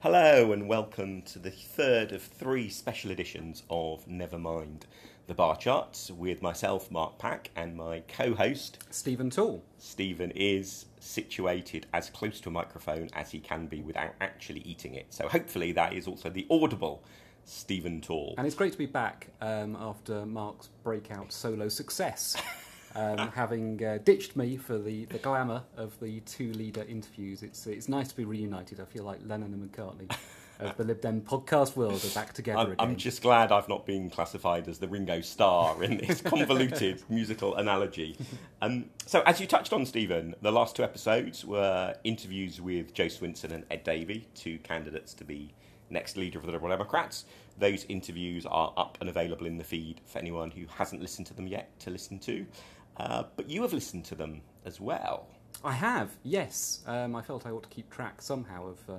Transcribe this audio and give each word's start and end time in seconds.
Hello 0.00 0.52
and 0.52 0.68
welcome 0.68 1.22
to 1.22 1.40
the 1.40 1.50
third 1.50 2.12
of 2.12 2.22
three 2.22 2.68
special 2.68 3.10
editions 3.10 3.64
of 3.68 4.06
Nevermind 4.06 4.82
the 5.26 5.34
Bar 5.34 5.56
Charts 5.56 6.08
with 6.12 6.40
myself, 6.40 6.88
Mark 6.88 7.18
Pack, 7.18 7.50
and 7.56 7.76
my 7.76 8.04
co 8.06 8.32
host, 8.32 8.78
Stephen 8.90 9.28
Tall. 9.28 9.64
Stephen 9.76 10.30
is 10.36 10.86
situated 11.00 11.88
as 11.92 12.10
close 12.10 12.38
to 12.42 12.48
a 12.48 12.52
microphone 12.52 13.10
as 13.12 13.32
he 13.32 13.40
can 13.40 13.66
be 13.66 13.82
without 13.82 14.14
actually 14.20 14.60
eating 14.60 14.94
it. 14.94 15.06
So 15.10 15.26
hopefully 15.26 15.72
that 15.72 15.92
is 15.92 16.06
also 16.06 16.30
the 16.30 16.46
audible 16.48 17.02
Stephen 17.44 18.00
Tall. 18.00 18.36
And 18.38 18.46
it's 18.46 18.54
great 18.54 18.70
to 18.70 18.78
be 18.78 18.86
back 18.86 19.26
um, 19.40 19.74
after 19.80 20.24
Mark's 20.24 20.68
breakout 20.84 21.32
solo 21.32 21.68
success. 21.68 22.36
Um, 22.98 23.28
having 23.34 23.84
uh, 23.84 23.98
ditched 24.02 24.34
me 24.34 24.56
for 24.56 24.76
the, 24.76 25.04
the 25.06 25.18
glamour 25.18 25.62
of 25.76 25.98
the 26.00 26.18
two 26.20 26.52
leader 26.52 26.84
interviews, 26.88 27.42
it's 27.44 27.66
it's 27.66 27.88
nice 27.88 28.08
to 28.08 28.16
be 28.16 28.24
reunited. 28.24 28.80
I 28.80 28.84
feel 28.84 29.04
like 29.04 29.20
Lennon 29.24 29.52
and 29.52 29.72
McCartney 29.72 30.10
of 30.58 30.76
the 30.76 30.84
Lib 30.84 31.00
Dem 31.00 31.20
podcast 31.20 31.76
world 31.76 32.04
are 32.04 32.08
back 32.08 32.32
together 32.32 32.58
I'm, 32.58 32.66
again. 32.72 32.76
I'm 32.88 32.96
just 32.96 33.22
glad 33.22 33.52
I've 33.52 33.68
not 33.68 33.86
been 33.86 34.10
classified 34.10 34.68
as 34.68 34.78
the 34.78 34.88
Ringo 34.88 35.20
Starr 35.20 35.82
in 35.84 35.98
this 35.98 36.20
convoluted 36.22 37.02
musical 37.08 37.54
analogy. 37.54 38.16
Um, 38.60 38.86
so, 39.06 39.22
as 39.22 39.40
you 39.40 39.46
touched 39.46 39.72
on, 39.72 39.86
Stephen, 39.86 40.34
the 40.42 40.50
last 40.50 40.74
two 40.74 40.82
episodes 40.82 41.44
were 41.44 41.94
interviews 42.04 42.60
with 42.60 42.92
Jo 42.94 43.06
Swinson 43.06 43.52
and 43.52 43.64
Ed 43.70 43.84
Davey, 43.84 44.26
two 44.34 44.58
candidates 44.58 45.14
to 45.14 45.24
be 45.24 45.54
next 45.90 46.16
leader 46.16 46.38
of 46.38 46.46
the 46.46 46.52
Liberal 46.52 46.70
Democrats. 46.70 47.24
Those 47.58 47.84
interviews 47.88 48.46
are 48.46 48.72
up 48.76 48.98
and 49.00 49.08
available 49.08 49.46
in 49.46 49.58
the 49.58 49.64
feed 49.64 50.00
for 50.04 50.18
anyone 50.18 50.50
who 50.50 50.66
hasn't 50.66 51.00
listened 51.00 51.26
to 51.28 51.34
them 51.34 51.46
yet 51.46 51.78
to 51.80 51.90
listen 51.90 52.18
to. 52.20 52.46
Uh, 52.98 53.24
but 53.36 53.48
you 53.48 53.62
have 53.62 53.72
listened 53.72 54.04
to 54.06 54.14
them 54.14 54.42
as 54.64 54.80
well. 54.80 55.28
I 55.64 55.72
have, 55.72 56.16
yes. 56.22 56.80
Um, 56.86 57.16
I 57.16 57.22
felt 57.22 57.46
I 57.46 57.50
ought 57.50 57.64
to 57.64 57.68
keep 57.68 57.90
track 57.90 58.22
somehow 58.22 58.68
of 58.68 58.78
uh, 58.88 58.92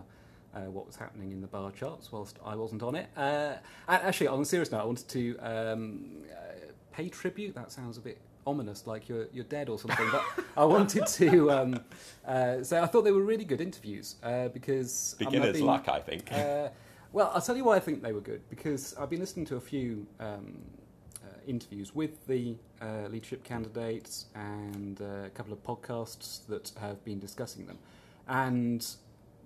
uh, 0.57 0.59
what 0.71 0.85
was 0.85 0.95
happening 0.95 1.31
in 1.31 1.41
the 1.41 1.47
bar 1.47 1.71
charts 1.71 2.11
whilst 2.11 2.37
I 2.45 2.55
wasn't 2.55 2.83
on 2.83 2.95
it. 2.95 3.07
Uh, 3.15 3.53
actually, 3.87 4.27
on 4.27 4.41
a 4.41 4.45
serious 4.45 4.71
note, 4.71 4.81
I 4.81 4.85
wanted 4.85 5.07
to 5.09 5.37
um, 5.39 6.05
uh, 6.31 6.71
pay 6.91 7.09
tribute. 7.09 7.55
That 7.55 7.71
sounds 7.71 7.97
a 7.97 8.01
bit 8.01 8.19
ominous, 8.47 8.87
like 8.87 9.07
you're, 9.07 9.27
you're 9.31 9.45
dead 9.45 9.69
or 9.69 9.77
something. 9.77 10.07
but 10.11 10.23
I 10.57 10.65
wanted 10.65 11.05
to 11.07 11.51
um, 11.51 11.79
uh, 12.27 12.63
say 12.63 12.79
I 12.79 12.87
thought 12.87 13.03
they 13.03 13.11
were 13.11 13.23
really 13.23 13.45
good 13.45 13.61
interviews 13.61 14.15
uh, 14.23 14.49
because. 14.49 15.15
Mean, 15.19 15.29
Beginner's 15.29 15.57
been- 15.57 15.65
luck, 15.65 15.87
I 15.87 15.99
think. 15.99 16.31
uh, 16.31 16.69
well, 17.11 17.31
I'll 17.33 17.41
tell 17.41 17.57
you 17.57 17.63
why 17.63 17.75
I 17.75 17.79
think 17.79 18.03
they 18.03 18.13
were 18.13 18.21
good 18.21 18.41
because 18.49 18.95
I've 18.99 19.09
been 19.09 19.19
listening 19.19 19.45
to 19.47 19.55
a 19.55 19.61
few 19.61 20.05
um, 20.19 20.59
uh, 21.23 21.27
interviews 21.47 21.95
with 21.95 22.27
the 22.27 22.55
uh, 22.81 23.07
leadership 23.09 23.43
candidates 23.43 24.25
and 24.35 25.01
uh, 25.01 25.25
a 25.25 25.29
couple 25.29 25.53
of 25.53 25.63
podcasts 25.63 26.45
that 26.47 26.71
have 26.79 27.03
been 27.03 27.19
discussing 27.19 27.65
them. 27.65 27.77
And 28.27 28.85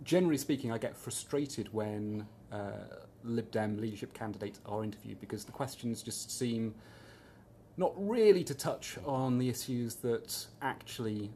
generally 0.04 0.38
speaking, 0.38 0.72
I 0.72 0.78
get 0.78 0.96
frustrated 0.96 1.74
when 1.74 2.28
uh, 2.52 2.72
Lib 3.24 3.52
Dem 3.52 3.80
leadership 3.80 4.14
candidates 4.14 4.60
are 4.66 4.84
interviewed 4.84 5.20
because 5.20 5.46
the 5.46 5.52
questions 5.52 6.04
just 6.04 6.38
seem 6.38 6.76
not 7.78 7.94
really 7.98 8.44
to 8.44 8.54
touch 8.54 8.98
on 9.06 9.40
the 9.40 9.50
issues 9.50 9.96
that 9.96 10.46
actually 10.62 11.32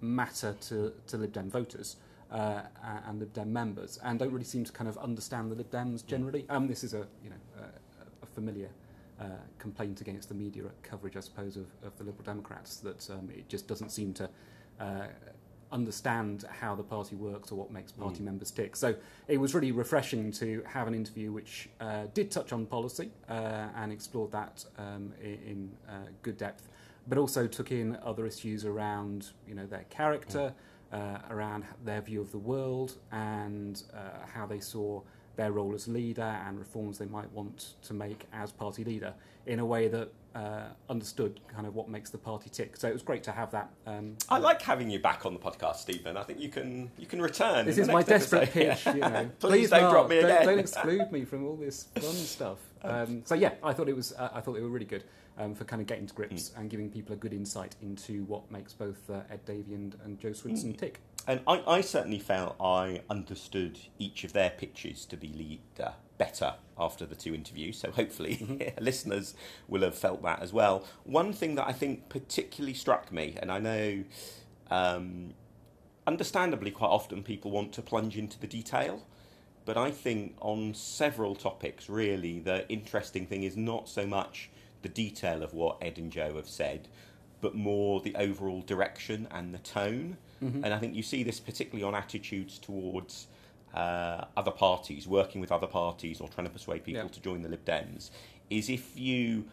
matter 0.00 0.56
to, 0.62 0.92
to 1.06 1.16
Lib 1.16 1.32
Dem 1.32 1.50
voters 1.50 1.96
uh, 2.30 2.62
and 3.06 3.20
Lib 3.20 3.32
Dem 3.32 3.52
members, 3.52 3.98
and 4.02 4.18
don't 4.18 4.32
really 4.32 4.44
seem 4.44 4.64
to 4.64 4.72
kind 4.72 4.88
of 4.88 4.98
understand 4.98 5.50
the 5.50 5.54
Lib 5.54 5.70
Dems 5.70 6.04
generally. 6.04 6.44
Um, 6.48 6.66
this 6.66 6.82
is 6.82 6.92
a 6.92 7.06
you 7.22 7.30
know 7.30 7.36
a, 7.60 8.24
a 8.24 8.26
familiar 8.26 8.68
uh, 9.20 9.24
complaint 9.58 10.00
against 10.00 10.28
the 10.28 10.34
media 10.34 10.64
coverage, 10.82 11.16
I 11.16 11.20
suppose, 11.20 11.56
of, 11.56 11.66
of 11.82 11.96
the 11.98 12.04
Liberal 12.04 12.24
Democrats 12.24 12.76
that 12.78 13.08
um, 13.10 13.28
it 13.34 13.48
just 13.48 13.66
doesn't 13.68 13.90
seem 13.90 14.12
to. 14.14 14.28
Uh, 14.80 15.06
understand 15.72 16.44
how 16.48 16.76
the 16.76 16.82
party 16.82 17.16
works 17.16 17.50
or 17.50 17.56
what 17.56 17.72
makes 17.72 17.90
party 17.90 18.22
members 18.22 18.52
tick. 18.52 18.76
So 18.76 18.94
it 19.26 19.36
was 19.38 19.52
really 19.52 19.72
refreshing 19.72 20.30
to 20.32 20.62
have 20.64 20.86
an 20.86 20.94
interview 20.94 21.32
which 21.32 21.68
uh, 21.80 22.04
did 22.14 22.30
touch 22.30 22.52
on 22.52 22.66
policy 22.66 23.10
uh, 23.28 23.32
and 23.74 23.90
explored 23.92 24.30
that 24.30 24.64
um, 24.78 25.12
i- 25.20 25.24
in 25.26 25.72
uh, 25.88 25.92
good 26.22 26.36
depth, 26.38 26.68
but 27.08 27.18
also 27.18 27.48
took 27.48 27.72
in 27.72 27.98
other 28.04 28.26
issues 28.26 28.64
around 28.64 29.30
you 29.48 29.56
know 29.56 29.66
their 29.66 29.84
character, 29.90 30.54
uh, 30.92 31.18
around 31.30 31.64
their 31.84 32.00
view 32.00 32.20
of 32.20 32.30
the 32.30 32.38
world, 32.38 32.98
and 33.10 33.82
uh, 33.92 34.24
how 34.32 34.46
they 34.46 34.60
saw 34.60 35.02
their 35.36 35.52
role 35.52 35.74
as 35.74 35.86
leader 35.86 36.22
and 36.46 36.58
reforms 36.58 36.98
they 36.98 37.06
might 37.06 37.30
want 37.32 37.74
to 37.82 37.94
make 37.94 38.26
as 38.32 38.52
party 38.52 38.84
leader 38.84 39.12
in 39.46 39.58
a 39.60 39.64
way 39.66 39.86
that 39.88 40.08
uh, 40.34 40.64
understood 40.90 41.40
kind 41.48 41.66
of 41.66 41.74
what 41.74 41.88
makes 41.88 42.10
the 42.10 42.18
party 42.18 42.50
tick. 42.50 42.76
So 42.76 42.88
it 42.88 42.92
was 42.92 43.02
great 43.02 43.22
to 43.22 43.32
have 43.32 43.50
that. 43.52 43.70
Um, 43.86 44.16
I 44.28 44.38
like 44.38 44.60
having 44.60 44.90
you 44.90 44.98
back 44.98 45.24
on 45.24 45.32
the 45.32 45.40
podcast, 45.40 45.76
Stephen. 45.76 46.16
I 46.16 46.22
think 46.24 46.40
you 46.40 46.48
can 46.50 46.90
you 46.98 47.06
can 47.06 47.22
return. 47.22 47.64
This 47.64 47.78
is 47.78 47.88
my 47.88 48.02
desperate 48.02 48.54
episode. 48.54 48.84
pitch, 48.84 48.94
you 48.96 49.00
know. 49.00 49.30
Please 49.40 49.70
don't 49.70 49.80
Mark, 49.82 49.92
drop 49.92 50.08
me 50.10 50.16
don't, 50.20 50.24
again. 50.30 50.46
don't 50.46 50.58
exclude 50.66 51.10
me 51.12 51.24
from 51.24 51.46
all 51.46 51.56
this 51.56 51.84
fun 51.94 52.02
stuff. 52.14 52.58
Um, 52.82 53.22
so 53.24 53.34
yeah, 53.34 53.54
I 53.64 53.72
thought 53.72 53.88
it 53.88 53.96
was. 53.96 54.12
Uh, 54.12 54.28
I 54.32 54.40
thought 54.40 54.52
they 54.54 54.60
were 54.60 54.68
really 54.68 54.84
good 54.86 55.02
um, 55.38 55.54
for 55.56 55.64
kind 55.64 55.82
of 55.82 55.88
getting 55.88 56.06
to 56.06 56.14
grips 56.14 56.50
Hmm. 56.50 56.60
and 56.60 56.70
giving 56.70 56.88
people 56.88 57.14
a 57.14 57.16
good 57.16 57.32
insight 57.32 57.74
into 57.82 58.22
what 58.26 58.48
makes 58.52 58.74
both 58.74 59.10
uh, 59.10 59.22
Ed 59.28 59.44
Davey 59.44 59.74
and, 59.74 59.96
and 60.04 60.20
Jo 60.20 60.28
Swinson 60.30 60.66
Hmm. 60.70 60.72
tick. 60.74 61.00
And 61.26 61.40
I, 61.46 61.62
I 61.66 61.80
certainly 61.80 62.18
felt 62.18 62.56
I 62.60 63.02
understood 63.10 63.78
each 63.98 64.24
of 64.24 64.32
their 64.32 64.50
pitches 64.50 65.04
to 65.06 65.16
be 65.16 65.28
leader 65.28 65.94
better 66.18 66.54
after 66.78 67.04
the 67.04 67.14
two 67.14 67.34
interviews. 67.34 67.78
So 67.78 67.90
hopefully 67.90 68.72
listeners 68.80 69.34
will 69.68 69.82
have 69.82 69.96
felt 69.96 70.22
that 70.22 70.40
as 70.40 70.52
well. 70.52 70.84
One 71.04 71.32
thing 71.32 71.56
that 71.56 71.66
I 71.66 71.72
think 71.72 72.08
particularly 72.08 72.74
struck 72.74 73.10
me, 73.10 73.36
and 73.40 73.50
I 73.50 73.58
know 73.58 74.04
um, 74.70 75.34
understandably 76.06 76.70
quite 76.70 76.88
often 76.88 77.22
people 77.22 77.50
want 77.50 77.72
to 77.72 77.82
plunge 77.82 78.16
into 78.16 78.38
the 78.38 78.46
detail. 78.46 79.04
But 79.64 79.76
I 79.76 79.90
think 79.90 80.36
on 80.40 80.74
several 80.74 81.34
topics, 81.34 81.88
really, 81.88 82.38
the 82.38 82.68
interesting 82.68 83.26
thing 83.26 83.42
is 83.42 83.56
not 83.56 83.88
so 83.88 84.06
much 84.06 84.48
the 84.82 84.88
detail 84.88 85.42
of 85.42 85.54
what 85.54 85.78
Ed 85.82 85.98
and 85.98 86.12
Jo 86.12 86.36
have 86.36 86.48
said, 86.48 86.86
but 87.40 87.56
more 87.56 88.00
the 88.00 88.14
overall 88.14 88.62
direction 88.62 89.26
and 89.32 89.52
the 89.52 89.58
tone. 89.58 90.18
And 90.40 90.66
I 90.66 90.78
think 90.78 90.94
you 90.94 91.02
see 91.02 91.22
this 91.22 91.40
particularly 91.40 91.82
on 91.84 91.94
attitudes 91.94 92.58
towards 92.58 93.26
uh, 93.74 94.24
other 94.36 94.50
parties, 94.50 95.06
working 95.06 95.40
with 95.40 95.52
other 95.52 95.66
parties, 95.66 96.20
or 96.20 96.28
trying 96.28 96.46
to 96.46 96.52
persuade 96.52 96.84
people 96.84 97.02
Yeah. 97.02 97.08
to 97.08 97.20
join 97.20 97.42
the 97.42 97.48
Lib 97.48 97.64
Dems. 97.64 98.10
Is 98.50 98.68
if 98.70 98.96
you 98.98 99.44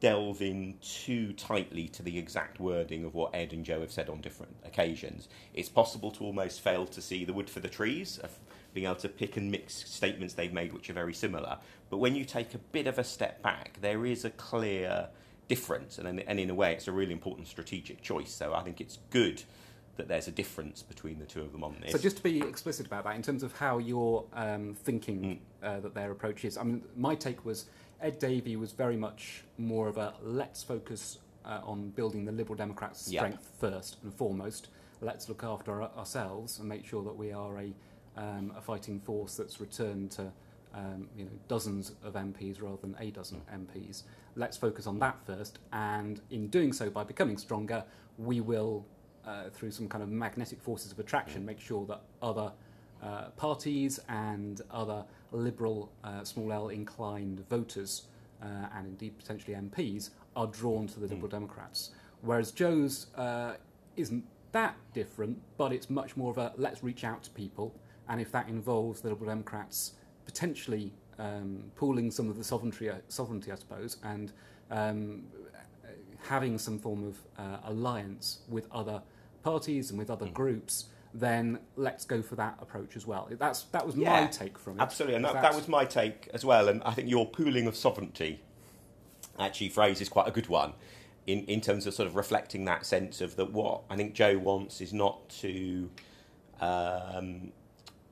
delve 0.00 0.40
in 0.40 0.74
too 0.80 1.32
tightly 1.32 1.88
to 1.88 2.02
the 2.02 2.16
exact 2.18 2.60
wording 2.60 3.04
of 3.04 3.14
what 3.14 3.34
Ed 3.34 3.52
and 3.52 3.64
Jo 3.64 3.80
have 3.80 3.90
said 3.90 4.08
on 4.08 4.20
different 4.20 4.54
occasions, 4.64 5.28
it's 5.54 5.68
possible 5.68 6.10
to 6.12 6.24
almost 6.24 6.60
fail 6.60 6.86
to 6.86 7.00
see 7.02 7.24
the 7.24 7.32
wood 7.32 7.50
for 7.50 7.60
the 7.60 7.68
trees 7.68 8.18
of 8.18 8.30
being 8.74 8.86
able 8.86 8.96
to 8.96 9.08
pick 9.08 9.36
and 9.36 9.50
mix 9.50 9.74
statements 9.74 10.34
they've 10.34 10.52
made 10.52 10.72
which 10.72 10.88
are 10.88 10.92
very 10.92 11.14
similar. 11.14 11.58
But 11.90 11.96
when 11.98 12.14
you 12.14 12.24
take 12.24 12.54
a 12.54 12.58
bit 12.58 12.86
of 12.86 12.98
a 12.98 13.04
step 13.04 13.42
back, 13.42 13.78
there 13.80 14.06
is 14.06 14.24
a 14.24 14.30
clear 14.30 15.08
difference, 15.48 15.98
and 15.98 16.06
in, 16.06 16.18
and 16.20 16.38
in 16.38 16.50
a 16.50 16.54
way, 16.54 16.72
it's 16.74 16.86
a 16.88 16.92
really 16.92 17.12
important 17.12 17.48
strategic 17.48 18.02
choice. 18.02 18.30
So 18.30 18.54
I 18.54 18.62
think 18.62 18.80
it's 18.80 18.98
good 19.10 19.42
that 19.98 20.08
there's 20.08 20.28
a 20.28 20.30
difference 20.32 20.82
between 20.82 21.18
the 21.18 21.26
two 21.26 21.42
of 21.42 21.52
them 21.52 21.62
on 21.62 21.76
this. 21.82 21.92
So 21.92 21.98
just 21.98 22.16
to 22.16 22.22
be 22.22 22.40
explicit 22.40 22.86
about 22.86 23.04
that, 23.04 23.16
in 23.16 23.22
terms 23.22 23.42
of 23.42 23.52
how 23.58 23.78
you're 23.78 24.24
um, 24.32 24.74
thinking 24.74 25.40
Hmm. 25.60 25.66
uh, 25.66 25.80
that 25.80 25.94
their 25.94 26.10
approach 26.10 26.44
is, 26.44 26.56
I 26.56 26.62
mean, 26.62 26.82
my 26.96 27.14
take 27.14 27.44
was 27.44 27.66
Ed 28.00 28.18
Davey 28.18 28.56
was 28.56 28.72
very 28.72 28.96
much 28.96 29.42
more 29.58 29.88
of 29.88 29.98
a 29.98 30.14
let's 30.22 30.62
focus 30.62 31.18
uh, 31.44 31.60
on 31.64 31.90
building 31.90 32.24
the 32.24 32.32
Liberal 32.32 32.56
Democrats' 32.56 33.06
strength 33.06 33.50
first 33.58 33.96
and 34.02 34.14
foremost. 34.14 34.68
Let's 35.00 35.28
look 35.28 35.42
after 35.44 35.82
our, 35.82 35.90
ourselves 35.96 36.58
and 36.60 36.68
make 36.68 36.86
sure 36.86 37.02
that 37.02 37.16
we 37.16 37.32
are 37.32 37.58
a, 37.58 37.72
um, 38.16 38.52
a 38.56 38.60
fighting 38.60 39.00
force 39.00 39.36
that's 39.36 39.60
returned 39.60 40.12
to 40.12 40.32
um, 40.74 41.08
you 41.16 41.24
know 41.24 41.30
dozens 41.48 41.92
of 42.04 42.14
MPs 42.14 42.62
rather 42.62 42.76
than 42.80 42.94
a 43.00 43.10
dozen 43.10 43.40
MPs. 43.52 44.02
Let's 44.36 44.56
focus 44.56 44.86
on 44.86 45.00
that 45.00 45.16
first, 45.26 45.58
and 45.72 46.20
in 46.30 46.48
doing 46.48 46.72
so, 46.72 46.88
by 46.90 47.02
becoming 47.02 47.36
stronger, 47.36 47.82
we 48.16 48.40
will 48.40 48.86
uh, 49.28 49.50
through 49.50 49.70
some 49.70 49.88
kind 49.88 50.02
of 50.02 50.08
magnetic 50.08 50.60
forces 50.60 50.90
of 50.92 50.98
attraction, 50.98 51.44
make 51.44 51.60
sure 51.60 51.84
that 51.86 52.00
other 52.22 52.50
uh, 53.02 53.28
parties 53.36 54.00
and 54.08 54.62
other 54.70 55.04
liberal, 55.32 55.92
uh, 56.02 56.24
small 56.24 56.52
L 56.52 56.68
inclined 56.68 57.46
voters, 57.48 58.04
uh, 58.42 58.46
and 58.76 58.86
indeed 58.86 59.18
potentially 59.18 59.54
MPs, 59.54 60.10
are 60.34 60.46
drawn 60.46 60.86
to 60.86 61.00
the 61.00 61.06
Liberal 61.06 61.28
Democrats. 61.28 61.90
Whereas 62.22 62.52
Jo's 62.52 63.08
uh, 63.16 63.54
isn't 63.96 64.24
that 64.52 64.76
different, 64.94 65.38
but 65.58 65.72
it's 65.72 65.90
much 65.90 66.16
more 66.16 66.30
of 66.30 66.38
a 66.38 66.52
let's 66.56 66.82
reach 66.82 67.04
out 67.04 67.22
to 67.24 67.30
people, 67.30 67.74
and 68.08 68.20
if 68.20 68.32
that 68.32 68.48
involves 68.48 69.00
the 69.02 69.10
Liberal 69.10 69.28
Democrats 69.28 69.92
potentially 70.24 70.92
um, 71.18 71.64
pooling 71.76 72.10
some 72.10 72.30
of 72.30 72.36
the 72.36 72.44
sovereignty, 72.44 72.90
sovereignty 73.08 73.52
I 73.52 73.56
suppose, 73.56 73.98
and 74.02 74.32
um, 74.70 75.24
having 76.26 76.58
some 76.58 76.78
form 76.78 77.04
of 77.04 77.18
uh, 77.38 77.58
alliance 77.64 78.40
with 78.48 78.66
other 78.72 79.02
parties 79.50 79.90
and 79.90 79.98
with 79.98 80.10
other 80.10 80.26
groups, 80.26 80.86
then 81.14 81.58
let's 81.76 82.04
go 82.04 82.20
for 82.22 82.36
that 82.36 82.58
approach 82.60 82.96
as 82.96 83.06
well. 83.06 83.28
That's 83.30 83.62
that 83.76 83.86
was 83.86 83.96
my 83.96 84.26
take 84.26 84.58
from 84.58 84.78
it. 84.78 84.82
Absolutely, 84.82 85.16
and 85.16 85.24
that, 85.24 85.42
that 85.42 85.54
was 85.54 85.68
my 85.68 85.84
take 85.84 86.28
as 86.34 86.44
well. 86.44 86.68
And 86.68 86.82
I 86.84 86.92
think 86.92 87.08
your 87.08 87.26
pooling 87.26 87.66
of 87.66 87.76
sovereignty 87.76 88.40
actually 89.38 89.68
phrase 89.68 90.00
is 90.00 90.08
quite 90.08 90.28
a 90.28 90.30
good 90.30 90.48
one 90.48 90.72
in, 91.28 91.44
in 91.44 91.60
terms 91.60 91.86
of 91.86 91.94
sort 91.94 92.08
of 92.08 92.16
reflecting 92.16 92.64
that 92.64 92.86
sense 92.86 93.20
of 93.20 93.36
that 93.36 93.52
what 93.52 93.82
I 93.90 93.96
think 93.96 94.14
Jo 94.14 94.38
wants 94.38 94.80
is 94.80 94.92
not 94.92 95.28
to 95.42 95.90
um, 96.60 97.52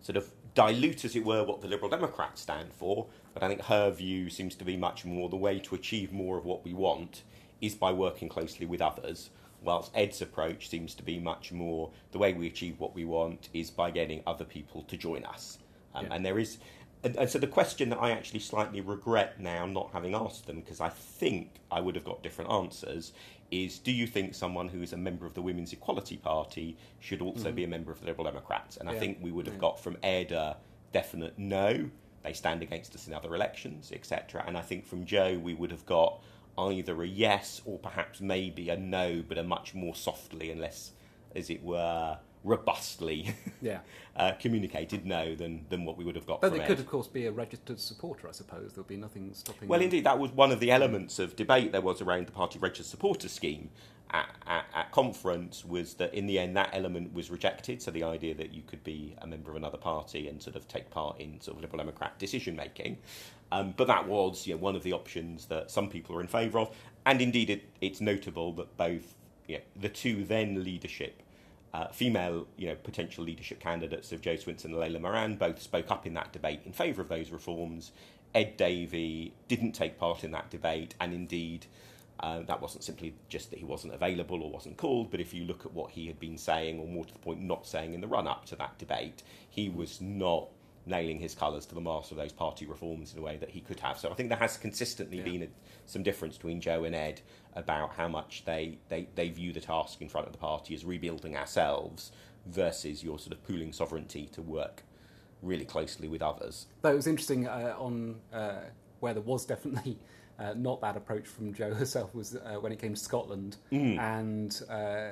sort 0.03 0.17
of 0.17 0.31
dilute, 0.55 1.05
as 1.05 1.17
it 1.17 1.25
were, 1.25 1.43
what 1.43 1.61
the 1.63 1.69
Liberal 1.69 1.91
Democrats 1.91 2.43
stand 2.43 2.73
for. 2.73 3.07
But 3.35 3.43
I 3.43 3.49
think 3.49 3.63
her 3.63 3.91
view 3.91 4.31
seems 4.31 4.55
to 4.57 4.65
be 4.65 4.77
much 4.77 5.05
more 5.05 5.29
the 5.29 5.37
way 5.37 5.59
to 5.61 5.75
achieve 5.75 6.13
more 6.13 6.39
of 6.39 6.45
what 6.45 6.65
we 6.65 6.75
want 6.75 7.23
is 7.61 7.75
by 7.75 7.91
working 7.93 8.29
closely 8.29 8.67
with 8.67 8.83
others. 8.83 9.31
Whilst 9.67 9.91
Ed's 9.97 10.23
approach 10.23 10.69
seems 10.69 10.95
to 10.95 11.03
be 11.03 11.19
much 11.19 11.51
more 11.51 11.91
the 12.13 12.19
way 12.19 12.33
we 12.33 12.47
achieve 12.47 12.79
what 12.79 12.95
we 12.95 13.05
want 13.05 13.49
is 13.53 13.69
by 13.69 13.91
getting 13.91 14.23
other 14.25 14.45
people 14.45 14.83
to 14.85 14.97
join 14.97 15.25
us. 15.25 15.59
Um, 15.93 16.07
Yeah. 16.07 16.15
And 16.15 16.25
there 16.25 16.39
is, 16.39 16.59
and, 17.03 17.17
and 17.17 17.29
so 17.29 17.41
the 17.41 17.49
question 17.49 17.89
that 17.91 17.99
I 17.99 18.13
actually 18.13 18.41
slightly 18.41 18.81
regret 18.81 19.41
now 19.41 19.67
not 19.67 19.91
having 19.93 20.15
asked 20.15 20.47
them, 20.47 20.61
because 20.61 20.81
I 20.81 20.89
think 20.89 21.57
I 21.73 21.81
would 21.81 21.97
have 21.97 22.05
got 22.05 22.23
different 22.23 22.53
answers, 22.53 23.13
is 23.51 23.81
do 23.81 23.91
you 23.91 24.07
think 24.07 24.37
someone 24.37 24.69
who 24.69 24.83
is 24.83 24.93
a 24.93 24.97
member 24.97 25.27
of 25.27 25.35
the 25.35 25.43
Women's 25.43 25.73
Equality 25.73 26.17
Party 26.17 26.77
should 27.01 27.21
also 27.21 27.51
be 27.51 27.65
a 27.65 27.69
member 27.69 27.91
of 27.91 27.99
the 27.99 28.07
Liberal 28.07 28.25
Democrats? 28.25 28.77
And 28.77 28.89
I 28.89 28.97
think 28.97 29.19
we 29.21 29.33
would 29.33 29.47
have 29.47 29.57
Yeah. 29.57 29.61
got 29.63 29.81
from 29.81 29.97
Ed 30.05 30.31
a 30.31 30.59
definite 30.93 31.37
no. 31.39 31.91
They 32.23 32.33
stand 32.33 32.63
against 32.63 32.95
us 32.95 33.09
in 33.09 33.15
other 33.15 33.35
elections, 33.35 33.91
etc. 33.93 34.45
And 34.47 34.57
I 34.57 34.63
think 34.63 34.87
from 34.87 35.05
Jo 35.07 35.39
we 35.39 35.55
would 35.55 35.73
have 35.73 35.87
got 35.87 36.23
either 36.59 37.03
a 37.03 37.07
yes 37.07 37.61
or 37.65 37.79
perhaps 37.79 38.21
maybe 38.21 38.69
a 38.69 38.77
no, 38.77 39.23
but 39.27 39.39
a 39.39 39.43
much 39.43 39.75
more 39.75 39.95
softly 39.95 40.51
and 40.51 40.61
less, 40.61 40.93
as 41.35 41.51
it 41.51 41.63
were, 41.63 42.19
robustly 42.45 43.35
Yeah. 43.61 43.81
uh, 44.15 44.33
communicated 44.39 45.05
no 45.05 45.35
than, 45.35 45.67
than 45.69 45.85
what 45.85 45.97
we 45.97 46.05
would 46.05 46.15
have 46.15 46.27
got 46.27 46.41
But 46.41 46.53
from 46.53 46.61
it 46.61 46.67
could, 46.67 46.79
of 46.79 46.87
course, 46.87 47.09
be 47.09 47.27
a 47.27 47.33
registered 47.33 47.81
supporter, 47.81 48.29
I 48.29 48.33
suppose. 48.33 48.73
There'll 48.73 48.87
be 48.87 48.97
nothing 48.97 49.31
stopping 49.35 49.69
Well, 49.69 49.81
them. 49.81 49.85
indeed, 49.85 50.05
that 50.05 50.19
was 50.19 50.31
one 50.31 50.53
of 50.53 50.61
the 50.61 50.71
elements 50.71 51.19
of 51.19 51.37
debate 51.37 51.73
there 51.73 51.81
was 51.81 52.01
around 52.01 52.27
the 52.27 52.33
party 52.33 52.59
registered 52.59 52.87
supporter 52.87 53.29
scheme 53.29 53.71
at, 54.11 54.29
at, 54.47 54.67
at 54.73 54.93
conference 54.93 55.65
was 55.65 55.95
that 55.95 56.15
in 56.15 56.27
the 56.27 56.39
end 56.39 56.57
that 56.57 56.71
element 56.73 57.13
was 57.13 57.31
rejected. 57.31 57.83
So 57.83 57.91
the 57.91 58.05
idea 58.05 58.35
that 58.35 58.55
you 58.55 58.63
could 58.63 58.85
be 58.85 59.17
a 59.21 59.27
member 59.27 59.51
of 59.51 59.57
another 59.57 59.79
party 59.79 60.29
and 60.29 60.41
sort 60.41 60.55
of 60.57 60.69
take 60.69 60.91
part 60.91 61.21
in 61.21 61.41
sort 61.41 61.57
of 61.57 61.63
Liberal 61.63 61.79
Democrat 61.79 62.17
decision 62.19 62.55
making. 62.55 62.99
Um, 63.53 63.75
but 63.77 63.87
that 63.87 64.09
was 64.09 64.47
you 64.47 64.55
know, 64.55 64.61
one 64.61 64.77
of 64.77 64.83
the 64.83 64.93
options 64.93 65.47
that 65.47 65.71
some 65.71 65.89
people 65.89 66.17
are 66.17 66.21
in 66.21 66.27
favour 66.27 66.59
of. 66.59 66.77
And 67.05 67.21
indeed, 67.21 67.51
it, 67.51 67.65
it's 67.81 68.01
notable 68.01 68.53
that 68.55 68.77
both 68.77 69.15
you 69.47 69.59
know, 69.59 69.63
the 69.81 69.89
two 69.89 70.25
then 70.25 70.65
leadership 70.65 71.23
uh, 71.77 71.89
female, 71.89 72.47
you 72.57 72.69
know, 72.69 72.75
potential 72.75 73.23
leadership 73.23 73.61
candidates 73.61 74.11
of 74.11 74.23
Jo 74.23 74.35
Swinson 74.35 74.67
and 74.67 74.75
Layla 74.75 74.99
Moran 74.99 75.37
both 75.37 75.61
spoke 75.61 75.91
up 75.91 76.07
in 76.07 76.15
that 76.15 76.33
debate 76.33 76.61
in 76.65 76.73
favour 76.73 77.03
of 77.03 77.09
those 77.09 77.31
reforms. 77.31 77.93
Ed 78.35 78.57
Davey 78.57 79.35
didn't 79.49 79.73
take 79.73 79.99
part 79.99 80.25
in 80.25 80.31
that 80.31 80.49
debate, 80.49 80.95
and 81.01 81.13
indeed, 81.13 81.67
uh, 82.21 82.41
that 82.43 82.63
wasn't 82.63 82.83
simply 82.83 83.15
just 83.29 83.51
that 83.51 83.59
he 83.59 83.65
wasn't 83.67 83.93
available 83.93 84.43
or 84.43 84.51
wasn't 84.51 84.79
called, 84.79 85.11
but 85.11 85.21
if 85.21 85.35
you 85.35 85.45
look 85.45 85.67
at 85.67 85.73
what 85.73 85.91
he 85.91 86.07
had 86.07 86.19
been 86.19 86.39
saying, 86.39 86.79
or 86.79 86.87
more 86.87 87.05
to 87.05 87.13
the 87.13 87.19
point, 87.19 87.43
not 87.43 87.67
saying 87.67 87.93
in 87.93 88.01
the 88.01 88.07
run 88.07 88.27
up 88.27 88.47
to 88.47 88.57
that 88.57 88.79
debate, 88.79 89.23
he 89.51 89.69
was 89.69 90.01
not 90.01 90.49
nailing 90.87 91.19
his 91.19 91.35
colours 91.35 91.67
to 91.67 91.75
the 91.75 91.81
mast 91.81 92.13
of 92.13 92.17
those 92.17 92.33
party 92.33 92.65
reforms 92.65 93.13
in 93.13 93.19
a 93.19 93.23
way 93.23 93.37
that 93.37 93.51
he 93.51 93.61
could 93.61 93.81
have. 93.81 93.99
So 93.99 94.09
I 94.11 94.15
think 94.15 94.29
there 94.29 94.39
has 94.39 94.57
consistently 94.57 95.19
Yeah. 95.19 95.25
been 95.25 95.43
a, 95.43 95.49
some 95.87 96.03
difference 96.03 96.37
between 96.37 96.61
Jo 96.61 96.85
and 96.85 96.95
Ed 96.95 97.21
about 97.55 97.95
how 97.95 98.07
much 98.09 98.45
they, 98.45 98.79
they, 98.89 99.09
they 99.17 99.29
view 99.31 99.53
the 99.53 99.61
task 99.61 100.01
in 100.01 100.09
front 100.09 100.27
of 100.27 100.33
the 100.33 100.39
party 100.39 100.75
as 100.75 100.85
rebuilding 100.85 101.37
ourselves 101.37 102.13
versus 102.47 103.03
your 103.03 103.19
sort 103.19 103.33
of 103.33 103.43
pooling 103.45 103.73
sovereignty 103.73 104.29
to 104.33 104.41
work 104.41 104.85
really 105.43 105.65
closely 105.65 106.07
with 106.09 106.23
others. 106.23 106.67
Though 106.83 106.93
it 106.93 106.97
was 106.97 107.07
interesting 107.09 107.49
uh, 107.49 107.75
on 107.79 108.21
uh, 108.33 108.61
where 109.01 109.13
there 109.13 109.23
was 109.23 109.45
definitely 109.45 109.99
uh, 110.39 110.53
not 110.55 110.81
that 110.83 110.97
approach 110.97 111.27
from 111.27 111.53
Jo 111.55 111.73
herself 111.83 112.15
was 112.15 112.37
uh, 112.37 112.55
when 112.61 112.73
it 112.73 112.79
came 112.79 112.95
to 112.95 113.01
Scotland, 113.01 113.57
and 113.71 114.61
uh, 114.71 115.11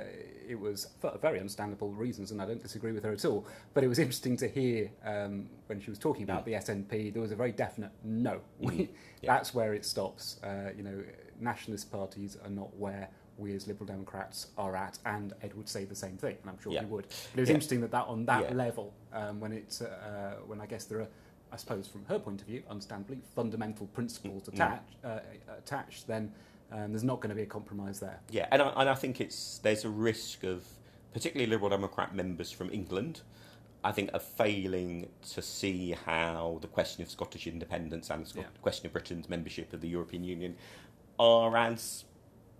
it 0.48 0.58
was 0.58 0.88
for 1.00 1.16
very 1.20 1.38
understandable 1.38 1.90
reasons, 1.92 2.30
and 2.30 2.40
I 2.42 2.46
don't 2.46 2.62
disagree 2.62 2.92
with 2.92 3.04
her 3.04 3.12
at 3.12 3.24
all. 3.24 3.46
But 3.72 3.84
it 3.84 3.88
was 3.88 3.98
interesting 3.98 4.36
to 4.38 4.48
hear 4.48 4.90
um, 5.04 5.48
when 5.66 5.80
she 5.80 5.90
was 5.90 5.98
talking 5.98 6.22
about 6.24 6.44
the 6.44 6.52
SNP, 6.52 7.12
there 7.12 7.22
was 7.22 7.32
a 7.32 7.36
very 7.36 7.52
definite 7.52 7.90
no. 8.02 8.40
We, 8.58 8.90
Yeah. 9.22 9.32
That's 9.34 9.54
where 9.54 9.72
it 9.72 9.84
stops. 9.86 10.38
Uh, 10.42 10.70
you 10.76 10.82
know, 10.82 11.02
nationalist 11.40 11.90
parties 11.90 12.36
are 12.44 12.50
not 12.50 12.74
where. 12.76 13.08
We 13.36 13.52
as 13.56 13.66
Liberal 13.66 13.86
Democrats 13.86 14.46
are 14.56 14.76
at, 14.76 14.96
and 15.06 15.32
Ed 15.42 15.54
would 15.54 15.68
say 15.68 15.84
the 15.84 15.94
same 15.96 16.16
thing, 16.16 16.36
and 16.42 16.48
I'm 16.50 16.60
sure 16.60 16.72
Yeah. 16.72 16.80
he 16.82 16.86
would. 16.86 17.08
But 17.08 17.38
it 17.38 17.40
was 17.40 17.48
Yeah. 17.48 17.54
interesting 17.56 17.80
that, 17.80 17.90
that 17.90 18.06
on 18.06 18.24
that 18.26 18.54
level, 18.54 18.92
um, 19.12 19.40
when 19.40 19.50
it's 19.52 19.80
uh, 19.82 20.36
when 20.46 20.60
I 20.60 20.66
guess 20.66 20.84
there 20.84 21.00
are 21.00 21.08
I 21.54 21.56
suppose, 21.56 21.86
from 21.86 22.04
her 22.06 22.18
point 22.18 22.40
of 22.40 22.48
view, 22.48 22.64
understandably, 22.68 23.20
fundamental 23.36 23.86
principles 23.86 24.42
Mm. 24.48 24.54
attached, 24.54 24.96
uh, 25.04 25.20
attached 25.56 26.06
then 26.08 26.32
um, 26.72 26.90
there's 26.90 27.04
not 27.04 27.20
going 27.20 27.28
to 27.28 27.36
be 27.36 27.42
a 27.42 27.46
compromise 27.46 28.00
there. 28.00 28.18
Yeah, 28.30 28.48
and 28.50 28.60
I, 28.60 28.68
and 28.80 28.88
I 28.88 28.94
think 28.96 29.20
it's 29.20 29.58
there's 29.58 29.84
a 29.84 29.88
risk 29.88 30.42
of 30.42 30.64
particularly 31.12 31.48
Liberal 31.48 31.70
Democrat 31.70 32.12
members 32.12 32.50
from 32.50 32.70
England. 32.72 33.20
I 33.84 33.92
think 33.92 34.10
are 34.14 34.18
failing 34.18 35.08
to 35.34 35.42
see 35.42 35.92
how 35.92 36.58
the 36.62 36.66
question 36.66 37.02
of 37.04 37.10
Scottish 37.10 37.46
independence 37.46 38.10
and 38.10 38.24
the 38.24 38.28
Scot- 38.30 38.44
Yeah. 38.44 38.60
question 38.62 38.86
of 38.86 38.92
Britain's 38.92 39.28
membership 39.28 39.72
of 39.72 39.80
the 39.82 39.88
European 39.88 40.24
Union 40.24 40.56
are 41.20 41.56
as 41.56 42.04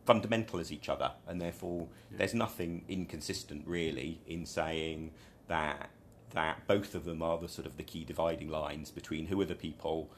fundamental 0.05 0.61
as 0.61 0.71
each 0.71 0.89
other, 0.89 1.11
and 1.27 1.41
therefore 1.41 1.89
there's 2.13 2.35
nothing 2.35 2.85
inconsistent 2.89 3.67
really 3.67 4.21
in 4.29 4.47
saying 4.47 5.11
that 5.49 5.91
that 6.35 6.67
both 6.67 6.95
of 6.95 7.05
them 7.05 7.23
are 7.23 7.39
the 7.39 7.49
sort 7.49 7.67
of 7.67 7.77
the 7.77 7.83
key 7.83 8.05
dividing 8.05 8.49
lines 8.49 8.91
between 8.91 9.27
who 9.27 9.41
are 9.41 9.45
the 9.47 9.55
people 9.55 10.11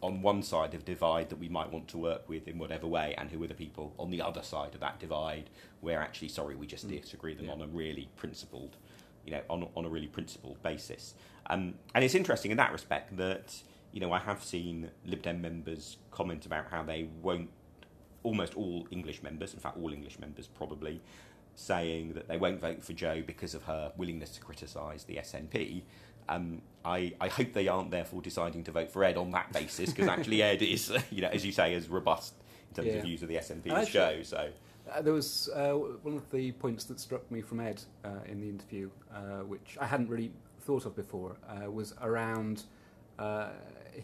on 0.00 0.22
one 0.22 0.42
side 0.42 0.74
of 0.74 0.84
the 0.84 0.92
divide 0.92 1.28
that 1.28 1.38
we 1.40 1.48
might 1.48 1.72
want 1.72 1.88
to 1.88 1.98
work 1.98 2.28
with 2.28 2.46
in 2.46 2.56
whatever 2.56 2.86
way, 2.86 3.14
and 3.18 3.30
who 3.32 3.42
are 3.42 3.48
the 3.48 3.54
people 3.54 3.92
on 3.98 4.10
the 4.10 4.22
other 4.22 4.42
side 4.42 4.72
of 4.74 4.80
that 4.80 5.00
divide 5.00 5.50
where 5.80 6.00
actually, 6.00 6.28
sorry, 6.28 6.54
we 6.54 6.66
just 6.66 6.88
disagree 6.88 7.34
them 7.34 7.46
Yeah. 7.46 7.52
on 7.52 7.62
a 7.62 7.66
really 7.66 8.08
principled, 8.14 8.76
you 9.24 9.32
know, 9.32 9.42
on, 9.50 9.68
on 9.74 9.84
a 9.84 9.88
really 9.88 10.06
principled 10.06 10.62
basis. 10.62 11.14
Um, 11.50 11.74
and 11.96 12.04
it's 12.04 12.14
interesting 12.14 12.52
in 12.52 12.56
that 12.58 12.70
respect 12.70 13.16
that, 13.16 13.60
you 13.90 13.98
know, 14.00 14.12
I 14.12 14.20
have 14.20 14.44
seen 14.44 14.90
Lib 15.04 15.22
Dem 15.22 15.42
members 15.42 15.96
comment 16.12 16.46
about 16.46 16.66
how 16.70 16.84
they 16.84 17.08
won't, 17.20 17.50
almost 18.22 18.54
all 18.54 18.86
English 18.92 19.22
members, 19.24 19.52
in 19.52 19.58
fact, 19.58 19.78
all 19.78 19.92
English 19.92 20.20
members 20.20 20.46
probably, 20.46 21.00
saying 21.68 22.12
that 22.12 22.28
they 22.28 22.36
won't 22.36 22.60
vote 22.60 22.82
for 22.84 22.92
Jo 22.92 23.20
because 23.26 23.52
of 23.52 23.64
her 23.64 23.92
willingness 23.96 24.30
to 24.30 24.40
criticise 24.40 25.02
the 25.04 25.16
SNP. 25.16 25.82
Um, 26.28 26.62
I, 26.84 27.14
I 27.20 27.28
hope 27.28 27.52
they 27.52 27.66
aren't 27.66 27.90
therefore 27.90 28.22
deciding 28.22 28.62
to 28.64 28.70
vote 28.70 28.90
for 28.92 29.02
Ed 29.02 29.16
on 29.16 29.32
that 29.32 29.52
basis 29.52 29.90
because 29.90 30.08
actually 30.08 30.40
Ed 30.52 30.62
is, 30.62 30.92
you 31.10 31.20
know, 31.22 31.28
as 31.28 31.44
you 31.44 31.50
say, 31.52 31.74
as 31.74 31.88
robust 31.88 32.34
in 32.70 32.74
terms 32.76 32.88
Yeah. 32.88 32.94
of 32.98 33.02
views 33.04 33.22
of 33.22 33.28
the 33.28 33.36
SNP 33.36 33.66
as 33.72 33.88
Jo. 33.88 34.22
So 34.22 34.50
Uh, 34.90 35.02
there 35.02 35.12
was 35.12 35.48
uh, 35.54 35.72
one 35.72 36.16
of 36.16 36.30
the 36.30 36.52
points 36.52 36.84
that 36.84 37.00
struck 37.00 37.28
me 37.30 37.40
from 37.42 37.58
Ed 37.60 37.82
uh, 38.04 38.10
in 38.26 38.40
the 38.40 38.48
interview, 38.48 38.88
uh, 39.12 39.40
which 39.40 39.76
I 39.80 39.86
hadn't 39.86 40.08
really 40.08 40.30
thought 40.60 40.86
of 40.86 40.94
before, 40.94 41.36
uh, 41.48 41.68
was 41.70 41.92
around 42.00 42.62
uh, 43.18 43.48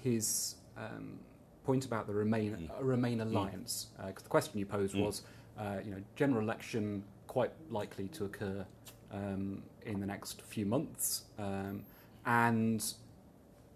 his 0.02 0.56
um, 0.76 1.20
point 1.64 1.84
about 1.86 2.06
the 2.08 2.12
Remain 2.14 2.50
Mm. 2.56 2.70
Remain 2.80 3.20
alliance. 3.20 3.88
Because 4.04 4.24
the 4.24 4.28
question 4.28 4.58
you 4.58 4.66
posed 4.66 4.94
Mm. 4.96 5.04
was, 5.06 5.22
uh, 5.56 5.78
you 5.84 5.92
know, 5.92 6.02
general 6.16 6.42
election 6.42 7.04
quite 7.34 7.50
likely 7.68 8.06
to 8.06 8.24
occur 8.26 8.64
um, 9.10 9.60
in 9.84 9.98
the 9.98 10.06
next 10.06 10.40
few 10.42 10.64
months, 10.64 11.24
um, 11.36 11.84
and 12.26 12.94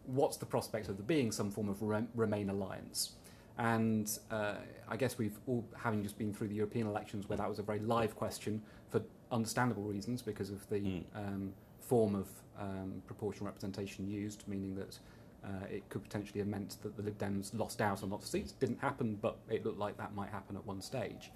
what's 0.06 0.36
the 0.36 0.46
prospect 0.46 0.88
of 0.88 0.96
there 0.96 1.04
being 1.04 1.32
some 1.32 1.50
form 1.50 1.68
of 1.68 1.82
re- 1.82 2.06
Remain 2.14 2.50
alliance? 2.50 3.00
And 3.58 4.06
uh, 4.30 4.54
I 4.88 4.96
guess 4.96 5.18
we've 5.18 5.38
all, 5.48 5.64
having 5.76 6.04
just 6.04 6.16
been 6.16 6.32
through 6.32 6.48
the 6.48 6.54
European 6.54 6.86
elections, 6.86 7.28
where 7.28 7.36
that 7.36 7.48
was 7.48 7.58
a 7.58 7.64
very 7.64 7.80
live 7.80 8.14
question 8.14 8.62
for 8.90 9.02
understandable 9.32 9.82
reasons 9.82 10.22
because 10.22 10.50
of 10.50 10.60
the 10.70 10.78
Mm. 10.78 11.04
um, 11.16 11.52
form 11.80 12.14
of 12.14 12.28
um, 12.60 13.02
proportional 13.08 13.46
representation 13.46 14.06
used, 14.06 14.40
meaning 14.46 14.76
that 14.76 15.00
uh, 15.44 15.66
it 15.76 15.82
could 15.88 16.04
potentially 16.08 16.38
have 16.38 16.48
meant 16.48 16.76
that 16.82 16.96
the 16.96 17.02
Lib 17.02 17.18
Dems 17.18 17.46
lost 17.58 17.80
out 17.80 18.04
on 18.04 18.10
lots 18.10 18.24
of 18.26 18.30
seats. 18.30 18.52
Didn't 18.52 18.80
happen, 18.88 19.18
but 19.20 19.34
it 19.50 19.66
looked 19.66 19.80
like 19.80 19.96
that 19.96 20.14
might 20.14 20.30
happen 20.30 20.54
at 20.56 20.64
one 20.64 20.80
stage. 20.80 21.32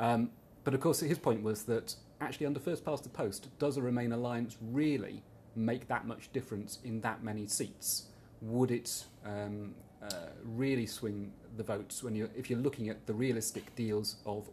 Um, 0.00 0.30
but 0.64 0.74
of 0.74 0.80
course, 0.80 1.00
his 1.00 1.18
point 1.18 1.42
was 1.42 1.64
that 1.64 1.94
actually, 2.20 2.46
under 2.46 2.60
first 2.60 2.84
past 2.84 3.02
the 3.04 3.10
post, 3.10 3.48
does 3.58 3.76
a 3.76 3.82
Remain 3.82 4.12
alliance 4.12 4.56
really 4.60 5.22
make 5.56 5.88
that 5.88 6.06
much 6.06 6.32
difference 6.32 6.78
in 6.84 7.00
that 7.00 7.22
many 7.22 7.46
seats? 7.46 8.06
Would 8.42 8.70
it 8.70 9.04
um, 9.24 9.74
uh, 10.02 10.28
really 10.44 10.86
swing 10.86 11.32
the 11.56 11.62
votes 11.62 12.02
when 12.02 12.14
you 12.14 12.30
if 12.36 12.48
you're 12.48 12.58
looking 12.58 12.88
at 12.88 13.06
the 13.06 13.14
realistic 13.14 13.74
deals 13.74 14.16
of 14.26 14.48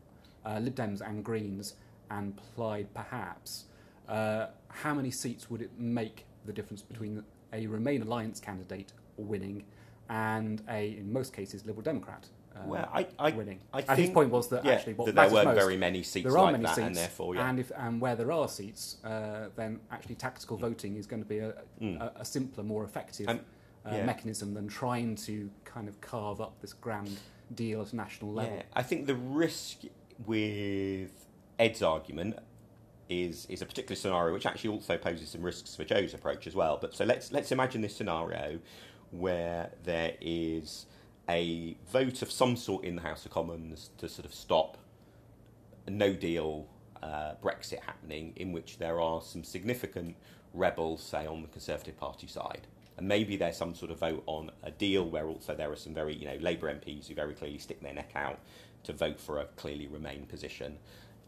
uh, 0.45 0.59
Lib 0.59 0.75
Dems 0.75 1.01
and 1.01 1.23
Greens 1.23 1.75
and 2.09 2.37
Plaid, 2.55 2.93
perhaps? 2.93 3.65
Uh, 4.07 4.47
how 4.69 4.93
many 4.93 5.11
seats 5.11 5.49
would 5.49 5.61
it 5.61 5.71
make 5.77 6.25
the 6.45 6.53
difference 6.53 6.81
between 6.81 7.23
a 7.53 7.67
Remain 7.67 8.01
alliance 8.01 8.39
candidate 8.39 8.93
winning 9.17 9.63
and 10.09 10.61
a, 10.69 10.97
in 10.97 11.11
most 11.11 11.33
cases, 11.33 11.65
Liberal 11.65 11.83
Democrat? 11.83 12.27
Uh, 12.57 12.67
well, 12.67 12.89
I, 12.93 13.07
I, 13.19 13.31
winning. 13.31 13.59
I 13.73 13.83
and 13.87 13.99
his 13.99 14.09
point 14.09 14.29
was 14.31 14.49
that 14.49 14.65
yeah, 14.65 14.73
actually 14.73 14.93
what 14.93 15.05
that 15.07 15.15
there 15.15 15.29
weren't 15.31 15.47
most, 15.47 15.55
very 15.55 15.77
many 15.77 16.03
seats 16.03 16.23
there 16.25 16.37
are 16.37 16.43
like 16.43 16.53
many 16.53 16.63
that, 16.65 16.75
seats, 16.75 16.87
and 16.87 16.95
therefore, 16.95 17.35
yeah. 17.35 17.49
and 17.49 17.59
if 17.59 17.71
and 17.77 18.01
where 18.01 18.15
there 18.15 18.31
are 18.31 18.47
seats, 18.47 18.97
uh, 19.03 19.49
then 19.55 19.79
actually 19.91 20.15
tactical 20.15 20.57
voting 20.57 20.95
is 20.97 21.05
going 21.07 21.21
to 21.21 21.29
be 21.29 21.39
a, 21.39 21.53
Mm. 21.81 22.01
a, 22.01 22.21
a 22.21 22.25
simpler, 22.25 22.63
more 22.63 22.83
effective 22.83 23.27
Um, 23.29 23.41
uh, 23.85 23.95
yeah. 23.95 24.05
mechanism 24.05 24.53
than 24.53 24.67
trying 24.67 25.15
to 25.15 25.49
kind 25.65 25.87
of 25.87 26.01
carve 26.01 26.41
up 26.41 26.59
this 26.61 26.73
grand 26.73 27.17
deal 27.53 27.81
at 27.81 27.93
a 27.93 27.95
national 27.95 28.33
level. 28.33 28.61
I 28.73 28.83
think 28.83 29.05
the 29.07 29.15
risk 29.15 29.77
with 30.25 31.11
Ed's 31.59 31.81
argument, 31.81 32.37
is 33.09 33.45
is 33.49 33.61
a 33.61 33.65
particular 33.65 33.95
scenario 33.95 34.33
which 34.33 34.45
actually 34.45 34.69
also 34.69 34.97
poses 34.97 35.29
some 35.29 35.41
risks 35.41 35.75
for 35.75 35.85
Jo's 35.85 36.13
approach 36.13 36.47
as 36.47 36.55
well. 36.55 36.77
But 36.79 36.93
so 36.95 37.05
let's 37.05 37.31
let's 37.31 37.51
imagine 37.51 37.81
this 37.81 37.95
scenario 37.95 38.59
where 39.11 39.71
there 39.83 40.15
is 40.19 40.85
a 41.29 41.77
vote 41.91 42.21
of 42.21 42.31
some 42.31 42.55
sort 42.55 42.83
in 42.83 42.95
the 42.95 43.01
House 43.01 43.25
of 43.25 43.31
Commons 43.31 43.89
to 43.97 44.07
sort 44.07 44.25
of 44.25 44.33
stop 44.33 44.77
a 45.85 45.91
no 45.91 46.13
deal 46.13 46.67
uh, 47.01 47.33
Brexit 47.41 47.79
happening, 47.81 48.33
in 48.35 48.51
which 48.51 48.77
there 48.77 48.99
are 48.99 49.21
some 49.21 49.43
significant 49.43 50.15
rebels, 50.53 51.01
say 51.03 51.25
on 51.25 51.41
the 51.41 51.47
Conservative 51.47 51.97
Party 51.97 52.27
side. 52.27 52.67
And 52.97 53.07
maybe 53.07 53.35
there's 53.35 53.57
some 53.57 53.75
sort 53.75 53.91
of 53.91 53.99
vote 53.99 54.23
on 54.25 54.51
a 54.63 54.71
deal 54.71 55.07
where 55.07 55.27
also 55.27 55.53
there 55.53 55.71
are 55.71 55.75
some 55.75 55.93
very, 55.93 56.15
you 56.15 56.25
know, 56.25 56.37
Labour 56.41 56.73
MPs 56.73 57.07
who 57.07 57.13
very 57.13 57.33
clearly 57.33 57.59
stick 57.59 57.81
their 57.81 57.93
neck 57.93 58.11
out 58.15 58.39
to 58.83 58.93
vote 58.93 59.19
for 59.19 59.39
a 59.39 59.45
clearly 59.45 59.87
Remain 59.87 60.25
position. 60.25 60.77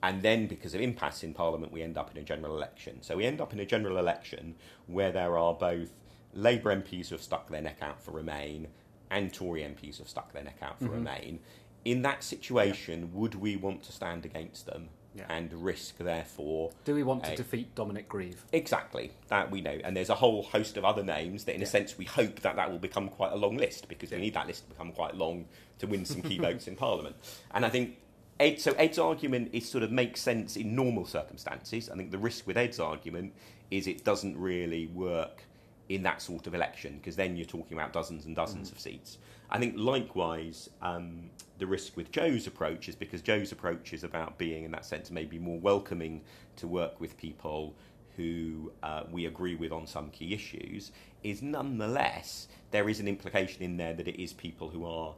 And 0.02 0.22
then, 0.22 0.48
because 0.48 0.74
of 0.74 0.82
impasse 0.82 1.24
in 1.24 1.34
Parliament, 1.34 1.72
we 1.72 1.84
end 1.84 1.98
up 1.98 2.10
in 2.12 2.18
a 2.18 2.24
general 2.24 2.56
election. 2.56 3.02
So 3.02 3.18
we 3.18 3.26
end 3.26 3.42
up 3.42 3.54
in 3.54 3.60
a 3.60 3.66
general 3.66 3.98
election 3.98 4.56
where 4.88 5.12
there 5.12 5.38
are 5.38 5.54
both 5.54 5.90
Labour 6.34 6.76
MPs 6.76 7.10
who 7.10 7.16
have 7.16 7.24
stuck 7.24 7.50
their 7.50 7.62
neck 7.62 7.80
out 7.82 8.02
for 8.02 8.12
Remain 8.12 8.68
and 9.12 9.34
Tory 9.34 9.62
MPs 9.64 9.98
have 9.98 10.08
stuck 10.10 10.34
their 10.34 10.44
neck 10.44 10.58
out 10.62 10.80
for 10.80 10.86
Mhm. 10.86 10.92
Remain. 10.94 11.40
In 11.86 12.02
that 12.04 12.24
situation, 12.24 13.12
would 13.14 13.36
we 13.36 13.56
want 13.56 13.84
to 13.84 13.92
stand 13.92 14.26
against 14.26 14.66
them 14.66 14.90
Yeah. 15.16 15.26
and 15.30 15.52
risk, 15.54 15.98
therefore, 15.98 16.72
Do 16.84 16.94
we 16.94 17.04
want 17.04 17.24
to 17.24 17.36
defeat 17.36 17.74
Dominic 17.74 18.08
Grieve? 18.08 18.46
Exactly, 18.52 19.12
that 19.30 19.50
we 19.50 19.62
know. 19.62 19.80
And 19.84 19.96
there's 19.98 20.10
a 20.10 20.16
whole 20.16 20.44
host 20.44 20.78
of 20.78 20.86
other 20.86 21.04
names 21.04 21.46
that, 21.46 21.56
in 21.56 21.62
a 21.64 21.66
sense, 21.66 21.98
we 21.98 22.06
hope 22.06 22.42
that 22.42 22.56
that 22.58 22.70
will 22.72 22.80
become 22.80 23.10
quite 23.10 23.32
a 23.32 23.36
long 23.38 23.58
list 23.58 23.88
because 23.88 24.12
we 24.12 24.18
need 24.20 24.34
that 24.36 24.46
list 24.48 24.64
to 24.66 24.70
become 24.70 24.92
quite 24.92 25.16
long 25.16 25.48
to 25.80 25.88
win 25.88 26.06
some 26.06 26.22
key 26.22 26.38
votes 26.48 26.68
in 26.68 26.76
Parliament. 26.76 27.16
And 27.52 27.66
I 27.66 27.70
think 27.70 27.98
Ed, 28.40 28.60
so 28.62 28.72
Ed's 28.74 29.00
argument 29.00 29.50
is 29.52 29.68
sort 29.68 29.84
of 29.84 29.92
makes 29.92 30.22
sense 30.22 30.56
in 30.56 30.76
normal 30.76 31.06
circumstances. 31.06 31.90
I 31.90 31.96
think 31.96 32.12
the 32.12 32.18
risk 32.18 32.46
with 32.48 32.58
Ed's 32.58 32.80
argument 32.80 33.34
is 33.72 33.88
it 33.88 34.04
doesn't 34.04 34.38
really 34.38 34.88
work 34.88 35.44
in 35.90 36.04
that 36.04 36.22
sort 36.22 36.48
of 36.48 36.54
election 36.54 36.98
because 36.98 37.16
then 37.16 37.36
you're 37.36 37.46
talking 37.46 37.76
about 37.76 37.92
dozens 37.92 38.26
and 38.26 38.36
dozens 38.36 38.72
of 38.72 38.80
seats. 38.80 39.18
I 39.50 39.58
think 39.58 39.74
likewise, 39.78 40.70
um, 40.82 41.32
the 41.58 41.66
risk 41.66 41.98
with 41.98 42.12
Jo's 42.12 42.46
approach 42.48 42.88
is 42.88 42.96
because 42.96 43.22
Jo's 43.22 43.52
approach 43.52 43.94
is 43.94 44.04
about 44.04 44.38
being, 44.38 44.64
in 44.64 44.72
that 44.72 44.86
sense, 44.86 45.10
maybe 45.10 45.40
more 45.40 45.60
welcoming 45.60 46.22
to 46.58 46.68
work 46.68 47.02
with 47.02 47.18
people 47.18 47.76
who 48.16 48.72
uh, 48.84 49.04
we 49.12 49.26
agree 49.26 49.56
with 49.56 49.72
on 49.72 49.88
some 49.88 50.10
key 50.12 50.34
issues. 50.34 50.92
Is 51.24 51.42
nonetheless 51.42 52.48
there 52.72 52.88
is 52.88 53.00
an 53.00 53.08
implication 53.08 53.64
in 53.64 53.78
there 53.78 53.94
that 53.94 54.08
it 54.08 54.22
is 54.22 54.32
people 54.34 54.70
who 54.70 54.86
are 54.86 55.16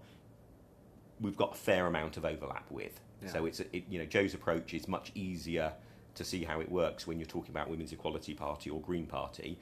we've 1.20 1.38
got 1.38 1.54
a 1.54 1.58
fair 1.58 1.86
amount 1.86 2.18
of 2.18 2.26
overlap 2.26 2.70
with. 2.72 3.00
Yeah. 3.22 3.34
So 3.34 3.46
it's 3.46 3.60
it, 3.60 3.84
you 3.90 4.00
know 4.00 4.06
Jo's 4.06 4.34
approach 4.34 4.74
is 4.74 4.88
much 4.88 5.12
easier 5.14 5.74
to 6.16 6.24
see 6.24 6.44
how 6.44 6.60
it 6.60 6.72
works 6.72 7.08
when 7.08 7.20
you're 7.20 7.28
talking 7.28 7.52
about 7.52 7.70
Women's 7.70 7.92
Equality 7.92 8.34
Party 8.34 8.70
or 8.70 8.80
Green 8.82 9.06
Party. 9.06 9.60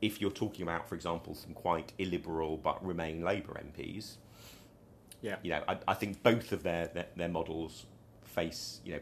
If 0.00 0.20
you're 0.20 0.30
talking 0.30 0.62
about, 0.62 0.88
for 0.88 0.94
example, 0.94 1.34
some 1.34 1.52
quite 1.52 1.92
illiberal 1.98 2.56
but 2.56 2.84
Remain 2.84 3.22
Labour 3.22 3.60
MPs, 3.62 4.16
Yeah. 5.22 5.36
you 5.42 5.50
know, 5.50 5.62
I, 5.68 5.78
I 5.88 5.94
think 5.94 6.22
both 6.22 6.52
of 6.52 6.62
their, 6.62 6.86
their 6.88 7.06
their 7.16 7.28
models 7.28 7.86
face 8.24 8.80
you 8.84 8.92
know 8.94 9.00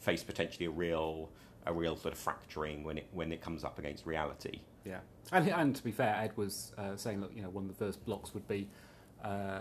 face 0.00 0.22
potentially 0.22 0.66
a 0.66 0.70
real 0.70 1.30
a 1.66 1.72
real 1.72 1.96
sort 1.96 2.12
of 2.12 2.18
fracturing 2.18 2.84
when 2.84 2.98
it 2.98 3.06
when 3.12 3.32
it 3.32 3.40
comes 3.40 3.64
up 3.64 3.78
against 3.78 4.04
reality. 4.06 4.60
Yeah, 4.84 5.00
and 5.30 5.48
and 5.48 5.76
to 5.76 5.82
be 5.82 5.92
fair, 5.92 6.14
Ed 6.16 6.36
was 6.36 6.72
uh, 6.76 6.96
saying, 6.96 7.20
look, 7.20 7.32
you 7.34 7.42
know, 7.42 7.50
one 7.50 7.64
of 7.64 7.68
the 7.68 7.84
first 7.84 8.04
blocks 8.04 8.34
would 8.34 8.46
be 8.48 8.68
uh, 9.24 9.60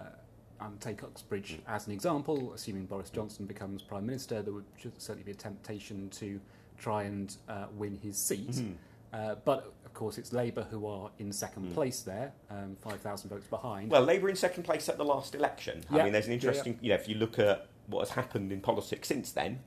um, 0.60 0.77
take 0.80 1.03
Uxbridge 1.03 1.60
as 1.68 1.86
an 1.88 1.94
example. 1.94 2.53
Assuming 2.53 2.86
Boris 2.86 3.10
Johnson 3.12 3.46
becomes 3.46 3.82
prime 3.84 4.06
minister, 4.06 4.41
there 4.41 4.53
would 4.53 4.65
certainly 4.98 5.24
be 5.24 5.32
a 5.32 5.36
temptation 5.36 6.10
to 6.10 6.39
try 6.77 7.03
and 7.03 7.36
uh, 7.48 7.65
win 7.77 8.00
his 8.01 8.18
seat. 8.18 8.50
Mm-hmm. 8.50 8.72
Uh, 9.13 9.36
but 9.46 9.74
of 9.91 9.95
course, 9.95 10.17
it's 10.17 10.31
Labour 10.31 10.65
who 10.71 10.88
are 10.88 11.12
in 11.19 11.33
second 11.33 11.74
place 11.74 12.01
there, 12.01 12.31
um, 12.50 12.77
five 12.81 13.01
thousand 13.01 13.29
votes 13.29 13.45
behind. 13.48 13.91
Well, 13.91 14.01
Labour 14.03 14.29
in 14.29 14.38
second 14.38 14.63
place 14.63 14.88
at 14.88 14.98
the 14.98 15.03
last 15.03 15.36
election. 15.36 15.83
I 15.91 16.03
mean, 16.03 16.13
there's 16.13 16.25
an 16.27 16.31
Yeah, 16.31 16.36
interesting, 16.36 16.79
you 16.81 16.89
know, 16.89 16.95
if 16.95 17.10
you 17.10 17.15
look 17.15 17.38
at 17.39 17.67
what 17.88 18.00
has 18.07 18.12
happened 18.12 18.53
in 18.53 18.62
politics 18.62 19.10
since 19.10 19.33
then, 19.33 19.60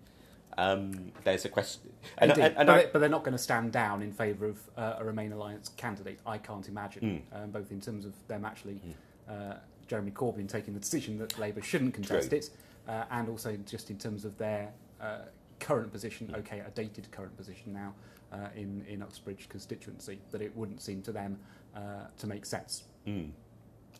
um, 0.56 1.12
there's 1.24 1.44
a 1.44 1.50
question. 1.50 1.92
And, 2.16 2.30
Indeed, 2.30 2.42
and- 2.46 2.56
and 2.56 2.66
but, 2.68 2.86
I- 2.86 2.90
but 2.90 2.98
they're 3.00 3.08
not 3.10 3.22
going 3.22 3.36
to 3.36 3.42
stand 3.42 3.70
down 3.72 4.00
in 4.02 4.12
favour 4.12 4.46
of 4.46 4.58
uh, 4.78 4.94
a 4.98 5.04
Remain 5.04 5.32
alliance 5.32 5.68
candidate. 5.76 6.20
I 6.26 6.38
can't 6.38 6.66
imagine, 6.68 7.22
Hmm. 7.30 7.36
um, 7.36 7.50
both 7.50 7.70
in 7.70 7.80
terms 7.82 8.06
of 8.06 8.14
them 8.26 8.46
actually, 8.46 8.80
uh, 9.28 9.56
Jeremy 9.86 10.10
Corbyn 10.12 10.48
taking 10.48 10.72
the 10.72 10.80
decision 10.80 11.18
that 11.18 11.38
Labour 11.38 11.60
shouldn't 11.60 11.92
contest 11.92 12.30
True. 12.30 12.38
it, 12.38 12.50
uh, 12.88 13.04
and 13.10 13.28
also 13.28 13.56
just 13.66 13.90
in 13.90 13.98
terms 13.98 14.24
of 14.24 14.38
their 14.38 14.72
uh, 15.02 15.18
current 15.60 15.92
position. 15.92 16.28
Hmm. 16.28 16.36
Okay, 16.36 16.60
a 16.60 16.70
dated 16.70 17.10
current 17.10 17.36
position 17.36 17.74
now 17.74 17.94
uh, 18.34 18.48
in 18.56 18.84
in 18.88 19.02
Uxbridge 19.02 19.48
constituency 19.48 20.18
that 20.30 20.42
it 20.42 20.54
wouldn't 20.56 20.82
seem 20.82 21.02
to 21.02 21.12
them 21.12 21.38
uh, 21.76 22.06
to 22.18 22.26
make 22.26 22.44
sense. 22.44 22.84
Mm. 23.06 23.30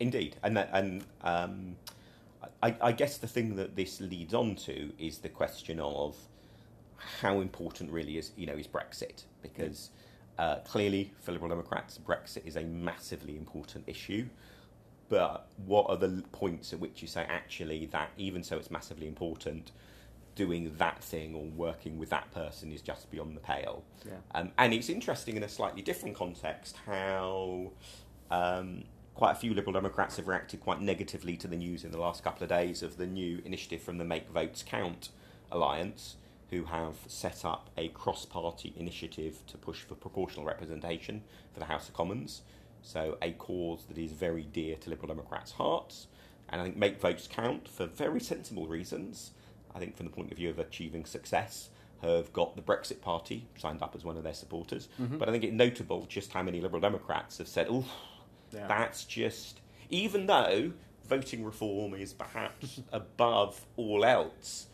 Indeed, 0.01 0.37
and 0.43 0.57
that, 0.57 0.71
and 0.73 1.05
um, 1.23 1.77
I, 2.63 2.75
I 2.81 2.93
guess 2.93 3.19
the 3.19 3.29
thing 3.29 3.55
that 3.57 3.77
this 3.77 4.01
leads 4.01 4.35
on 4.35 4.57
to 4.57 4.93
is 4.99 5.19
the 5.19 5.29
question 5.29 5.79
of 5.79 6.17
how 7.21 7.41
important 7.41 7.91
really 7.93 8.19
is 8.19 8.33
you 8.37 8.47
know 8.47 8.55
is 8.55 8.67
Brexit 8.67 9.25
because 9.43 9.91
uh, 10.39 10.57
clearly 10.65 11.13
for 11.21 11.33
Liberal 11.33 11.51
Democrats 11.51 11.99
Brexit 11.99 12.45
is 12.45 12.57
a 12.57 12.63
massively 12.63 13.37
important 13.37 13.85
issue. 13.87 14.27
But 15.11 15.47
what 15.67 15.87
are 15.91 15.97
the 15.97 16.25
points 16.33 16.73
at 16.73 16.81
which 16.81 17.03
you 17.03 17.07
say 17.07 17.25
actually 17.29 17.87
that 17.87 18.11
even 18.17 18.43
so 18.43 18.57
it's 18.57 18.71
massively 18.71 19.07
important, 19.07 19.71
doing 20.35 20.75
that 20.79 21.03
thing 21.03 21.35
or 21.35 21.45
working 21.45 21.99
with 21.99 22.11
that 22.11 22.31
person 22.33 22.73
is 22.73 22.83
just 22.83 23.11
beyond 23.11 23.37
the 23.37 23.41
pale? 23.41 23.85
Yeah. 24.07 24.15
Um, 24.35 24.53
and 24.59 24.73
it's 24.75 24.89
interesting 24.89 25.37
in 25.37 25.43
a 25.43 25.49
slightly 25.49 25.83
different 25.83 26.17
context 26.17 26.77
how 26.87 27.73
um, 28.31 28.85
quite 29.15 29.33
a 29.33 29.37
few 29.37 29.55
Liberal 29.55 29.73
Democrats 29.73 30.17
have 30.17 30.29
reacted 30.29 30.61
quite 30.61 30.81
negatively 30.81 31.37
to 31.37 31.49
the 31.49 31.57
news 31.57 31.85
in 31.85 31.93
the 31.93 31.99
last 31.99 32.25
couple 32.25 32.43
of 32.43 32.49
days 32.49 32.83
of 32.83 32.97
the 32.97 33.07
new 33.07 33.41
initiative 33.45 33.81
from 33.81 33.99
the 33.99 34.05
Make 34.05 34.29
Votes 34.29 34.63
Count 34.63 35.11
Alliance, 35.51 36.17
who 36.51 36.65
have 36.65 36.97
set 37.07 37.45
up 37.45 37.71
a 37.77 37.89
cross 37.89 38.25
party 38.25 38.75
initiative 38.77 39.45
to 39.47 39.57
push 39.57 39.81
for 39.81 39.95
proportional 39.95 40.45
representation 40.45 41.23
for 41.53 41.61
the 41.61 41.67
House 41.67 41.89
of 41.89 41.95
Commons. 41.95 42.43
So, 42.83 43.17
a 43.23 43.33
cause 43.33 43.85
that 43.89 43.97
is 43.97 44.13
very 44.13 44.43
dear 44.43 44.77
to 44.77 44.91
Liberal 44.91 45.09
Democrats' 45.09 45.53
hearts. 45.53 46.09
And 46.51 46.61
I 46.61 46.65
think 46.65 46.77
Make 46.77 47.01
Votes 47.01 47.27
Count 47.27 47.67
for 47.67 47.87
very 47.87 48.21
sensible 48.21 48.67
reasons. 48.67 49.31
I 49.75 49.79
think, 49.79 49.97
from 49.97 50.07
the 50.07 50.13
point 50.13 50.31
of 50.31 50.37
view 50.39 50.51
of 50.51 50.59
achieving 50.59 51.05
success, 51.05 51.71
have 52.03 52.33
got 52.33 52.55
the 52.57 52.63
Brexit 52.63 53.01
Party 53.01 53.47
signed 53.59 53.83
up 53.83 53.95
as 53.95 54.05
one 54.05 54.17
of 54.17 54.23
their 54.25 54.35
supporters. 54.35 54.89
Mm-hmm. 55.01 55.19
But 55.19 55.29
I 55.29 55.33
think 55.33 55.45
it's 55.45 55.53
notable 55.55 56.05
just 56.07 56.33
how 56.33 56.43
many 56.43 56.61
Liberal 56.61 56.81
Democrats 56.81 57.39
have 57.39 57.49
said, 57.49 57.67
"Oh, 57.71 57.85
Yeah. 58.53 58.67
that's 58.67 59.05
just." 59.05 59.61
Even 59.91 60.27
though 60.27 60.73
voting 61.09 61.45
reform 61.45 61.95
is 61.95 62.13
perhaps 62.13 62.81
above 62.93 63.65
all 63.77 64.05
else, 64.05 64.67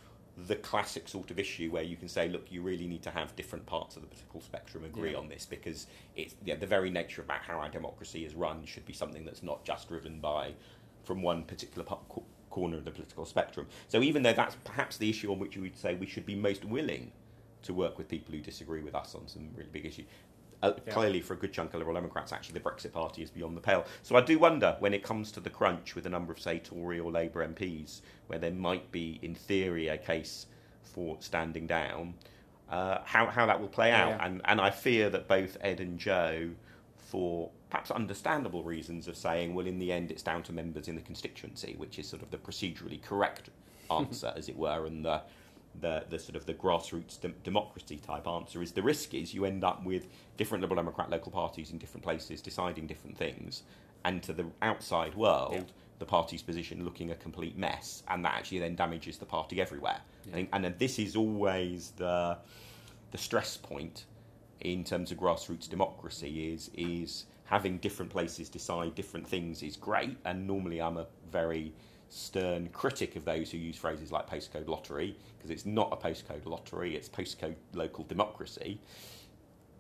the 0.47 0.57
classic 0.57 1.09
sort 1.09 1.31
of 1.31 1.39
issue 1.39 1.71
where 1.71 1.83
you 1.83 1.97
can 1.97 2.09
say, 2.09 2.29
"Look, 2.29 2.51
you 2.51 2.63
really 2.63 2.87
need 2.87 3.03
to 3.03 3.11
have 3.11 3.35
different 3.37 3.67
parts 3.67 3.97
of 3.97 4.03
the 4.03 4.09
political 4.09 4.41
spectrum 4.41 4.85
agree 4.85 5.13
Yeah. 5.13 5.19
on 5.19 5.29
this 5.29 5.45
because 5.47 5.87
it's 6.17 6.35
yeah, 6.45 6.55
the 6.57 6.67
very 6.67 6.91
nature 6.91 7.23
about 7.23 7.41
how 7.43 7.59
our 7.59 7.69
democracy 7.69 8.25
is 8.25 8.35
run 8.35 8.65
should 8.65 8.87
be 8.87 8.93
something 8.93 9.25
that's 9.25 9.43
not 9.43 9.65
just 9.65 9.89
driven 9.89 10.19
by 10.21 10.55
from 11.05 11.23
one 11.23 11.45
particular 11.45 11.85
corner 12.51 12.77
of 12.77 12.85
the 12.85 12.91
political 12.91 13.25
spectrum. 13.25 13.67
So 13.89 14.03
even 14.03 14.23
though 14.23 14.33
that's 14.33 14.57
perhaps 14.65 14.97
the 14.97 15.09
issue 15.09 15.31
on 15.33 15.39
which 15.39 15.57
you 15.57 15.63
would 15.63 15.77
say 15.79 15.95
we 15.95 16.07
should 16.07 16.27
be 16.27 16.35
most 16.35 16.65
willing 16.65 17.13
to 17.63 17.73
work 17.75 17.97
with 17.99 18.09
people 18.09 18.35
who 18.35 18.41
disagree 18.41 18.83
with 18.83 18.95
us 18.95 19.15
on 19.15 19.29
some 19.29 19.49
really 19.55 19.71
big 19.71 19.87
issue. 19.87 20.05
Uh, 20.63 20.73
Yeah. 20.87 20.93
Clearly, 20.93 21.21
for 21.21 21.35
a 21.35 21.37
good 21.37 21.53
chunk 21.53 21.73
of 21.73 21.79
Liberal 21.79 21.95
Democrats, 21.95 22.33
actually, 22.33 22.55
the 22.59 22.61
Brexit 22.69 22.93
Party 22.93 23.23
is 23.23 23.31
beyond 23.31 23.57
the 23.57 23.61
pale. 23.63 23.85
So 24.03 24.15
I 24.17 24.21
do 24.21 24.39
wonder 24.39 24.77
when 24.81 24.93
it 24.93 25.03
comes 25.03 25.33
to 25.33 25.41
the 25.41 25.49
crunch 25.51 25.95
with 25.95 26.05
a 26.07 26.11
number 26.11 26.33
of, 26.33 26.41
say, 26.41 26.59
Tory 26.59 26.99
or 27.01 27.11
Labour 27.11 27.47
MPs, 27.47 28.01
where 28.27 28.39
there 28.39 28.51
might 28.51 28.91
be, 28.93 29.19
in 29.23 29.35
theory, 29.35 29.89
a 29.89 29.97
case 29.97 30.47
for 30.83 31.17
standing 31.21 31.67
down, 31.67 32.15
uh, 32.69 32.99
how, 33.05 33.27
how 33.27 33.47
that 33.47 33.59
will 33.61 33.69
play 33.69 33.89
Yeah, 33.89 34.05
out. 34.05 34.09
yeah. 34.11 34.27
And, 34.27 34.41
and 34.45 34.61
I 34.61 34.71
fear 34.71 35.09
that 35.11 35.29
both 35.29 35.57
Ed 35.63 35.81
and 35.81 35.99
Jo, 35.99 36.51
for 36.97 37.51
perhaps 37.71 37.91
understandable 37.91 38.63
reasons 38.65 39.09
of 39.09 39.17
saying, 39.17 39.55
well, 39.55 39.67
in 39.67 39.79
the 39.79 39.93
end, 39.93 40.11
it's 40.11 40.23
down 40.23 40.43
to 40.45 40.53
members 40.53 40.89
in 40.89 40.97
the 40.97 41.01
constituency, 41.01 41.75
which 41.79 41.99
is 41.99 42.09
sort 42.09 42.23
of 42.23 42.31
the 42.31 42.37
procedurally 42.39 43.01
correct 43.03 43.51
answer, 43.91 44.33
as 44.37 44.49
it 44.49 44.57
were, 44.57 44.87
and 44.87 45.05
the 45.05 45.23
the, 45.81 46.03
the 46.11 46.19
sort 46.19 46.35
of 46.35 46.47
the 46.47 46.55
grassroots 46.55 47.21
dem- 47.21 47.37
democracy 47.45 47.97
type 47.97 48.27
answer 48.27 48.61
is 48.61 48.73
the 48.73 48.83
risk 48.83 49.15
is 49.15 49.33
you 49.33 49.45
end 49.45 49.63
up 49.63 49.85
with 49.85 50.09
different 50.37 50.63
Liberal 50.63 50.75
Democrat 50.83 51.09
local 51.11 51.31
parties 51.31 51.71
in 51.71 51.79
different 51.79 52.03
places 52.03 52.43
deciding 52.43 52.89
different 52.89 53.17
things, 53.17 53.63
and 54.05 54.21
to 54.25 54.33
the 54.33 54.47
outside 54.63 55.15
world, 55.15 55.55
Yeah. 55.55 55.63
the 56.01 56.07
party's 56.07 56.43
position 56.43 56.85
looking 56.85 57.13
a 57.13 57.15
complete 57.15 57.57
mess, 57.57 58.03
and 58.09 58.25
that 58.25 58.35
actually 58.35 58.59
then 58.59 58.75
damages 58.75 59.17
the 59.19 59.27
party 59.27 59.61
everywhere. 59.61 60.01
Yeah. 60.25 60.31
I 60.33 60.35
think, 60.35 60.49
and 60.53 60.65
this 60.79 60.99
is 60.99 61.15
always 61.15 61.93
the 61.97 62.39
the 63.13 63.19
stress 63.19 63.57
point 63.57 64.07
in 64.61 64.83
terms 64.85 65.13
of 65.13 65.19
grassroots 65.19 65.69
democracy 65.69 66.53
is 66.53 66.69
is 66.75 67.27
having 67.51 67.79
different 67.79 68.13
places 68.13 68.49
decide 68.49 68.95
different 68.95 69.27
things 69.27 69.61
is 69.63 69.77
great, 69.77 70.17
and 70.25 70.47
normally 70.47 70.81
I'm 70.81 70.97
a 70.97 71.07
very 71.33 71.75
stern 72.09 72.69
critic 72.69 73.17
of 73.17 73.25
those 73.25 73.51
who 73.51 73.59
use 73.59 73.77
phrases 73.77 74.13
like 74.13 74.31
postcode 74.31 74.69
lottery, 74.69 75.17
because 75.37 75.51
it's 75.51 75.67
not 75.67 75.93
a 75.93 75.97
postcode 75.97 76.47
lottery, 76.47 76.95
it's 76.95 77.09
postcode 77.09 77.57
local 77.75 78.05
democracy. 78.05 78.81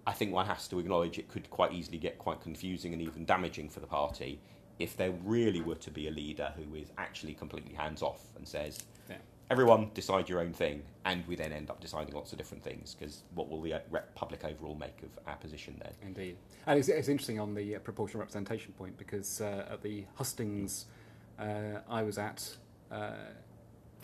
I 0.04 0.12
think 0.12 0.32
one 0.32 0.46
has 0.46 0.66
to 0.68 0.80
acknowledge 0.80 1.18
it 1.18 1.28
could 1.28 1.48
quite 1.50 1.72
easily 1.72 1.98
get 1.98 2.18
quite 2.18 2.40
confusing 2.40 2.92
and 2.92 3.00
even 3.00 3.24
damaging 3.24 3.68
for 3.68 3.78
the 3.78 3.86
party 3.86 4.40
if 4.80 4.96
there 4.96 5.12
really 5.24 5.60
were 5.60 5.76
to 5.76 5.90
be 5.92 6.08
a 6.08 6.10
leader 6.10 6.52
who 6.56 6.74
is 6.74 6.90
actually 6.98 7.34
completely 7.34 7.74
hands 7.74 8.02
off 8.02 8.24
and 8.36 8.48
says. 8.48 8.82
Everyone 9.50 9.90
decide 9.94 10.28
your 10.28 10.38
own 10.38 10.52
thing, 10.52 10.82
and 11.04 11.26
we 11.26 11.34
then 11.34 11.52
end 11.52 11.70
up 11.70 11.80
deciding 11.80 12.14
lots 12.14 12.30
of 12.30 12.38
different 12.38 12.62
things, 12.62 12.94
because 12.96 13.24
what 13.34 13.48
will 13.48 13.60
the 13.60 13.74
uh, 13.74 13.78
public 14.14 14.44
overall 14.44 14.76
make 14.76 15.02
of 15.02 15.08
our 15.26 15.34
position 15.36 15.74
then? 15.82 15.92
Indeed. 16.02 16.36
And 16.68 16.78
it's, 16.78 16.86
it's 16.88 17.08
interesting 17.08 17.40
on 17.40 17.52
the 17.54 17.74
uh, 17.74 17.78
proportional 17.80 18.20
representation 18.20 18.72
point 18.74 18.96
because 18.96 19.40
uh, 19.40 19.66
at 19.72 19.82
the 19.82 20.04
hustings 20.14 20.86
uh, 21.40 21.80
I 21.88 22.02
was 22.04 22.16
at, 22.16 22.48
uh, 22.92 23.10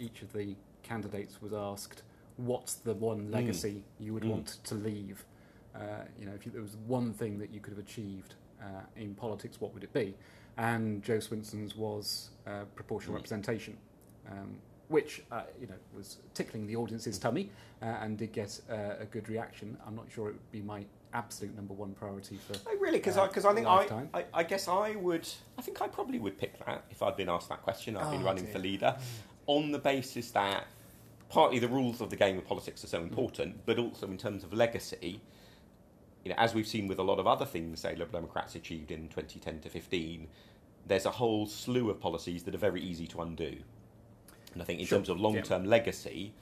each 0.01 0.23
of 0.23 0.33
the 0.33 0.57
candidates 0.83 1.41
was 1.41 1.53
asked, 1.53 2.03
"What's 2.39 2.75
the 2.75 2.95
one 2.95 3.31
legacy 3.31 3.85
you 4.01 4.15
would 4.15 4.25
Mm. 4.25 4.31
want 4.31 4.59
to 4.65 4.75
leave?" 4.75 5.25
Uh, 5.77 5.79
you 6.19 6.27
know, 6.27 6.33
if 6.35 6.45
you, 6.45 6.51
there 6.51 6.63
was 6.63 6.77
one 6.89 7.13
thing 7.13 7.39
that 7.39 7.51
you 7.53 7.61
could 7.61 7.73
have 7.73 7.85
achieved 7.85 8.35
uh, 8.61 8.65
in 8.97 9.15
politics, 9.15 9.61
what 9.61 9.73
would 9.75 9.85
it 9.85 9.93
be? 9.93 10.13
And 10.57 11.05
Jo 11.05 11.21
Swinson's 11.21 11.77
was 11.77 12.31
uh, 12.49 12.65
proportional 12.75 13.13
Mm. 13.13 13.19
representation, 13.19 13.77
um, 14.29 14.57
which 14.89 15.23
uh, 15.33 15.43
you 15.61 15.67
know 15.67 15.75
was 15.97 16.19
tickling 16.35 16.67
the 16.67 16.77
audience's 16.77 17.19
tummy 17.19 17.51
uh, 17.83 17.87
and 17.87 18.19
did 18.19 18.33
get 18.33 18.61
uh, 18.71 18.95
a 19.01 19.05
good 19.07 19.29
reaction. 19.29 19.77
I'm 19.87 19.97
not 19.97 20.07
sure 20.13 20.29
it 20.29 20.33
would 20.33 20.53
be 20.53 20.63
my 20.63 20.85
absolute 21.13 21.55
number 21.57 21.73
one 21.75 21.93
priority 21.95 22.39
for 22.47 22.55
Oh, 22.69 22.77
really? 22.79 22.99
Because 22.99 23.17
Uh, 23.17 23.23
I, 23.25 23.29
'cause 23.29 23.45
I 23.45 23.55
think 23.55 23.67
I. 23.67 23.87
I, 24.15 24.25
I 24.35 24.43
guess 24.43 24.69
I 24.69 24.97
would, 24.97 25.27
I 25.59 25.63
think 25.63 25.81
I 25.81 25.89
probably 25.89 26.19
would 26.19 26.37
pick 26.39 26.59
that 26.67 26.85
if 26.91 27.03
I'd 27.03 27.17
been 27.17 27.29
asked 27.29 27.49
that 27.49 27.63
question. 27.63 27.97
I've 27.97 28.11
been 28.11 28.23
Oh, 28.23 28.27
running 28.27 28.45
dear. 28.45 28.53
for 28.53 28.59
leader 28.59 28.97
on 29.47 29.71
the 29.73 29.79
basis 29.79 30.31
that 30.33 30.67
partly 31.29 31.59
the 31.59 31.69
rules 31.69 32.01
of 32.01 32.11
the 32.11 32.17
game 32.17 32.37
of 32.39 32.45
politics 32.47 32.85
are 32.85 32.89
so 32.89 33.01
important, 33.03 33.65
but 33.67 33.79
also 33.79 34.07
in 34.07 34.19
terms 34.19 34.45
of 34.45 34.53
legacy. 34.53 35.21
You 36.25 36.31
know, 36.31 36.37
as 36.39 36.55
we've 36.55 36.67
seen 36.67 36.87
with 36.89 36.99
a 36.99 37.03
lot 37.05 37.19
of 37.19 37.27
other 37.27 37.45
things, 37.47 37.81
say 37.81 37.91
Liberal 37.93 38.21
Democrats 38.21 38.55
achieved 38.57 38.91
in 38.91 39.09
2010 39.09 39.61
to 39.61 39.69
15, 39.69 40.27
there's 40.87 41.07
a 41.07 41.11
whole 41.13 41.47
slew 41.47 41.89
of 41.91 42.01
policies 42.01 42.43
that 42.45 42.55
are 42.55 42.59
very 42.59 42.81
easy 42.81 43.07
to 43.09 43.23
undo. 43.23 43.57
And 44.57 44.63
I 44.63 44.65
think 44.65 44.81
in 44.81 44.87
Sure, 44.87 44.97
terms 44.99 45.11
of 45.11 45.21
long-term 45.21 45.67
legacy, 45.67 46.33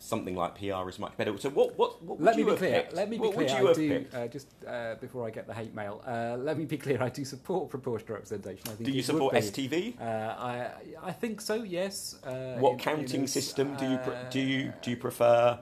something 0.00 0.34
like 0.34 0.56
PR 0.56 0.88
is 0.88 0.98
much 0.98 1.16
better. 1.16 1.38
So 1.38 1.50
what, 1.50 1.78
what, 1.78 2.02
what 2.02 2.18
would 2.18 2.26
let 2.26 2.36
me 2.36 2.42
be 2.42 2.56
clear. 2.56 2.80
picked? 2.82 2.94
Let 2.94 3.08
me 3.08 3.16
be 3.16 3.20
what 3.22 3.34
clear. 3.34 3.62
would 3.62 3.76
you 3.78 3.86
I 3.86 3.94
have 3.94 4.10
do 4.12 4.16
uh, 4.18 4.26
just 4.26 4.48
uh, 4.66 4.94
before 5.00 5.24
I 5.24 5.30
get 5.30 5.46
the 5.46 5.54
hate 5.54 5.72
mail. 5.72 6.02
Uh, 6.04 6.36
let 6.36 6.58
me 6.58 6.64
be 6.64 6.76
clear. 6.76 7.00
I 7.00 7.10
do 7.10 7.24
support 7.24 7.70
proportional 7.70 8.14
representation. 8.14 8.62
I 8.66 8.70
think 8.70 8.86
Do 8.86 8.90
you 8.90 9.02
support. 9.04 9.34
STV? 9.36 10.00
Uh, 10.00 10.04
I 10.04 10.70
I 11.00 11.12
think 11.12 11.40
so. 11.40 11.54
Yes. 11.62 12.16
Uh, 12.24 12.56
What 12.58 12.72
in- 12.72 12.78
counting 12.80 13.20
in 13.20 13.26
system 13.28 13.76
do 13.76 13.84
you 13.84 13.96
uh, 13.98 14.28
do 14.30 14.40
you 14.40 14.72
do 14.82 14.90
you 14.90 14.96
prefer? 14.96 15.60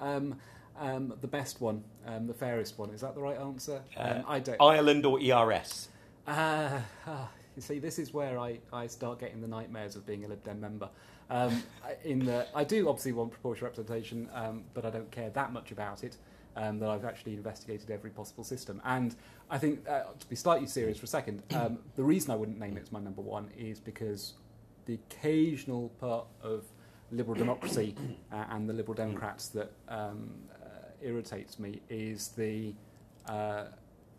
Um, 0.00 0.36
um, 0.80 1.12
the 1.20 1.28
best 1.28 1.60
one, 1.60 1.84
um, 2.06 2.26
the 2.26 2.32
fairest 2.34 2.78
one. 2.78 2.88
Is 2.88 3.02
that 3.02 3.14
the 3.14 3.20
right 3.20 3.38
answer? 3.38 3.82
Um, 3.98 4.24
I 4.26 4.40
don't. 4.40 4.56
Ireland 4.62 5.04
or 5.04 5.20
ERS? 5.20 5.88
Uh, 6.26 6.80
ah, 7.06 7.28
you 7.54 7.60
see, 7.62 7.78
this 7.78 7.98
is 7.98 8.12
where 8.14 8.38
I, 8.38 8.58
I 8.72 8.86
start 8.88 9.20
getting 9.20 9.40
the 9.42 9.46
nightmares 9.46 9.94
of 9.94 10.04
being 10.06 10.24
a 10.24 10.28
Lib 10.28 10.42
Dem 10.42 10.58
member. 10.60 10.88
Um, 11.30 11.62
I- 11.84 11.96
in 12.04 12.18
the, 12.24 12.46
I 12.54 12.64
do 12.64 12.88
obviously 12.88 13.12
want 13.12 13.30
proportional 13.32 13.68
representation, 13.70 14.28
um, 14.34 14.64
but 14.74 14.84
I 14.84 14.90
don't 14.90 15.10
care 15.10 15.30
that 15.30 15.52
much 15.52 15.72
about 15.72 16.04
it. 16.04 16.16
Um, 16.56 16.78
that 16.78 16.88
I've 16.88 17.04
actually 17.04 17.32
investigated 17.34 17.90
every 17.90 18.10
possible 18.10 18.44
system, 18.44 18.80
and 18.84 19.16
I 19.50 19.58
think 19.58 19.88
uh, 19.88 20.02
to 20.16 20.28
be 20.28 20.36
slightly 20.36 20.68
serious 20.68 20.98
for 20.98 21.04
a 21.04 21.08
second, 21.08 21.42
um, 21.52 21.78
the 21.96 22.04
reason 22.04 22.30
I 22.30 22.36
wouldn't 22.36 22.60
name 22.60 22.76
it 22.76 22.82
as 22.84 22.92
my 22.92 23.00
number 23.00 23.22
one 23.22 23.50
is 23.58 23.80
because 23.80 24.34
the 24.86 24.94
occasional 24.94 25.88
part 26.00 26.26
of 26.44 26.62
liberal 27.10 27.34
democracy 27.36 27.96
uh, 28.32 28.44
and 28.50 28.68
the 28.68 28.72
liberal 28.72 28.94
Democrats 28.94 29.48
that 29.48 29.72
um, 29.88 30.30
uh, 30.62 30.66
irritates 31.02 31.58
me 31.58 31.80
is 31.90 32.28
the 32.28 32.72
uh, 33.26 33.64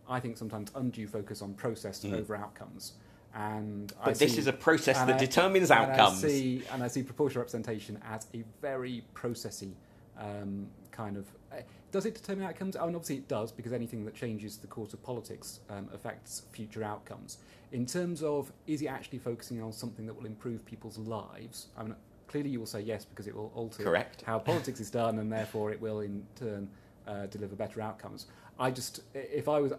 I 0.10 0.20
think 0.20 0.36
sometimes 0.36 0.72
undue 0.76 1.08
focus 1.08 1.42
on 1.42 1.54
process 1.54 2.04
Mm. 2.04 2.16
over 2.20 2.36
outcomes. 2.36 2.96
And 3.36 3.92
I 4.02 4.06
But 4.06 4.16
this 4.20 4.34
see- 4.34 4.40
is 4.40 4.48
a 4.48 4.54
process 4.54 4.98
that 4.98 5.16
I- 5.16 5.18
determines 5.18 5.70
and 5.70 5.82
outcomes. 5.92 6.24
I 6.24 6.28
see, 6.30 6.64
and 6.72 6.82
I 6.82 6.88
see 6.88 7.04
proportional 7.04 7.42
representation 7.42 8.00
as 8.10 8.28
a 8.34 8.44
very 8.62 9.04
processy 9.14 9.74
um, 10.18 10.68
kind 10.92 11.18
of. 11.18 11.26
Uh, 11.52 11.58
does 11.92 12.06
it 12.06 12.16
determine 12.16 12.46
outcomes? 12.46 12.78
I 12.78 12.86
mean, 12.86 12.96
obviously 12.96 13.18
it 13.18 13.28
does, 13.28 13.52
because 13.52 13.74
anything 13.74 14.06
that 14.06 14.16
changes 14.16 14.56
the 14.58 14.68
course 14.68 14.94
of 14.94 15.04
politics 15.04 15.60
um, 15.70 15.90
affects 15.94 16.44
future 16.54 16.84
outcomes. 16.84 17.38
In 17.74 17.86
terms 17.86 18.24
of, 18.24 18.54
is 18.68 18.82
it 18.82 18.88
actually 18.88 19.20
focusing 19.20 19.62
on 19.62 19.74
something 19.74 20.06
that 20.06 20.14
will 20.14 20.26
improve 20.26 20.66
people's 20.66 20.98
lives? 20.98 21.68
I 21.78 21.84
mean, 21.84 21.96
clearly 22.30 22.50
you 22.52 22.60
will 22.60 22.66
say 22.68 22.80
yes, 22.82 23.04
because 23.04 23.28
it 23.28 23.36
will 23.36 23.52
alter 23.54 23.84
Correct. 23.84 24.22
how 24.22 24.40
politics 24.40 24.80
is 24.80 24.90
done, 24.90 25.20
and 25.20 25.30
therefore 25.30 25.72
it 25.72 25.82
will 25.82 26.00
in 26.00 26.26
turn 26.38 26.70
uh, 27.08 27.26
deliver 27.28 27.56
better 27.56 27.82
outcomes. 27.82 28.28
I 28.60 28.72
just, 28.72 29.02
if 29.14 29.48
I 29.48 29.60
was, 29.60 29.74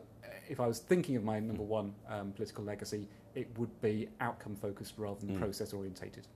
if 0.49 0.61
I 0.61 0.67
was 0.67 0.79
thinking 0.81 1.17
of 1.17 1.25
my 1.25 1.41
number 1.41 1.63
one 1.63 1.95
um, 2.09 2.33
political 2.33 2.65
legacy, 2.65 3.09
it 3.35 3.49
would 3.59 3.81
be 3.81 4.09
outcome 4.21 4.57
focused 4.57 4.95
rather 4.97 5.21
than 5.21 5.37
Mm. 5.37 5.39
process 5.41 5.73
orientated. 5.73 6.27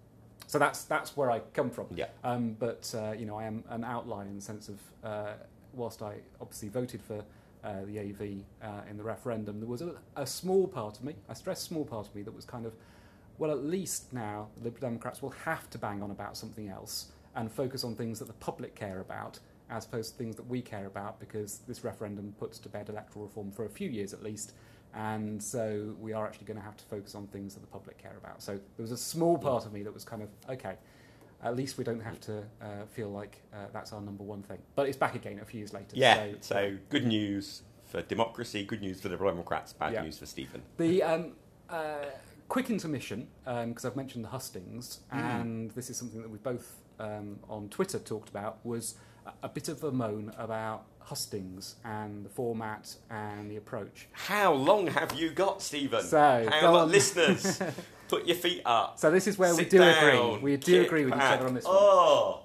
So 0.47 0.59
that's 0.59 0.85
that's 0.85 1.17
where 1.17 1.31
I 1.31 1.41
come 1.55 1.71
from. 1.71 1.87
Yeah. 1.95 2.07
Um, 2.25 2.57
but 2.59 2.93
uh, 2.97 3.13
you 3.13 3.25
know, 3.27 3.37
I 3.39 3.45
am 3.45 3.63
an 3.69 3.85
outlier 3.85 4.27
in 4.27 4.37
the 4.37 4.43
sense 4.43 4.69
of, 4.69 4.79
uh, 5.05 5.33
whilst 5.73 6.03
I 6.03 6.17
obviously 6.41 6.69
voted 6.69 7.01
for 7.03 7.23
uh, 7.63 7.85
the 7.87 8.01
AV 8.01 8.43
uh, 8.63 8.81
in 8.91 8.97
the 8.97 9.03
referendum, 9.05 9.61
there 9.61 9.69
was 9.69 9.83
a, 9.83 9.95
a 10.17 10.27
small 10.27 10.67
part 10.67 10.99
of 10.99 11.05
me, 11.05 11.15
I 11.29 11.35
stress 11.35 11.61
small 11.61 11.85
part 11.85 12.09
of 12.09 12.15
me, 12.15 12.23
that 12.23 12.35
was 12.35 12.45
kind 12.47 12.65
of, 12.67 12.73
well, 13.39 13.51
at 13.51 13.63
least 13.65 14.13
now 14.13 14.49
the 14.57 14.65
Liberal 14.65 14.81
Democrats 14.81 15.21
will 15.23 15.31
have 15.45 15.69
to 15.71 15.79
bang 15.79 16.03
on 16.03 16.11
about 16.11 16.37
something 16.37 16.69
else 16.69 17.13
and 17.37 17.53
focus 17.53 17.85
on 17.85 17.95
things 17.95 18.19
that 18.19 18.25
the 18.25 18.33
public 18.35 18.75
care 18.75 19.01
about, 19.01 19.39
as 19.71 19.87
opposed 19.87 20.13
to 20.13 20.19
things 20.19 20.37
that 20.37 20.47
we 20.47 20.61
care 20.61 20.87
about, 20.87 21.21
because 21.21 21.59
this 21.69 21.85
referendum 21.85 22.35
puts 22.39 22.59
to 22.59 22.69
bed 22.69 22.89
electoral 22.89 23.25
reform 23.27 23.51
for 23.53 23.65
a 23.65 23.69
few 23.69 23.89
years 23.89 24.13
at 24.13 24.23
least. 24.23 24.53
And 24.93 25.41
so 25.43 25.95
we 26.01 26.13
are 26.13 26.27
actually 26.27 26.47
going 26.47 26.57
to 26.59 26.65
have 26.65 26.77
to 26.77 26.85
focus 26.85 27.15
on 27.15 27.29
things 27.29 27.55
that 27.55 27.61
the 27.61 27.69
public 27.69 27.97
care 27.97 28.17
about. 28.19 28.43
So 28.43 28.55
there 28.55 28.83
was 28.83 28.91
a 28.91 28.97
small 28.97 29.39
part 29.39 29.65
of 29.65 29.73
me 29.73 29.83
that 29.85 29.95
was 29.95 30.05
kind 30.05 30.23
of, 30.23 30.29
okay, 30.49 30.75
at 31.45 31.55
least 31.57 31.79
we 31.79 31.85
don't 31.85 32.01
have 32.01 32.21
to 32.23 32.39
uh, 32.61 32.85
feel 32.93 33.09
like 33.09 33.41
uh, 33.55 33.67
that's 33.73 33.93
our 33.93 34.01
number 34.01 34.25
one 34.25 34.43
thing. 34.43 34.59
But 34.75 34.89
it's 34.89 34.97
back 34.97 35.15
again 35.15 35.39
a 35.41 35.45
few 35.45 35.59
years 35.59 35.73
later. 35.73 35.95
Yeah. 35.95 36.33
So, 36.41 36.55
So 36.55 36.77
good 36.89 37.07
news 37.07 37.63
for 37.85 38.03
democracy, 38.03 38.65
good 38.65 38.81
news 38.81 39.01
for 39.01 39.09
the 39.09 39.15
Liberal 39.15 39.31
Democrats, 39.31 39.73
bad 39.73 39.93
Yeah. 39.93 40.03
news 40.03 40.19
for 40.19 40.27
Stephen. 40.27 40.63
The 40.77 41.03
um, 41.05 41.33
uh, 41.69 42.07
quick 42.49 42.69
intermission, 42.69 43.29
because 43.45 43.85
I've 43.85 43.97
mentioned 43.97 44.25
the 44.25 44.29
hustings, 44.31 45.01
Mm. 45.13 45.19
and 45.19 45.71
this 45.73 45.89
is 45.89 45.97
something 45.97 46.21
that 46.23 46.31
we 46.31 46.39
both 46.39 46.77
um, 46.99 47.39
on 47.49 47.69
Twitter 47.69 47.99
talked 47.99 48.29
about, 48.29 48.59
was 48.65 48.97
a, 49.43 49.49
bit 49.49 49.69
of 49.69 49.83
a 49.85 49.91
moan 49.93 50.33
about 50.39 50.85
hustings 51.01 51.77
and 51.85 52.25
the 52.25 52.29
format 52.29 52.95
and 53.11 53.51
the 53.51 53.57
approach. 53.57 54.09
How 54.13 54.53
long 54.53 54.87
have 54.89 55.13
you 55.19 55.31
got, 55.31 55.61
Stephen? 55.63 56.03
So, 56.03 56.47
How 56.51 56.73
long, 56.73 56.91
listeners? 56.91 57.61
Put 58.09 58.27
your 58.27 58.37
feet 58.37 58.63
up. 58.65 58.99
So 58.99 59.11
this 59.11 59.27
is 59.27 59.39
where 59.39 59.55
we 59.55 59.65
do 59.65 59.79
down, 59.79 60.35
agree. 60.35 60.39
We 60.43 60.57
do 60.57 60.83
agree 60.83 61.05
with 61.05 61.15
each 61.15 61.21
other 61.21 61.47
on 61.47 61.55
this 61.55 61.65
one. 61.65 61.77
Oh, 61.79 62.43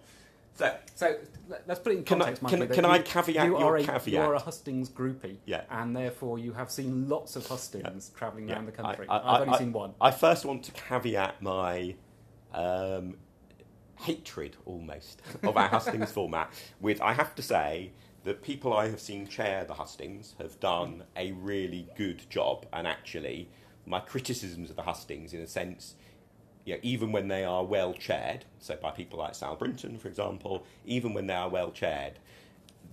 so 0.56 0.76
So 0.96 1.16
let- 1.50 1.68
let's 1.68 1.80
put 1.80 1.94
it 1.94 1.98
in 1.98 2.04
Can 2.04 2.22
I- 2.22 2.26
context, 2.26 2.40
can- 2.48 2.60
Michael, 2.60 2.68
that 2.68 2.76
can 2.76 2.86
I 2.86 3.00
caveat 3.00 3.46
you 3.48 3.60
your 3.60 3.78
a, 3.78 3.84
caveat? 3.84 4.08
You 4.08 4.20
are 4.22 4.36
a 4.36 4.40
hustings 4.40 4.90
groupie, 4.90 5.38
Yeah. 5.46 5.62
and 5.72 5.96
therefore 5.96 6.38
you 6.40 6.54
have 6.54 6.70
seen 6.72 7.10
lots 7.10 7.36
of 7.36 7.46
hustings 7.48 8.12
travelling 8.16 8.48
Yeah, 8.48 8.56
around 8.56 8.68
the 8.68 8.72
country. 8.74 9.08
I- 9.10 9.18
I, 9.18 9.20
I- 9.20 9.32
have 9.40 9.42
only 9.48 9.54
I- 9.56 9.58
seen 9.60 9.74
one. 9.74 9.94
I 10.00 10.12
first 10.12 10.46
want 10.46 10.64
to 10.66 10.72
caveat 10.72 11.42
my 11.42 11.96
um, 12.54 13.18
hatred 14.00 14.58
almost 14.66 15.22
of 15.44 15.58
our 15.58 15.68
hustings 15.70 16.12
format 16.12 16.52
with 16.80 17.02
I 17.02 17.14
have 17.14 17.36
to 17.36 17.42
say 17.42 17.92
that 18.24 18.42
people 18.42 18.74
I 18.74 18.90
have 18.90 19.00
seen 19.00 19.28
chair 19.28 19.66
the 19.66 19.76
hustings 19.76 20.36
have 20.40 20.60
done 20.60 21.04
a 21.16 21.32
really 21.34 21.88
good 21.96 22.30
job. 22.30 22.66
And 22.74 22.88
actually 22.88 23.50
my 23.86 24.00
criticisms 24.00 24.70
of 24.70 24.76
the 24.76 24.82
hustings 24.82 25.34
in 25.34 25.42
a 25.42 25.48
sense 25.48 25.96
you 26.66 26.74
know, 26.74 26.80
even 26.82 27.12
when 27.12 27.28
they 27.28 27.44
are 27.44 27.64
well 27.64 27.94
chaired, 27.94 28.46
so 28.60 28.76
by 28.76 28.90
people 28.90 29.20
like 29.20 29.36
Sal 29.36 29.56
Brinton, 29.56 30.00
for 30.00 30.08
example, 30.08 30.66
even 30.84 31.14
when 31.14 31.28
they 31.28 31.36
are 31.36 31.48
well 31.48 31.72
chaired, 31.72 32.14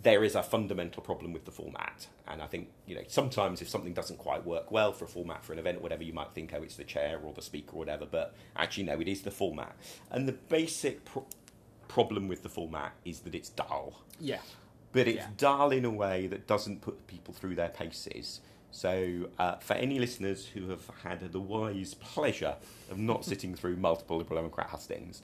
there 0.03 0.25
is 0.25 0.35
a 0.35 0.43
fundamental 0.43 1.03
problem 1.03 1.33
with 1.33 1.45
the 1.45 1.51
format. 1.51 2.09
And 2.27 2.43
I 2.43 2.47
think, 2.47 2.69
you 2.87 2.95
know, 2.95 3.03
sometimes 3.09 3.62
if 3.62 3.69
something 3.69 3.93
doesn't 3.93 4.19
quite 4.19 4.45
work 4.45 4.73
well 4.73 4.93
for 4.93 5.05
a 5.05 5.09
format 5.09 5.45
for 5.45 5.53
an 5.53 5.59
event 5.59 5.79
or 5.79 5.81
whatever, 5.81 6.03
you 6.03 6.12
might 6.12 6.33
think, 6.35 6.53
oh, 6.57 6.62
it's 6.62 6.77
the 6.77 6.85
chair 6.85 7.21
or 7.23 7.33
the 7.33 7.43
speaker 7.43 7.77
or 7.77 7.79
whatever. 7.79 8.07
But 8.07 8.35
actually, 8.57 8.85
no, 8.85 9.01
it 9.01 9.07
is 9.09 9.23
the 9.23 9.31
format. 9.31 9.77
And 10.11 10.27
the 10.27 10.33
basic 10.33 11.05
pro- 11.05 11.27
problem 11.88 12.27
with 12.27 12.43
the 12.43 12.49
format 12.49 12.95
is 13.05 13.21
that 13.21 13.35
it's 13.35 13.51
dull. 13.51 14.03
Yeah. 14.19 14.41
But 14.93 15.07
it's 15.09 15.19
Yeah. 15.19 15.29
dull 15.37 15.71
in 15.71 15.85
a 15.85 15.91
way 15.91 16.27
that 16.27 16.47
doesn't 16.47 16.81
put 16.81 17.07
people 17.07 17.33
through 17.33 17.55
their 17.55 17.69
paces. 17.69 18.41
So, 18.75 19.29
uh, 19.38 19.57
for 19.57 19.75
any 19.75 19.99
listeners 19.99 20.47
who 20.47 20.71
have 20.71 20.91
had 21.03 21.31
the 21.31 21.41
wise 21.41 21.93
pleasure 21.95 22.57
of 22.91 22.99
not 22.99 23.25
sitting 23.31 23.55
through 23.55 23.77
multiple 23.77 24.17
Liberal 24.17 24.41
Democrat 24.41 24.69
hustings, 24.71 25.23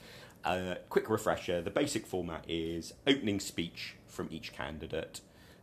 uh, 0.48 0.74
quick 0.88 1.10
refresher 1.10 1.60
the 1.60 1.70
basic 1.70 2.06
format 2.06 2.44
is 2.48 2.94
opening 3.06 3.38
speech 3.38 3.96
from 4.06 4.28
each 4.30 4.52
candidate, 4.52 5.20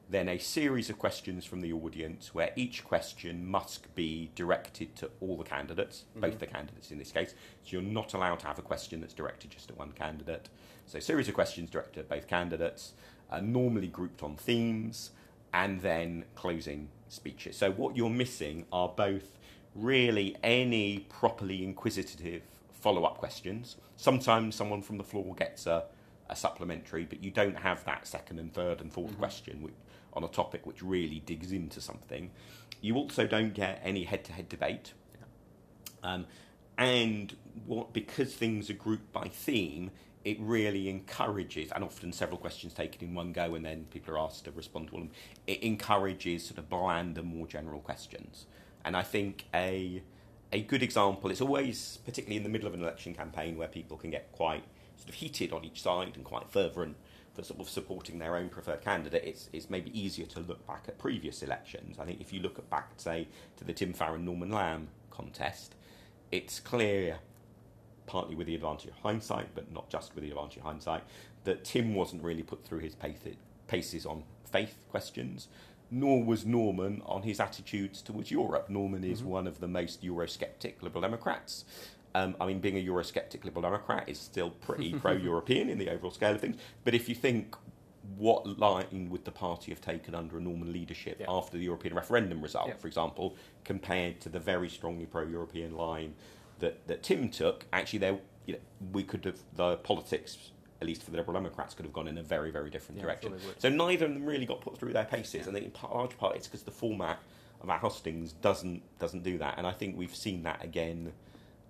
then 0.07 0.29
a 0.29 0.37
series 0.37 0.91
of 0.91 0.99
questions 0.99 1.43
from 1.43 1.61
the 1.61 1.73
audience 1.73 2.35
where 2.35 2.51
each 2.55 2.83
question 2.83 3.47
must 3.47 3.93
be 3.95 4.29
directed 4.35 4.95
to 4.95 5.09
all 5.19 5.37
the 5.37 5.43
candidates, 5.43 6.03
mm-hmm. 6.11 6.21
both 6.21 6.39
the 6.39 6.45
candidates 6.45 6.91
in 6.91 6.99
this 6.99 7.11
case. 7.11 7.33
So 7.63 7.71
you're 7.71 7.81
not 7.81 8.13
allowed 8.13 8.39
to 8.41 8.47
have 8.47 8.59
a 8.59 8.61
question 8.61 9.01
that's 9.01 9.15
directed 9.15 9.49
just 9.49 9.71
at 9.71 9.77
one 9.77 9.91
candidate. 9.91 10.49
So, 10.85 10.99
a 10.99 11.01
series 11.01 11.27
of 11.27 11.33
questions 11.33 11.71
directed 11.71 12.01
at 12.01 12.09
both 12.09 12.27
candidates, 12.27 12.93
uh, 13.31 13.41
normally 13.41 13.87
grouped 13.87 14.21
on 14.21 14.35
themes, 14.35 15.09
and 15.51 15.81
then 15.81 16.25
closing 16.35 16.89
speeches. 17.09 17.57
So, 17.57 17.71
what 17.71 17.97
you're 17.97 18.11
missing 18.11 18.65
are 18.71 18.89
both 18.89 19.39
really 19.73 20.37
any 20.43 20.99
properly 20.99 21.63
inquisitive 21.63 22.43
follow 22.85 23.03
up 23.03 23.17
questions. 23.17 23.77
Sometimes 23.97 24.53
someone 24.53 24.83
from 24.83 24.99
the 24.99 25.03
floor 25.03 25.33
gets 25.33 25.65
a, 25.65 25.85
a 26.29 26.35
supplementary, 26.35 27.03
but 27.03 27.23
you 27.23 27.31
don't 27.31 27.57
have 27.57 27.83
that 27.85 28.05
second 28.05 28.37
and 28.37 28.53
third 28.53 28.79
and 28.79 28.93
4th 28.93 29.07
mm-hmm. 29.07 29.15
question 29.15 29.63
which, 29.63 29.73
on 30.13 30.23
a 30.23 30.27
topic 30.27 30.67
which 30.67 30.83
really 30.83 31.17
digs 31.25 31.51
into 31.51 31.81
something. 31.81 32.29
You 32.81 32.93
also 32.97 33.25
don't 33.25 33.55
get 33.55 33.81
any 33.83 34.03
head 34.03 34.23
to 34.25 34.33
head 34.33 34.49
debate. 34.49 34.93
Yeah. 35.15 36.13
Um, 36.13 36.27
and 36.77 37.35
what, 37.65 37.91
because 37.91 38.35
things 38.35 38.69
are 38.69 38.73
grouped 38.73 39.11
by 39.11 39.29
theme, 39.29 39.89
it 40.23 40.37
really 40.39 40.87
encourages, 40.87 41.71
and 41.71 41.83
often 41.83 42.13
several 42.13 42.37
questions 42.37 42.75
taken 42.75 43.07
in 43.07 43.15
one 43.15 43.31
go, 43.31 43.55
and 43.55 43.65
then 43.65 43.87
people 43.89 44.13
are 44.13 44.19
asked 44.19 44.45
to 44.45 44.51
respond 44.51 44.89
to 44.89 44.93
all 44.93 45.01
of 45.01 45.07
them. 45.07 45.15
It 45.47 45.63
encourages 45.63 46.45
sort 46.45 46.59
of 46.59 46.69
bland 46.69 47.17
and 47.17 47.27
more 47.27 47.47
general 47.47 47.79
questions. 47.79 48.45
And 48.83 48.95
I 48.95 49.01
think 49.01 49.45
a 49.55 50.03
a 50.55 50.61
good 50.61 50.81
example. 50.81 51.29
Is 51.29 51.41
always, 51.41 51.99
particularly 52.05 52.37
in 52.37 52.43
the 52.43 52.49
middle 52.49 52.67
of 52.67 52.73
an 52.73 52.81
election 52.81 53.13
campaign, 53.13 53.57
where 53.57 53.67
people 53.67 53.97
can 53.97 54.09
get 54.09 54.31
quite 54.31 54.63
sort 54.95 55.09
of 55.09 55.15
heated 55.15 55.51
on 55.51 55.65
each 55.65 55.81
side 55.81 56.13
and 56.15 56.23
quite 56.23 56.49
fervent 56.49 56.95
for 57.35 57.43
sort 57.43 57.59
of 57.59 57.67
supporting 57.67 58.17
their 58.17 58.37
own 58.37 58.47
preferred 58.47 58.81
candidate, 58.81 59.23
it's, 59.25 59.49
it's 59.51 59.69
maybe 59.69 59.91
easier 59.99 60.25
to 60.25 60.39
look 60.39 60.65
back 60.65 60.85
at 60.87 60.97
previous 60.97 61.43
elections. 61.43 61.99
I 61.99 62.05
think 62.05 62.21
if 62.21 62.31
you 62.31 62.39
look 62.39 62.57
at 62.57 62.69
back, 62.69 62.91
say, 62.95 63.27
to 63.57 63.65
the 63.65 63.73
Tim 63.73 63.91
Farron 63.91 64.23
Norman 64.23 64.51
Lamb 64.51 64.87
contest, 65.11 65.75
it's 66.31 66.61
clear, 66.61 67.19
partly 68.07 68.35
with 68.35 68.47
the 68.47 68.55
advantage 68.55 68.89
of 68.89 68.95
hindsight, 68.99 69.49
but 69.53 69.69
not 69.71 69.89
just 69.89 70.15
with 70.15 70.23
the 70.23 70.29
advantage 70.29 70.57
of 70.57 70.63
hindsight, 70.63 71.03
that 71.43 71.65
Tim 71.65 71.93
wasn't 71.93 72.23
really 72.23 72.43
put 72.43 72.63
through 72.63 72.79
his 72.79 72.95
paces 73.67 74.05
on 74.05 74.23
faith 74.49 74.85
questions, 74.89 75.49
nor 75.91 76.23
was 76.23 76.45
Norman 76.45 77.01
on 77.05 77.23
his 77.23 77.39
attitudes 77.39 78.01
towards 78.01 78.31
Europe. 78.31 78.69
Norman 78.69 79.03
is 79.03 79.19
mm-hmm. 79.19 79.29
one 79.29 79.47
of 79.47 79.59
the 79.59 79.67
most 79.67 80.03
Eurosceptic 80.03 80.81
Liberal 80.81 81.01
Democrats. 81.01 81.65
Um, 82.13 82.35
I 82.39 82.45
mean, 82.45 82.59
being 82.59 82.77
a 82.77 82.85
Eurosceptic 82.85 83.43
Liberal 83.43 83.63
Democrat 83.63 84.07
is 84.07 84.19
still 84.19 84.49
pretty 84.49 84.93
pro 84.99 85.11
European 85.11 85.69
in 85.69 85.77
the 85.77 85.89
overall 85.89 86.11
scale 86.11 86.33
of 86.33 86.41
things. 86.41 86.57
But 86.83 86.93
if 86.93 87.09
you 87.09 87.15
think 87.15 87.55
what 88.17 88.59
line 88.59 89.09
would 89.09 89.25
the 89.25 89.31
party 89.31 89.71
have 89.71 89.81
taken 89.81 90.15
under 90.15 90.37
a 90.37 90.41
Norman 90.41 90.71
leadership 90.71 91.17
yeah. 91.19 91.25
after 91.27 91.57
the 91.57 91.63
European 91.63 91.95
referendum 91.95 92.41
result, 92.41 92.67
yeah. 92.67 92.75
for 92.75 92.87
example, 92.87 93.35
compared 93.63 94.21
to 94.21 94.29
the 94.29 94.39
very 94.39 94.69
strongly 94.69 95.05
pro 95.05 95.23
European 95.23 95.75
line 95.75 96.13
that, 96.59 96.87
that 96.87 97.03
Tim 97.03 97.29
took, 97.29 97.65
actually, 97.73 97.99
there 97.99 98.19
you 98.45 98.53
know, 98.53 98.59
we 98.91 99.03
could 99.03 99.25
have, 99.25 99.39
the 99.55 99.77
politics 99.77 100.51
at 100.81 100.87
least 100.87 101.03
for 101.03 101.11
the 101.11 101.17
Liberal 101.17 101.33
Democrats, 101.33 101.73
could 101.73 101.85
have 101.85 101.93
gone 101.93 102.07
in 102.07 102.17
a 102.17 102.23
very, 102.23 102.51
very 102.51 102.69
different 102.69 102.99
yeah, 102.99 103.05
direction. 103.05 103.33
So 103.59 103.69
neither 103.69 104.05
of 104.05 104.13
them 104.13 104.25
really 104.25 104.45
got 104.45 104.61
put 104.61 104.77
through 104.77 104.93
their 104.93 105.05
paces, 105.05 105.41
yeah. 105.41 105.47
and 105.47 105.57
in 105.57 105.71
large 105.89 106.17
part 106.17 106.35
it's 106.35 106.47
because 106.47 106.63
the 106.63 106.71
format 106.71 107.19
of 107.61 107.69
our 107.69 107.77
hustings 107.77 108.33
doesn't 108.33 108.81
doesn't 108.99 109.23
do 109.23 109.37
that, 109.37 109.55
and 109.57 109.65
I 109.65 109.71
think 109.71 109.97
we've 109.97 110.15
seen 110.15 110.43
that 110.43 110.63
again 110.63 111.13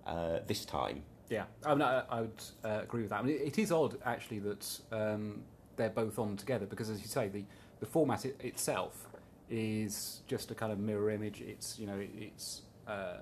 uh, 0.06 0.40
this 0.46 0.64
time. 0.64 1.02
Yeah, 1.28 1.44
I, 1.64 1.74
mean, 1.74 1.82
I, 1.82 2.02
I 2.08 2.20
would 2.20 2.42
uh, 2.64 2.80
agree 2.82 3.02
with 3.02 3.10
that. 3.10 3.20
I 3.20 3.22
mean, 3.22 3.36
it, 3.36 3.42
it 3.42 3.58
is 3.58 3.72
odd 3.72 3.98
actually 4.04 4.38
that 4.40 4.80
um, 4.92 5.42
they're 5.76 5.90
both 5.90 6.18
on 6.18 6.36
together 6.36 6.66
because, 6.66 6.90
as 6.90 7.00
you 7.00 7.08
say, 7.08 7.28
the 7.28 7.44
the 7.80 7.86
format 7.86 8.24
it, 8.24 8.36
itself 8.42 9.06
is 9.50 10.22
just 10.26 10.50
a 10.50 10.54
kind 10.54 10.72
of 10.72 10.78
mirror 10.78 11.10
image. 11.10 11.40
It's 11.40 11.78
you 11.78 11.86
know 11.86 11.98
it's 11.98 12.62
uh, 12.86 13.18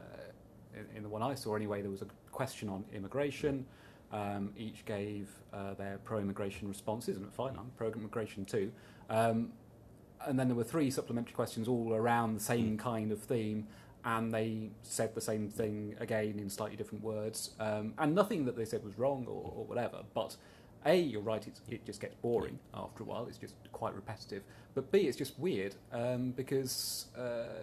in, 0.75 0.97
in, 0.97 1.03
the 1.03 1.09
one 1.09 1.23
I 1.23 1.35
saw 1.35 1.55
anyway. 1.55 1.83
There 1.83 1.91
was 1.91 2.03
a 2.03 2.09
question 2.31 2.69
on 2.69 2.85
immigration. 2.93 3.67
Um, 4.15 4.53
each 4.57 4.85
gave 4.85 5.29
uh, 5.53 5.75
their 5.75 5.99
pro-immigration 6.05 6.69
responses, 6.69 7.17
and 7.17 7.33
fine, 7.33 7.57
I'm 7.59 7.73
pro-immigration 7.77 8.45
too. 8.45 8.71
Um, 9.11 9.51
and 10.25 10.39
then 10.39 10.47
there 10.47 10.57
were 10.57 10.63
three 10.63 10.89
supplementary 10.91 11.35
questions 11.35 11.67
all 11.67 11.93
around 11.93 12.35
the 12.35 12.41
same 12.41 12.79
kind 12.79 13.11
of 13.11 13.21
theme, 13.21 13.67
and 14.05 14.33
they 14.33 14.71
said 14.83 15.17
the 15.17 15.21
same 15.21 15.49
thing 15.49 15.97
again 15.99 16.39
in 16.39 16.49
slightly 16.49 16.77
different 16.77 17.03
words. 17.03 17.57
Um, 17.59 17.95
and 17.99 18.15
nothing 18.15 18.45
that 18.45 18.57
they 18.57 18.65
said 18.65 18.85
was 18.85 18.97
wrong 18.99 19.27
or, 19.27 19.53
or 19.57 19.65
whatever, 19.65 20.03
but 20.15 20.37
a, 20.87 20.97
you're 20.97 21.23
right, 21.23 21.45
it 21.69 21.85
just 21.85 22.01
gets 22.01 22.15
boring 22.17 22.59
after 22.73 23.03
a 23.03 23.07
while. 23.07 23.27
It's 23.27 23.39
just 23.39 23.55
quite 23.73 23.95
repetitive. 23.95 24.43
But 24.75 24.93
B, 24.93 25.01
it's 25.01 25.17
just 25.17 25.37
weird 25.41 25.75
um, 25.93 26.33
because 26.33 27.07
uh, 27.19 27.63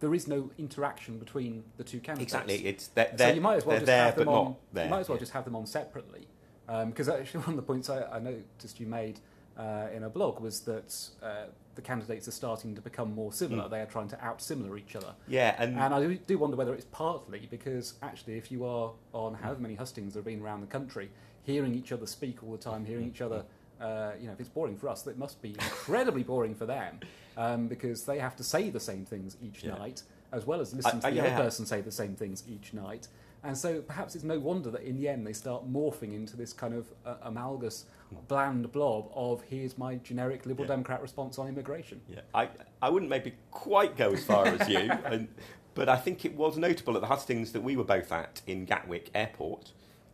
there 0.00 0.14
is 0.14 0.26
no 0.26 0.50
interaction 0.58 1.18
between 1.18 1.62
the 1.76 1.84
two 1.84 2.00
candidates. 2.00 2.32
Exactly, 2.32 2.66
it's 2.66 2.88
they're, 2.88 3.14
so 3.16 3.28
you 3.28 3.40
might 3.40 3.56
as 3.56 3.66
well 3.66 3.76
just 3.76 3.86
there, 3.86 4.04
have 4.06 4.16
them 4.16 4.28
on. 4.28 4.56
You 4.74 4.84
might 4.88 5.00
as 5.00 5.08
well 5.08 5.16
yeah. 5.16 5.20
just 5.20 5.32
have 5.32 5.44
them 5.44 5.54
on 5.54 5.66
separately, 5.66 6.26
because 6.66 7.08
um, 7.08 7.16
actually 7.20 7.40
one 7.44 7.50
of 7.50 7.56
the 7.56 7.62
points 7.62 7.88
I, 7.90 8.02
I 8.04 8.18
noticed 8.18 8.80
you 8.80 8.86
made 8.86 9.20
uh, 9.56 9.88
in 9.94 10.04
a 10.04 10.08
blog 10.08 10.40
was 10.40 10.60
that 10.60 10.96
uh, 11.22 11.44
the 11.74 11.82
candidates 11.82 12.26
are 12.26 12.32
starting 12.32 12.74
to 12.74 12.80
become 12.80 13.14
more 13.14 13.32
similar. 13.32 13.64
Mm. 13.64 13.70
They 13.70 13.80
are 13.80 13.86
trying 13.86 14.08
to 14.08 14.24
out 14.24 14.40
similar 14.40 14.76
each 14.78 14.96
other. 14.96 15.14
Yeah, 15.28 15.54
and, 15.58 15.78
and 15.78 15.94
I 15.94 16.14
do 16.14 16.38
wonder 16.38 16.56
whether 16.56 16.74
it's 16.74 16.86
partly 16.86 17.46
because 17.50 17.94
actually, 18.02 18.38
if 18.38 18.50
you 18.50 18.64
are 18.64 18.92
on 19.12 19.34
however 19.34 19.60
many 19.60 19.74
hustings 19.74 20.14
there 20.14 20.20
have 20.20 20.26
been 20.26 20.42
around 20.42 20.62
the 20.62 20.66
country, 20.66 21.10
hearing 21.42 21.74
each 21.74 21.92
other 21.92 22.06
speak 22.06 22.42
all 22.42 22.52
the 22.52 22.58
time, 22.58 22.84
hearing 22.84 23.06
each 23.06 23.20
other 23.20 23.44
uh, 23.80 24.12
you 24.20 24.26
know, 24.26 24.32
if 24.32 24.40
it's 24.40 24.48
boring 24.48 24.76
for 24.76 24.88
us, 24.88 25.06
it 25.06 25.16
must 25.16 25.40
be 25.40 25.50
incredibly 25.50 26.22
boring 26.22 26.54
for 26.54 26.66
them 26.66 27.00
um, 27.40 27.68
because 27.68 28.04
they 28.04 28.18
have 28.18 28.36
to 28.36 28.44
say 28.44 28.68
the 28.68 28.80
same 28.80 29.04
things 29.04 29.36
each 29.42 29.64
yeah. 29.64 29.74
night 29.74 30.02
as 30.32 30.46
well 30.46 30.60
as 30.60 30.74
listen 30.74 31.00
to 31.00 31.08
the 31.08 31.16
yeah. 31.16 31.24
other 31.24 31.44
person 31.44 31.66
say 31.66 31.80
the 31.80 31.90
same 31.90 32.14
things 32.14 32.44
each 32.48 32.72
night. 32.72 33.08
And 33.42 33.56
so 33.56 33.80
perhaps 33.80 34.14
it's 34.14 34.24
no 34.24 34.38
wonder 34.38 34.70
that 34.70 34.82
in 34.82 34.98
the 34.98 35.08
end 35.08 35.26
they 35.26 35.32
start 35.32 35.70
morphing 35.70 36.14
into 36.14 36.36
this 36.36 36.52
kind 36.52 36.74
of 36.74 36.86
uh, 37.06 37.14
amalgamous, 37.22 37.86
bland 38.28 38.70
blob 38.70 39.10
of 39.14 39.42
here's 39.48 39.78
my 39.78 39.96
generic 39.96 40.44
Liberal 40.44 40.66
yeah. 40.66 40.74
Democrat 40.74 41.00
response 41.00 41.38
on 41.38 41.48
immigration. 41.48 42.02
Yeah, 42.08 42.20
I, 42.34 42.50
I 42.82 42.90
wouldn't 42.90 43.08
maybe 43.08 43.34
quite 43.50 43.96
go 43.96 44.12
as 44.12 44.22
far 44.22 44.46
as 44.46 44.68
you, 44.68 44.78
and, 45.06 45.28
but 45.74 45.88
I 45.88 45.96
think 45.96 46.26
it 46.26 46.36
was 46.36 46.58
notable 46.58 46.94
at 46.96 47.00
the 47.00 47.06
hustings 47.06 47.52
that 47.52 47.62
we 47.62 47.76
were 47.76 47.84
both 47.84 48.12
at 48.12 48.42
in 48.46 48.66
Gatwick 48.66 49.10
Airport 49.14 49.72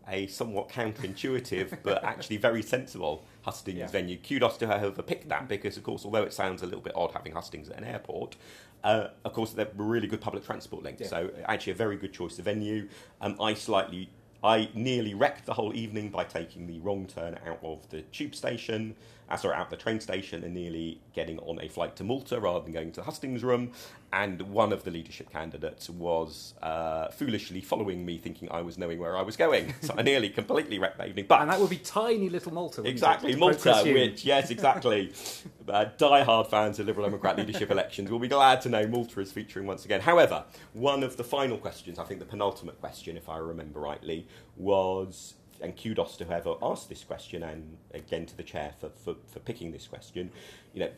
a 0.09 0.27
somewhat 0.27 0.69
counterintuitive 0.69 1.79
but 1.83 2.03
actually 2.05 2.37
very 2.37 2.62
sensible 2.62 3.25
hustings 3.42 3.79
yeah. 3.79 3.87
venue. 3.88 4.16
Kudos 4.16 4.57
to 4.59 4.66
her 4.66 4.79
whoever 4.79 5.03
picked 5.03 5.29
that 5.29 5.49
because, 5.49 5.77
of 5.77 5.83
course, 5.83 6.05
although 6.05 6.23
it 6.23 6.33
sounds 6.33 6.62
a 6.62 6.66
little 6.66 6.81
bit 6.81 6.92
odd 6.95 7.12
having 7.12 7.33
hustings 7.33 7.69
at 7.69 7.79
an 7.79 7.85
airport, 7.85 8.37
uh, 8.85 9.09
of 9.25 9.33
course, 9.33 9.53
they're 9.53 9.69
really 9.77 10.07
good 10.07 10.21
public 10.21 10.45
transport 10.45 10.83
links. 10.83 11.03
Yeah. 11.03 11.09
So, 11.09 11.31
actually, 11.47 11.73
a 11.73 11.77
very 11.77 11.97
good 11.97 12.12
choice 12.12 12.38
of 12.38 12.45
venue. 12.45 12.88
Um, 13.21 13.37
I 13.40 13.55
slightly, 13.55 14.11
I 14.45 14.69
nearly 14.75 15.14
wrecked 15.14 15.47
the 15.47 15.55
whole 15.55 15.75
evening 15.75 16.11
by 16.11 16.25
taking 16.25 16.66
the 16.66 16.79
wrong 16.81 17.07
turn 17.07 17.38
out 17.47 17.59
of 17.62 17.88
the 17.90 18.03
tube 18.03 18.35
station 18.35 18.95
uh, 19.29 19.37
sorry, 19.37 19.57
out 19.57 19.71
the 19.71 19.77
train 19.77 20.01
station 20.01 20.45
and 20.45 20.55
nearly 20.55 21.01
getting 21.12 21.39
on 21.41 21.61
a 21.61 21.69
flight 21.69 21.97
to 21.97 22.05
Malta 22.05 22.39
rather 22.41 22.61
than 22.61 22.73
going 22.73 22.93
to 22.93 23.01
the 23.01 23.05
hustings 23.05 23.43
room. 23.43 23.73
And 24.12 24.41
one 24.43 24.73
of 24.73 24.85
the 24.85 24.91
leadership 24.91 25.31
candidates 25.31 25.91
was 25.91 26.55
uh, 26.62 27.09
foolishly 27.09 27.61
following 27.61 28.07
me, 28.07 28.19
thinking 28.19 28.49
I 28.51 28.62
was 28.62 28.79
knowing 28.79 28.99
where 28.99 29.17
I 29.17 29.23
was 29.23 29.37
going. 29.37 29.75
So 29.81 29.95
I 29.97 30.03
nearly 30.03 30.31
completely 30.31 30.79
wrecked 30.79 30.99
that 30.99 31.09
evening. 31.09 31.27
But 31.29 31.43
and 31.43 31.51
that 31.51 31.61
would 31.61 31.71
be 31.71 31.79
tiny 31.79 32.29
little 32.29 32.53
Malta. 32.53 32.83
Exactly, 32.83 33.35
Malta. 33.35 33.83
Which 33.85 34.25
yes, 34.25 34.51
exactly. 34.51 35.12
uh, 35.69 35.87
die-hard 35.99 36.47
fans 36.49 36.79
of 36.79 36.87
Liberal 36.87 37.07
Democrat 37.07 37.37
leadership 37.37 37.71
elections 37.71 38.11
will 38.11 38.19
be 38.19 38.29
glad 38.29 38.61
to 38.62 38.69
know 38.69 38.87
Malta 38.87 39.21
is 39.21 39.33
featuring 39.33 39.67
once 39.67 39.85
again. 39.85 40.01
However, 40.01 40.45
one 40.73 41.03
of 41.03 41.17
the 41.17 41.25
final 41.25 41.59
questions, 41.59 41.99
I 41.99 42.05
think 42.05 42.21
the 42.21 42.27
penultimate 42.27 42.81
question, 42.81 43.17
if 43.17 43.29
I 43.29 43.39
remember 43.39 43.81
rightly, 43.81 44.27
was 44.57 45.35
and 45.61 45.77
kudos 45.77 46.16
to 46.16 46.25
whoever 46.25 46.55
asked 46.62 46.88
this 46.88 47.05
question, 47.05 47.42
and 47.42 47.77
again 47.95 48.27
to 48.27 48.37
the 48.37 48.42
chair 48.42 48.73
for, 48.81 48.90
for, 49.05 49.14
for 49.27 49.40
picking 49.40 49.73
this 49.73 49.87
question. 49.87 50.31
You 50.75 50.81
know, 50.81 50.90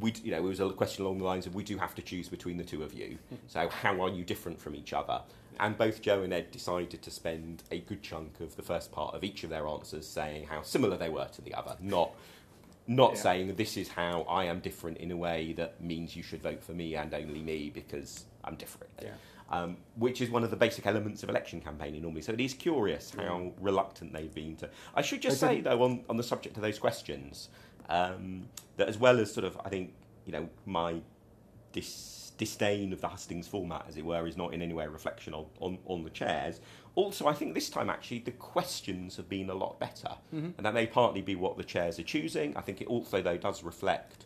we 0.00 0.12
you 0.22 0.30
know 0.30 0.38
it 0.38 0.42
was 0.42 0.60
a 0.60 0.70
question 0.70 1.04
along 1.04 1.18
the 1.18 1.24
lines 1.24 1.46
of 1.46 1.54
we 1.54 1.64
do 1.64 1.78
have 1.78 1.94
to 1.96 2.02
choose 2.02 2.28
between 2.28 2.56
the 2.56 2.64
two 2.64 2.82
of 2.82 2.92
you. 2.92 3.18
So 3.48 3.68
how 3.68 4.00
are 4.02 4.08
you 4.08 4.24
different 4.24 4.60
from 4.60 4.74
each 4.74 4.92
other? 4.92 5.22
And 5.58 5.78
both 5.78 6.02
Jo 6.02 6.22
and 6.22 6.32
Ed 6.32 6.50
decided 6.50 7.00
to 7.02 7.10
spend 7.10 7.62
a 7.70 7.78
good 7.78 8.02
chunk 8.02 8.40
of 8.40 8.56
the 8.56 8.62
first 8.62 8.92
part 8.92 9.14
of 9.14 9.24
each 9.24 9.44
of 9.44 9.50
their 9.50 9.66
answers 9.66 10.06
saying 10.06 10.46
how 10.46 10.62
similar 10.62 10.96
they 10.96 11.08
were 11.08 11.28
to 11.28 11.42
the 11.42 11.54
other, 11.54 11.76
not 11.80 12.10
not 12.88 13.14
yeah. 13.14 13.20
saying 13.20 13.54
this 13.56 13.76
is 13.76 13.88
how 13.88 14.22
I 14.22 14.44
am 14.44 14.60
different 14.60 14.98
in 14.98 15.10
a 15.10 15.16
way 15.16 15.52
that 15.54 15.80
means 15.80 16.14
you 16.14 16.22
should 16.22 16.42
vote 16.42 16.62
for 16.62 16.72
me 16.72 16.94
and 16.94 17.12
only 17.14 17.42
me 17.42 17.70
because 17.70 18.24
I'm 18.44 18.56
different. 18.56 18.92
Yeah 19.02 19.10
um, 19.50 19.76
which 19.96 20.20
is 20.20 20.30
one 20.30 20.44
of 20.44 20.50
the 20.50 20.56
basic 20.56 20.86
elements 20.86 21.22
of 21.22 21.28
election 21.28 21.60
campaigning 21.60 22.02
normally. 22.02 22.22
So 22.22 22.32
it 22.32 22.40
is 22.40 22.54
curious 22.54 23.12
how 23.16 23.52
reluctant 23.60 24.12
they've 24.12 24.34
been 24.34 24.56
to. 24.56 24.70
I 24.94 25.02
should 25.02 25.22
just 25.22 25.38
say, 25.38 25.60
though, 25.60 25.82
on, 25.82 26.04
on 26.08 26.16
the 26.16 26.22
subject 26.22 26.56
of 26.56 26.62
those 26.62 26.78
questions, 26.78 27.48
um, 27.88 28.48
that 28.76 28.88
as 28.88 28.98
well 28.98 29.20
as 29.20 29.32
sort 29.32 29.44
of, 29.44 29.58
I 29.64 29.68
think, 29.68 29.92
you 30.24 30.32
know, 30.32 30.48
my 30.64 31.00
dis- 31.72 32.32
disdain 32.36 32.92
of 32.92 33.00
the 33.00 33.08
hustings 33.08 33.46
format, 33.46 33.84
as 33.88 33.96
it 33.96 34.04
were, 34.04 34.26
is 34.26 34.36
not 34.36 34.52
in 34.52 34.62
any 34.62 34.74
way 34.74 34.84
a 34.84 34.90
reflection 34.90 35.32
on, 35.34 35.46
on, 35.60 35.78
on 35.86 36.02
the 36.02 36.10
chairs. 36.10 36.60
Also, 36.96 37.26
I 37.26 37.32
think 37.32 37.54
this 37.54 37.70
time 37.70 37.90
actually 37.90 38.20
the 38.20 38.32
questions 38.32 39.16
have 39.16 39.28
been 39.28 39.50
a 39.50 39.54
lot 39.54 39.78
better, 39.78 40.16
mm-hmm. 40.34 40.50
and 40.56 40.66
that 40.66 40.74
may 40.74 40.86
partly 40.86 41.22
be 41.22 41.36
what 41.36 41.56
the 41.56 41.64
chairs 41.64 41.98
are 41.98 42.02
choosing. 42.02 42.56
I 42.56 42.62
think 42.62 42.80
it 42.80 42.88
also, 42.88 43.22
though, 43.22 43.36
does 43.36 43.62
reflect 43.62 44.24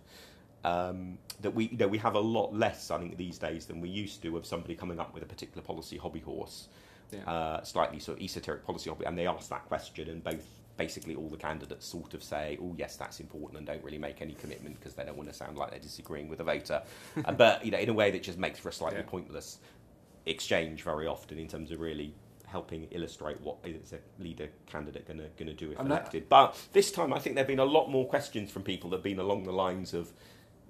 um, 0.64 1.18
that 1.40 1.54
we 1.54 1.68
you 1.68 1.76
know 1.78 1.88
we 1.88 1.98
have 1.98 2.14
a 2.14 2.20
lot 2.20 2.54
less 2.54 2.90
I 2.90 2.98
think 2.98 3.16
these 3.16 3.38
days 3.38 3.66
than 3.66 3.80
we 3.80 3.88
used 3.88 4.22
to 4.22 4.36
of 4.36 4.44
somebody 4.46 4.74
coming 4.74 5.00
up 5.00 5.14
with 5.14 5.22
a 5.22 5.26
particular 5.26 5.62
policy 5.62 5.96
hobby 5.96 6.20
horse, 6.20 6.68
Yeah. 7.12 7.20
uh, 7.30 7.62
slightly 7.64 7.98
sort 7.98 8.18
of 8.18 8.24
esoteric 8.24 8.64
policy 8.64 8.90
hobby, 8.90 9.04
and 9.06 9.16
they 9.18 9.26
ask 9.26 9.48
that 9.50 9.64
question, 9.66 10.08
and 10.10 10.22
both 10.22 10.44
basically 10.76 11.14
all 11.14 11.28
the 11.28 11.36
candidates 11.36 11.86
sort 11.86 12.14
of 12.14 12.22
say, 12.22 12.58
"Oh 12.62 12.74
yes, 12.76 12.96
that's 12.96 13.20
important," 13.20 13.58
and 13.58 13.66
don't 13.66 13.82
really 13.84 13.98
make 13.98 14.20
any 14.22 14.34
commitment 14.34 14.78
because 14.78 14.94
they 14.94 15.04
don't 15.04 15.16
want 15.16 15.28
to 15.28 15.34
sound 15.34 15.56
like 15.58 15.70
they're 15.70 15.78
disagreeing 15.80 16.28
with 16.28 16.38
the 16.38 16.44
voter, 16.44 16.82
uh, 17.24 17.32
but 17.32 17.64
you 17.64 17.70
know 17.70 17.78
in 17.78 17.88
a 17.88 17.94
way 17.94 18.10
that 18.10 18.22
just 18.22 18.38
makes 18.38 18.58
for 18.58 18.68
a 18.68 18.72
slightly 18.72 18.98
Yeah. 19.00 19.04
pointless 19.06 19.58
exchange 20.26 20.82
very 20.82 21.06
often 21.06 21.38
in 21.38 21.48
terms 21.48 21.70
of 21.70 21.80
really 21.80 22.14
helping 22.46 22.84
illustrate 22.90 23.40
what 23.42 23.56
is 23.64 23.92
a 23.92 23.98
leader 24.22 24.48
candidate 24.66 25.06
going 25.06 25.18
to 25.46 25.52
do 25.54 25.70
if 25.70 25.78
And 25.78 25.88
that- 25.90 26.00
elected. 26.00 26.28
But 26.28 26.56
this 26.72 26.90
time, 26.90 27.12
I 27.12 27.18
think 27.20 27.36
there 27.36 27.42
have 27.44 27.48
been 27.48 27.60
a 27.60 27.64
lot 27.64 27.88
more 27.88 28.06
questions 28.06 28.50
from 28.50 28.62
people 28.64 28.90
that 28.90 28.96
have 28.96 29.04
been 29.04 29.20
along 29.20 29.44
the 29.44 29.52
lines 29.52 29.94
of. 29.94 30.12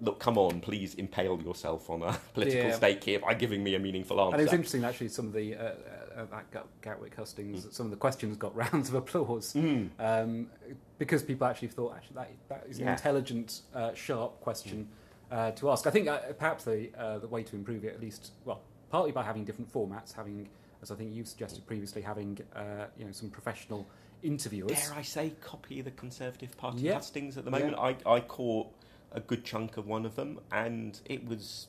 Look, 0.02 0.18
come 0.18 0.38
on, 0.38 0.60
please 0.60 0.94
impale 0.94 1.40
yourself 1.42 1.90
on 1.90 2.02
a 2.02 2.12
political 2.34 2.70
Yeah. 2.70 2.74
stake 2.76 3.04
here 3.04 3.18
by 3.18 3.34
giving 3.34 3.62
me 3.62 3.74
a 3.74 3.78
meaningful 3.78 4.20
answer. 4.20 4.34
And 4.34 4.40
it 4.40 4.44
was 4.44 4.52
interesting, 4.54 4.84
actually, 4.84 5.08
some 5.08 5.26
of 5.26 5.32
the 5.32 5.54
uh, 5.56 5.72
uh, 6.16 6.26
at 6.38 6.46
Gatwick 6.82 7.14
hustings, 7.14 7.66
Mm. 7.66 7.72
some 7.72 7.86
of 7.86 7.90
the 7.90 7.96
questions 7.98 8.36
got 8.36 8.54
rounds 8.64 8.88
of 8.88 8.94
applause 8.94 9.54
um, 9.98 10.50
because 10.98 11.22
people 11.22 11.46
actually 11.46 11.68
thought 11.68 11.94
actually 11.96 12.14
that 12.16 12.30
that 12.48 12.66
is 12.68 12.78
an 12.78 12.84
Yeah. 12.86 12.92
intelligent, 12.92 13.62
uh, 13.74 13.92
sharp 13.94 14.40
question 14.40 14.88
uh, 15.30 15.50
to 15.52 15.70
ask. 15.70 15.86
I 15.86 15.90
think 15.90 16.08
uh, 16.08 16.18
perhaps 16.38 16.64
the 16.64 16.90
uh, 16.98 17.18
the 17.18 17.28
way 17.28 17.42
to 17.42 17.56
improve 17.56 17.84
it, 17.84 17.94
at 17.94 18.00
least, 18.00 18.32
well, 18.44 18.62
partly 18.90 19.12
by 19.12 19.22
having 19.22 19.44
different 19.44 19.72
formats, 19.72 20.12
having, 20.14 20.48
as 20.82 20.90
I 20.90 20.94
think 20.94 21.12
you 21.14 21.24
suggested 21.24 21.66
previously, 21.66 22.02
having 22.02 22.38
uh, 22.56 22.86
you 22.96 23.04
know 23.04 23.12
some 23.12 23.30
professional 23.30 23.86
interviewers. 24.22 24.72
Dare 24.88 24.94
I 24.98 25.02
say, 25.02 25.30
copy 25.40 25.80
the 25.82 25.90
Conservative 25.92 26.56
Party 26.56 26.80
Yeah. 26.82 26.94
hustings 26.94 27.36
at 27.38 27.44
the 27.44 27.50
moment? 27.50 27.76
I, 27.78 27.96
I 28.06 28.20
caught 28.20 28.70
a 29.12 29.20
good 29.20 29.44
chunk 29.44 29.77
of 29.77 29.87
one 29.87 30.05
of 30.07 30.16
them, 30.16 30.40
and 30.53 31.01
it 31.05 31.27
was. 31.27 31.68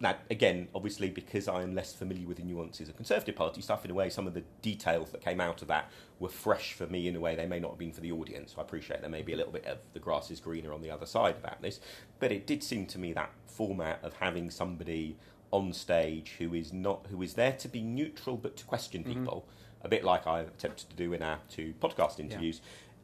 Now, 0.00 0.16
again, 0.30 0.66
obviously, 0.74 1.10
because 1.10 1.46
I 1.46 1.62
am 1.62 1.76
less 1.76 1.92
familiar 1.92 2.26
with 2.26 2.38
the 2.38 2.42
nuances 2.42 2.88
of 2.88 2.96
Conservative 2.96 3.36
Party 3.36 3.60
stuff, 3.62 3.84
in 3.84 3.90
a 3.92 3.94
way, 3.94 4.10
some 4.10 4.26
of 4.26 4.34
the 4.34 4.42
details 4.60 5.12
that 5.12 5.20
came 5.20 5.40
out 5.40 5.62
of 5.62 5.68
that 5.68 5.92
were 6.18 6.28
fresh 6.28 6.72
for 6.72 6.88
me 6.88 7.06
in 7.06 7.14
a 7.14 7.20
way 7.20 7.36
they 7.36 7.46
may 7.46 7.60
not 7.60 7.70
have 7.70 7.78
been 7.78 7.92
for 7.92 8.00
the 8.00 8.10
audience. 8.10 8.52
So 8.54 8.58
I 8.58 8.62
appreciate 8.62 9.00
there 9.00 9.08
may 9.10 9.22
be 9.22 9.32
a 9.32 9.36
little 9.36 9.52
bit 9.52 9.64
of 9.64 9.78
the 9.92 10.00
grass 10.00 10.28
is 10.32 10.40
greener 10.40 10.72
on 10.72 10.82
the 10.82 10.90
other 10.90 11.06
side 11.06 11.36
about 11.36 11.62
this. 11.62 11.78
But 12.18 12.32
it 12.32 12.48
did 12.48 12.64
seem 12.64 12.86
to 12.86 12.98
me 12.98 13.12
that 13.12 13.30
format 13.46 14.00
of 14.02 14.14
having 14.14 14.50
somebody 14.50 15.16
on 15.52 15.72
stage 15.72 16.34
who 16.38 16.52
is 16.52 16.72
not 16.72 17.06
who 17.08 17.22
is 17.22 17.34
there 17.34 17.52
to 17.52 17.68
be 17.68 17.82
neutral 17.82 18.36
but 18.36 18.56
to 18.56 18.64
question 18.64 19.04
Mhm. 19.04 19.14
people, 19.14 19.46
a 19.82 19.88
bit 19.88 20.02
like 20.02 20.26
I 20.26 20.40
attempted 20.40 20.88
to 20.90 20.96
do 20.96 21.12
in 21.12 21.22
our 21.22 21.38
two 21.48 21.74
podcast 21.80 22.18
interviews. 22.18 22.60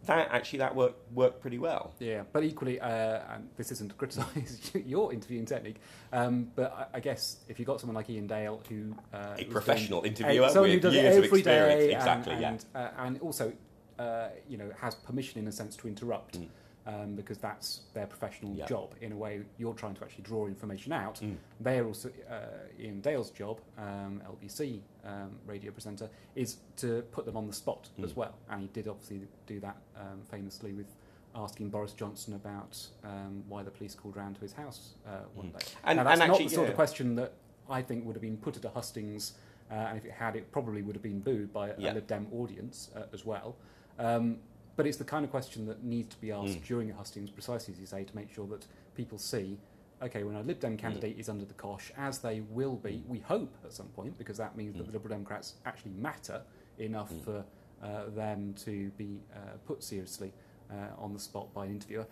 That 0.07 0.29
actually 0.33 0.61
that 0.61 0.75
worked 0.75 1.13
worked 1.13 1.41
pretty 1.41 1.59
well. 1.59 1.93
Yeah, 1.99 2.23
but 2.33 2.43
equally, 2.45 2.81
uh, 2.81 3.21
and 3.35 3.49
this 3.57 3.71
isn't 3.73 3.89
to 3.89 3.95
criticise 3.95 4.71
your 4.87 5.13
interviewing 5.13 5.45
technique, 5.45 5.81
um, 6.13 6.51
but 6.55 6.73
I, 6.73 6.97
I 6.97 7.01
guess 7.01 7.39
if 7.49 7.59
you've 7.59 7.67
got 7.67 7.81
someone 7.81 7.95
like 7.95 8.09
Iain 8.09 8.27
Dale 8.27 8.63
who 8.69 8.95
uh, 9.13 9.35
A 9.39 9.45
professional 9.45 10.01
doing- 10.01 10.15
interviewer 10.15 10.49
someone 10.49 10.71
who 10.71 10.77
with 10.77 10.83
does 10.83 10.95
years 10.95 11.17
it 11.17 11.19
of 11.19 11.25
every 11.25 11.39
experience, 11.39 11.95
exactly, 11.95 12.33
and, 12.33 12.41
yeah. 12.41 12.49
and, 12.49 12.65
uh, 12.75 13.03
and 13.05 13.21
also, 13.21 13.53
uh, 13.99 14.29
you 14.49 14.57
know, 14.57 14.71
has 14.81 14.95
permission 14.95 15.41
in 15.41 15.49
a 15.49 15.53
sense 15.53 15.77
to 15.77 15.89
interrupt. 15.89 16.41
Mm. 16.41 16.49
Um, 16.89 17.17
because 17.17 17.37
that's 17.37 17.83
their 17.93 18.07
professional 18.07 18.55
Yeah. 18.55 18.65
job. 18.65 18.95
In 19.03 19.13
a 19.13 19.17
way, 19.17 19.43
you're 19.59 19.75
trying 19.75 19.95
to 19.97 20.03
actually 20.05 20.25
draw 20.25 20.47
information 20.47 20.91
out. 20.91 21.17
Mm. 21.21 21.37
They're 21.61 21.85
also 21.85 22.09
uh, 22.31 22.47
Iain 22.81 23.03
Dale's 23.03 23.31
job, 23.31 23.61
um, 23.77 24.23
LBC 24.27 24.81
um, 25.05 25.39
radio 25.45 25.71
presenter, 25.71 26.09
is 26.35 26.57
to 26.77 27.03
put 27.13 27.27
them 27.27 27.37
on 27.37 27.47
the 27.47 27.53
spot 27.53 27.91
as 28.03 28.13
Mm. 28.15 28.17
well. 28.17 28.35
And 28.49 28.63
he 28.63 28.69
did 28.69 28.89
obviously 28.89 29.29
do 29.47 29.61
that 29.61 29.77
um, 29.99 30.23
famously 30.31 30.73
with 30.73 30.87
asking 31.35 31.69
Boris 31.69 31.93
Johnson 31.93 32.33
about 32.33 32.75
um, 33.05 33.45
why 33.51 33.63
the 33.63 33.71
police 33.71 33.95
called 33.95 34.17
round 34.17 34.37
to 34.37 34.41
his 34.41 34.55
house 34.55 34.95
uh, 35.07 35.25
one 35.35 35.49
Mm. 35.53 35.59
day. 35.59 35.67
And- 35.85 35.97
now, 35.99 36.05
that's 36.05 36.21
and 36.23 36.29
not 36.29 36.35
actually, 36.37 36.49
the 36.49 36.55
sort 36.55 36.67
yeah. 36.69 36.71
of 36.71 36.77
question 36.77 37.17
that 37.17 37.33
I 37.69 37.83
think 37.83 38.07
would 38.07 38.15
have 38.17 38.23
been 38.23 38.39
put 38.39 38.57
at 38.57 38.65
a 38.65 38.71
hustings, 38.71 39.35
uh, 39.71 39.75
and 39.75 39.99
if 39.99 40.07
it 40.07 40.13
had, 40.13 40.37
it 40.37 40.51
probably 40.53 40.81
would 40.81 40.97
have 40.97 41.03
been 41.03 41.21
booed 41.21 41.53
by 41.53 41.69
a 41.69 41.75
Yeah. 41.79 41.93
Lib 41.93 42.07
Dem 42.07 42.29
audience 42.33 42.91
uh, 42.97 43.03
as 43.13 43.27
well. 43.27 43.57
Um, 43.99 44.39
but 44.79 44.87
it's 44.87 44.97
the 44.97 45.05
kind 45.05 45.25
of 45.25 45.31
question 45.33 45.67
that 45.67 45.83
needs 45.83 46.15
to 46.15 46.21
be 46.21 46.31
asked 46.31 46.61
Mm. 46.61 46.65
during 46.65 46.91
a 46.93 46.95
hustings, 46.95 47.31
precisely 47.33 47.75
as 47.75 47.81
you 47.81 47.87
say, 47.87 48.05
to 48.05 48.15
make 48.15 48.31
sure 48.31 48.47
that 48.47 48.65
people 48.95 49.19
see. 49.19 49.59
Okay, 50.01 50.23
when 50.23 50.37
a 50.37 50.43
Lib 50.43 50.59
Mm. 50.59 50.61
Dem 50.61 50.77
candidate 50.77 51.19
is 51.19 51.29
under 51.29 51.45
the 51.45 51.53
cosh, 51.55 51.91
as 51.97 52.21
they 52.21 52.43
will 52.43 52.77
be, 52.77 53.03
we 53.09 53.19
hope 53.19 53.53
at 53.65 53.73
some 53.73 53.89
point, 53.89 54.17
because 54.17 54.37
that 54.37 54.57
means 54.57 54.77
that 54.77 54.85
Mm. 54.85 54.87
the 54.87 54.93
Liberal 54.93 55.09
Democrats 55.17 55.57
actually 55.67 55.91
matter 55.95 56.45
enough 56.79 57.13
Mm. 57.13 57.23
for 57.25 57.45
uh, 57.83 58.07
them 58.11 58.55
to 58.55 58.91
be 58.97 59.21
uh, 59.35 59.57
put 59.67 59.83
seriously 59.85 60.33
uh, 60.71 60.75
on 60.99 61.13
the 61.13 61.19
spot 61.19 61.53
by 61.55 61.65
an 61.65 61.71
interviewer. 61.73 62.07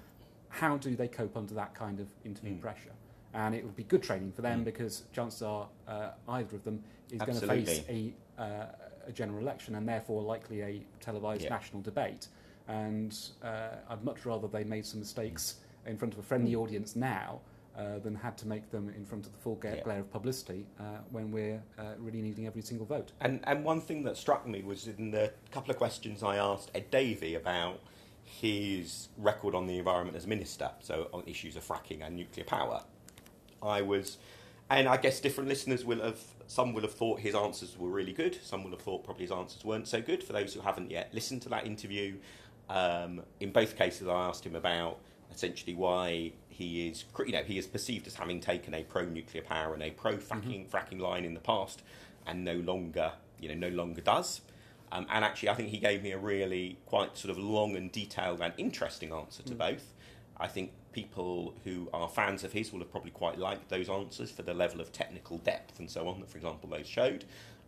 How 0.48 0.76
do 0.76 0.94
they 0.96 1.08
cope 1.08 1.36
under 1.36 1.54
that 1.54 1.74
kind 1.74 1.98
of 2.00 2.08
interview 2.24 2.54
Mm. 2.54 2.60
pressure? 2.60 2.92
And 3.34 3.54
it 3.54 3.64
would 3.64 3.76
be 3.76 3.82
good 3.84 4.02
training 4.02 4.32
for 4.32 4.42
them 4.42 4.62
Mm. 4.62 4.64
because 4.64 5.04
chances 5.12 5.42
are 5.42 5.68
uh, 5.86 6.12
either 6.28 6.56
of 6.56 6.64
them 6.64 6.82
is 7.12 7.20
going 7.20 7.38
to 7.38 7.46
face 7.46 7.84
a, 7.88 8.14
uh, 8.38 8.72
a 9.06 9.12
general 9.12 9.38
election 9.40 9.74
and 9.76 9.88
therefore 9.88 10.22
likely 10.22 10.62
a 10.62 10.84
televised 11.00 11.42
Yeah. 11.42 11.50
national 11.50 11.82
debate. 11.82 12.28
And 12.68 13.16
uh, 13.42 13.68
I'd 13.88 14.04
much 14.04 14.26
rather 14.26 14.48
they 14.48 14.64
made 14.64 14.86
some 14.86 15.00
mistakes 15.00 15.56
in 15.86 15.96
front 15.96 16.14
of 16.14 16.18
a 16.18 16.22
friendly 16.22 16.54
audience 16.56 16.96
now 16.96 17.40
uh, 17.78 17.98
than 17.98 18.14
had 18.14 18.36
to 18.38 18.48
make 18.48 18.70
them 18.70 18.88
in 18.96 19.04
front 19.04 19.26
of 19.26 19.32
the 19.32 19.38
full 19.38 19.54
glare, 19.56 19.82
Yeah. 19.86 19.92
of 19.98 20.10
publicity 20.10 20.66
uh, 20.80 20.98
when 21.10 21.30
we're 21.30 21.62
uh, 21.78 21.92
really 21.98 22.22
needing 22.22 22.46
every 22.46 22.62
single 22.62 22.86
vote. 22.86 23.12
And 23.20 23.40
and 23.44 23.64
one 23.64 23.80
thing 23.80 24.02
that 24.04 24.16
struck 24.16 24.46
me 24.46 24.62
was 24.62 24.88
in 24.88 25.10
the 25.10 25.32
couple 25.50 25.70
of 25.70 25.76
questions 25.76 26.22
I 26.22 26.36
asked 26.36 26.70
Ed 26.74 26.90
Davey 26.90 27.34
about 27.34 27.80
his 28.24 29.08
record 29.16 29.54
on 29.54 29.66
the 29.66 29.78
environment 29.78 30.16
as 30.16 30.26
minister, 30.26 30.70
so 30.80 31.08
on 31.12 31.22
issues 31.26 31.54
of 31.56 31.64
fracking 31.64 32.04
and 32.04 32.16
nuclear 32.16 32.44
power. 32.44 32.82
I 33.62 33.82
was, 33.82 34.18
and 34.68 34.88
I 34.88 34.96
guess 34.96 35.20
different 35.20 35.48
listeners 35.48 35.84
will 35.84 36.00
have, 36.02 36.18
some 36.48 36.72
will 36.74 36.82
have 36.82 36.92
thought 36.94 37.20
his 37.20 37.34
answers 37.34 37.76
were 37.78 37.88
really 37.88 38.12
good, 38.12 38.38
some 38.42 38.64
will 38.64 38.72
have 38.72 38.80
thought 38.80 39.04
probably 39.04 39.24
his 39.24 39.32
answers 39.32 39.64
weren't 39.64 39.86
so 39.86 40.00
good. 40.00 40.24
For 40.24 40.32
those 40.32 40.54
who 40.54 40.60
haven't 40.60 40.90
yet 40.90 41.14
listened 41.14 41.42
to 41.42 41.48
that 41.50 41.66
interview, 41.66 42.16
um, 42.68 43.22
in 43.40 43.52
both 43.52 43.76
cases 43.76 44.08
I 44.08 44.28
asked 44.28 44.44
him 44.44 44.56
about 44.56 44.98
essentially 45.32 45.74
why 45.74 46.32
he 46.48 46.88
is, 46.88 47.04
you 47.26 47.32
know, 47.32 47.42
he 47.42 47.58
is 47.58 47.66
perceived 47.66 48.06
as 48.06 48.14
having 48.14 48.40
taken 48.40 48.74
a 48.74 48.82
pro-nuclear 48.82 49.42
power 49.42 49.74
and 49.74 49.82
a 49.82 49.90
pro-fracking 49.90 50.68
fracking 50.68 51.00
line 51.00 51.24
in 51.24 51.34
the 51.34 51.40
past, 51.40 51.82
and 52.26 52.44
no 52.44 52.54
longer, 52.54 53.12
you 53.40 53.48
know, 53.48 53.68
no 53.68 53.74
longer 53.74 54.00
does. 54.00 54.40
Um, 54.92 55.06
and 55.10 55.24
actually, 55.24 55.48
I 55.48 55.54
think 55.54 55.68
he 55.70 55.78
gave 55.78 56.02
me 56.02 56.12
a 56.12 56.18
really 56.18 56.78
quite 56.86 57.18
sort 57.18 57.30
of 57.30 57.38
long 57.38 57.76
and 57.76 57.90
detailed 57.90 58.40
and 58.40 58.52
interesting 58.56 59.12
answer 59.12 59.42
to 59.42 59.54
Mm. 59.54 59.58
both. 59.58 59.92
I 60.38 60.48
think 60.48 60.70
people 60.92 61.54
who 61.64 61.88
are 61.92 62.08
fans 62.08 62.44
of 62.44 62.52
his 62.52 62.72
will 62.72 62.80
have 62.80 62.90
probably 62.90 63.10
quite 63.10 63.38
liked 63.38 63.68
those 63.68 63.88
answers 63.88 64.30
for 64.30 64.42
the 64.42 64.54
level 64.54 64.80
of 64.80 64.92
technical 64.92 65.38
depth 65.38 65.78
and 65.78 65.90
so 65.90 66.08
on 66.08 66.20
that, 66.20 66.30
for 66.30 66.38
example, 66.38 66.70
those 66.70 66.86
showed. 66.86 67.24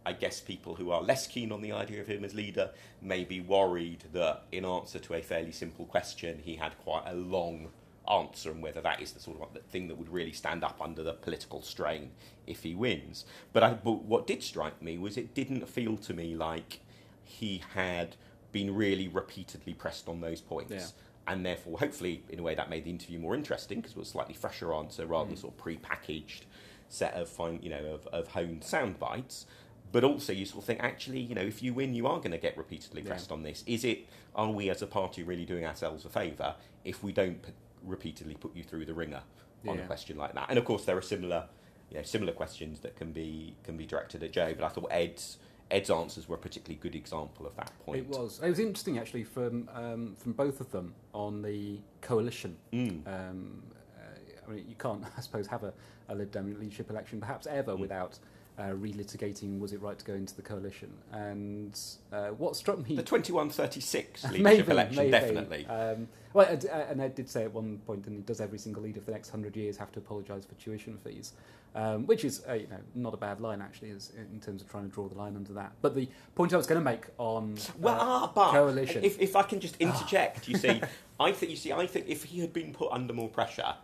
I 0.09 0.13
guess 0.13 0.41
people 0.41 0.75
who 0.77 0.91
are 0.91 1.03
less 1.03 1.27
keen 1.27 1.53
on 1.53 1.61
the 1.61 1.73
idea 1.73 2.01
of 2.01 2.07
him 2.07 2.25
as 2.25 2.35
leader 2.35 2.71
may 3.03 3.25
be 3.25 3.43
worried 3.43 4.05
that 4.15 4.45
in 4.51 4.65
answer 4.65 4.99
to 4.99 5.13
a 5.13 5.21
fairly 5.21 5.53
simple 5.53 5.85
question, 5.85 6.41
he 6.43 6.57
had 6.57 6.79
quite 6.79 7.03
a 7.07 7.13
long 7.13 7.69
answer 8.11 8.51
and 8.51 8.63
whether 8.63 8.81
that 8.81 9.03
is 9.03 9.13
the 9.13 9.21
sort 9.21 9.39
of 9.39 9.63
thing 9.65 9.87
that 9.89 9.99
would 9.99 10.09
really 10.09 10.33
stand 10.33 10.65
up 10.65 10.81
under 10.81 11.03
the 11.03 11.13
political 11.13 11.61
strain 11.61 12.11
if 12.47 12.63
he 12.63 12.75
wins. 12.75 13.27
But, 13.53 13.63
I, 13.63 13.75
but 13.75 14.05
what 14.05 14.27
did 14.27 14.43
strike 14.43 14.81
me 14.81 14.97
was 14.97 15.19
it 15.19 15.35
didn't 15.35 15.69
feel 15.69 15.99
to 15.99 16.15
me 16.15 16.35
like 16.35 16.81
he 17.23 17.61
had 17.75 18.17
been 18.51 18.75
really 18.75 19.09
repeatedly 19.09 19.75
pressed 19.75 20.09
on 20.09 20.23
those 20.23 20.41
points. 20.41 20.73
Yeah. 20.73 21.33
And 21.35 21.45
therefore, 21.45 21.79
hopefully, 21.81 22.23
in 22.31 22.39
a 22.39 22.43
way, 22.43 22.55
that 22.55 22.71
made 22.71 22.85
the 22.85 22.91
interview 22.91 23.19
more 23.19 23.35
interesting 23.35 23.81
because 23.81 23.93
it 23.93 23.99
was 23.99 24.09
a 24.09 24.13
slightly 24.13 24.33
fresher 24.33 24.73
answer 24.73 25.05
rather 25.05 25.29
than 25.29 25.37
Mm. 25.37 25.41
sort 25.43 25.53
of 25.53 25.59
pre-packaged 25.59 26.47
set 26.89 27.13
of 27.13 27.29
fine, 27.29 27.61
you 27.63 27.69
know, 27.69 27.85
of, 27.85 28.07
of 28.07 28.29
honed 28.29 28.65
sound 28.65 28.99
bites. 28.99 29.45
But 29.91 30.05
also, 30.05 30.33
you 30.33 30.45
sort 30.45 30.63
of 30.63 30.65
think, 30.67 30.81
actually, 30.83 31.21
you 31.21 31.35
know, 31.35 31.41
if 31.43 31.63
you 31.63 31.73
win, 31.73 31.95
you 31.95 32.07
are 32.07 32.19
going 32.19 32.33
to 32.33 32.39
get 32.39 32.57
repeatedly 32.59 33.03
Yeah. 33.03 33.09
pressed 33.09 33.33
on 33.33 33.43
this. 33.43 33.65
Is 33.67 33.85
it? 33.85 34.07
Are 34.35 34.51
we 34.51 34.69
as 34.71 34.83
a 34.83 34.87
party 34.87 35.23
really 35.23 35.45
doing 35.47 35.65
ourselves 35.65 36.05
a 36.05 36.09
favour 36.11 36.55
if 36.85 37.03
we 37.03 37.13
don't 37.13 37.43
p- 37.43 37.53
repeatedly 37.83 38.35
put 38.35 38.55
you 38.55 38.63
through 38.63 38.85
the 38.85 38.95
ringer 38.95 39.23
on 39.67 39.79
a 39.79 39.87
question 39.87 40.17
like 40.19 40.35
that? 40.35 40.47
And 40.51 40.59
of 40.59 40.65
course, 40.65 40.85
there 40.85 40.97
are 40.97 41.03
similar, 41.03 41.47
you 41.91 41.97
know, 41.97 42.03
similar 42.03 42.33
questions 42.33 42.81
that 42.81 42.97
can 42.97 43.13
be 43.13 43.57
can 43.65 43.77
be 43.77 43.87
directed 43.87 44.23
at 44.23 44.31
Jo. 44.33 44.53
But 44.55 44.65
I 44.65 44.69
thought 44.69 44.89
Ed's 44.91 45.39
Ed's 45.71 45.91
answers 45.91 46.29
were 46.29 46.37
a 46.37 46.39
particularly 46.39 46.79
good 46.81 46.95
example 46.95 47.47
of 47.47 47.55
that 47.57 47.73
point. 47.85 47.99
It 47.99 48.09
was. 48.09 48.41
It 48.43 48.49
was 48.49 48.59
interesting 48.59 48.99
actually 48.99 49.25
from 49.25 49.69
um, 49.75 50.15
from 50.17 50.33
both 50.33 50.61
of 50.61 50.71
them 50.71 50.95
on 51.15 51.41
the 51.43 51.79
coalition. 52.03 52.57
Mm. 52.73 53.07
Um, 53.07 53.63
uh, 53.97 54.47
I 54.47 54.51
mean, 54.53 54.65
you 54.69 54.77
can't, 54.79 55.03
I 55.17 55.21
suppose, 55.23 55.47
have 55.47 55.65
a, 55.65 55.73
a 56.11 56.15
Lib 56.15 56.31
Dem 56.31 56.55
leadership 56.61 56.91
election 56.91 57.21
perhaps 57.21 57.47
ever 57.47 57.73
Mm. 57.73 57.79
without 57.81 58.19
uh, 58.59 58.71
relitigating 58.73 59.61
was 59.61 59.73
it 59.73 59.81
right 59.81 59.99
to 59.99 60.05
go 60.05 60.15
into 60.15 60.35
the 60.35 60.43
coalition. 60.43 60.91
And 61.13 61.79
uh, 62.13 62.29
what 62.29 62.57
struck 62.57 62.79
me 62.79 62.97
The 62.97 63.03
2136 63.03 64.25
leadership 64.33 64.43
maybe, 64.43 64.71
election, 64.73 64.97
maybe. 64.97 65.11
definitely. 65.11 65.67
Um, 65.67 66.09
well, 66.35 66.47
uh, 66.47 66.75
and 66.91 67.01
Ed 67.01 67.15
did 67.15 67.29
say 67.31 67.45
at 67.45 67.53
one 67.53 67.79
point, 67.87 68.07
and 68.07 68.17
he 68.17 68.23
does 68.23 68.41
every 68.41 68.59
single 68.59 68.83
leader 68.83 69.01
for 69.01 69.07
the 69.07 69.13
next 69.13 69.31
hundred 69.31 69.57
years 69.57 69.77
have 69.77 69.93
to 69.93 69.99
apologise 70.01 70.45
for 70.45 70.55
tuition 70.57 70.99
fees, 70.99 71.33
um, 71.75 72.07
which 72.07 72.25
is 72.25 72.43
uh, 72.49 72.53
you 72.55 72.67
know 72.67 72.79
not 72.95 73.15
a 73.15 73.17
bad 73.17 73.41
line 73.41 73.63
actually, 73.63 73.91
is 73.91 74.13
in 74.33 74.41
terms 74.41 74.61
of 74.61 74.69
trying 74.69 74.89
to 74.89 74.95
draw 74.95 75.09
the 75.09 75.17
line 75.17 75.37
under 75.37 75.53
that. 75.55 75.73
But 75.81 75.95
the 75.95 76.09
point 76.35 76.53
I 76.53 76.57
was 76.57 76.67
going 76.67 76.81
to 76.81 76.85
make 76.85 77.07
on 77.17 77.57
Well, 77.79 77.95
uh, 77.95 77.99
ah, 78.01 78.33
but 78.35 78.51
coalition. 78.51 79.05
If, 79.05 79.21
if 79.21 79.37
I 79.37 79.43
can 79.43 79.61
just 79.61 79.77
interject, 79.79 80.49
you 80.49 80.57
see, 80.59 80.83
I 81.21 81.33
think 81.33 81.51
you 81.51 81.57
see, 81.57 81.73
I 81.73 81.87
think 81.87 82.07
if 82.09 82.25
he 82.25 82.41
had 82.41 82.53
been 82.53 82.75
put 82.75 82.93
under 82.93 83.15
more 83.15 83.29
pressure 83.29 83.75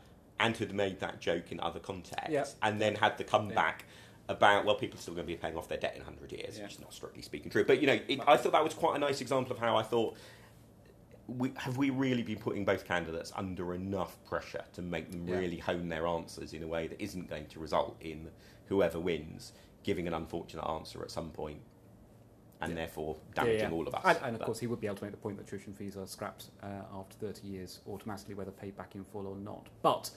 and 0.40 0.56
had 0.56 0.74
made 0.74 1.00
that 1.00 1.20
joke 1.20 1.50
in 1.52 1.60
other 1.60 1.78
contexts, 1.80 2.30
Yeah. 2.30 2.44
and 2.62 2.80
then 2.80 2.96
had 2.96 3.16
the 3.18 3.24
comeback 3.24 3.84
about 4.28 4.64
well, 4.64 4.74
people 4.74 4.98
are 4.98 5.02
still 5.02 5.14
going 5.14 5.26
to 5.26 5.32
be 5.32 5.36
paying 5.36 5.56
off 5.56 5.68
their 5.68 5.78
debt 5.78 5.94
in 5.96 6.02
hundred 6.02 6.32
years, 6.32 6.56
Yeah. 6.56 6.64
which 6.64 6.74
is 6.74 6.80
not 6.80 6.92
strictly 6.94 7.22
speaking 7.22 7.50
true. 7.50 7.64
But 7.64 7.80
you 7.80 7.86
know, 7.86 7.98
it, 8.08 8.20
I 8.26 8.36
thought 8.36 8.52
that 8.52 8.64
was 8.64 8.74
quite 8.74 8.96
a 8.96 8.98
nice 8.98 9.20
example 9.20 9.52
of 9.52 9.58
how 9.58 9.76
I 9.76 9.82
thought. 9.82 10.16
We, 11.26 11.52
have 11.56 11.78
we 11.78 11.88
really 11.88 12.22
been 12.22 12.36
putting 12.38 12.66
both 12.66 12.84
candidates 12.86 13.32
under 13.34 13.72
enough 13.72 14.22
pressure 14.26 14.62
to 14.74 14.82
make 14.82 15.10
them 15.10 15.26
Yeah. 15.26 15.38
really 15.38 15.56
hone 15.58 15.88
their 15.88 16.06
answers 16.06 16.52
in 16.52 16.62
a 16.62 16.66
way 16.66 16.86
that 16.86 17.02
isn't 17.02 17.30
going 17.30 17.46
to 17.46 17.60
result 17.60 17.96
in 18.02 18.28
whoever 18.66 19.00
wins 19.00 19.52
giving 19.84 20.06
an 20.06 20.12
unfortunate 20.12 20.64
answer 20.68 21.02
at 21.02 21.10
some 21.10 21.30
point 21.30 21.60
and 22.60 22.72
Yeah. 22.72 22.76
therefore 22.76 23.16
damaging 23.34 23.58
Yeah, 23.60 23.68
yeah. 23.68 23.74
all 23.74 23.88
of 23.88 23.94
us? 23.94 24.02
And, 24.04 24.18
and 24.22 24.34
of 24.34 24.40
But- 24.40 24.44
course, 24.44 24.58
he 24.58 24.66
would 24.66 24.80
be 24.80 24.86
able 24.86 24.96
to 24.96 25.04
make 25.04 25.12
the 25.12 25.16
point 25.18 25.38
that 25.38 25.46
tuition 25.46 25.72
fees 25.72 25.96
are 25.96 26.06
scrapped 26.06 26.50
uh, 26.62 26.66
after 26.92 27.16
30 27.16 27.46
years 27.46 27.80
automatically, 27.88 28.34
whether 28.34 28.50
paid 28.50 28.76
back 28.76 28.94
in 28.94 29.02
full 29.04 29.26
or 29.26 29.36
not. 29.36 29.68
But 29.80 30.10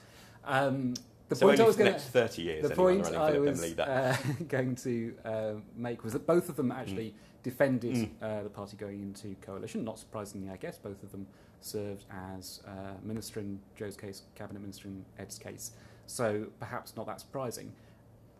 um, 0.44 0.92
the 1.28 1.36
so 1.36 1.46
point 1.46 1.60
I 1.60 1.64
was 1.64 1.76
the 1.76 1.82
going 1.84 1.92
next 1.92 2.06
30 2.06 2.42
years, 2.42 2.68
the 2.68 2.74
point 2.74 3.06
I 3.06 3.32
for 3.32 3.40
Lib 3.40 3.44
Dem 3.44 3.52
was 3.52 3.78
uh, 3.78 4.16
going 4.48 4.74
to 4.76 5.14
uh, 5.24 5.52
make 5.76 6.04
was 6.04 6.12
that 6.14 6.26
both 6.26 6.48
of 6.48 6.56
them 6.56 6.72
actually 6.72 7.14
defended 7.42 7.94
Mm. 7.94 8.10
uh, 8.22 8.42
the 8.42 8.50
party 8.50 8.76
going 8.76 9.00
into 9.00 9.34
coalition. 9.40 9.84
Not 9.84 9.98
surprisingly, 9.98 10.50
I 10.50 10.56
guess, 10.56 10.78
both 10.78 11.02
of 11.02 11.12
them 11.12 11.26
served 11.60 12.04
as 12.34 12.60
uh, 12.66 12.70
minister 13.02 13.40
in 13.40 13.60
Jo's 13.76 13.96
case, 13.96 14.22
cabinet 14.34 14.60
minister 14.60 14.88
in 14.88 15.04
Ed's 15.18 15.38
case. 15.38 15.72
So 16.06 16.46
perhaps 16.58 16.96
not 16.96 17.06
that 17.06 17.20
surprising. 17.20 17.72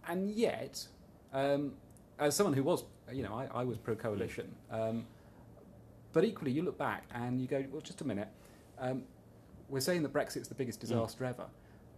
And 0.06 0.30
yet, 0.30 0.86
um, 1.32 1.72
as 2.18 2.34
someone 2.34 2.54
who 2.54 2.62
was, 2.62 2.84
you 3.12 3.22
know, 3.22 3.34
I, 3.34 3.60
I 3.60 3.64
was 3.64 3.76
pro 3.78 3.94
coalition. 3.94 4.54
Um, 4.70 5.06
but 6.12 6.24
equally, 6.24 6.50
you 6.50 6.62
look 6.62 6.78
back 6.78 7.04
and 7.14 7.40
you 7.40 7.46
go, 7.46 7.64
well, 7.70 7.82
just 7.82 8.00
a 8.00 8.06
minute. 8.06 8.28
Um, 8.78 9.02
we're 9.68 9.80
saying 9.80 10.02
that 10.04 10.12
Brexit's 10.12 10.48
the 10.48 10.54
biggest 10.54 10.80
disaster 10.80 11.24
ever. 11.24 11.44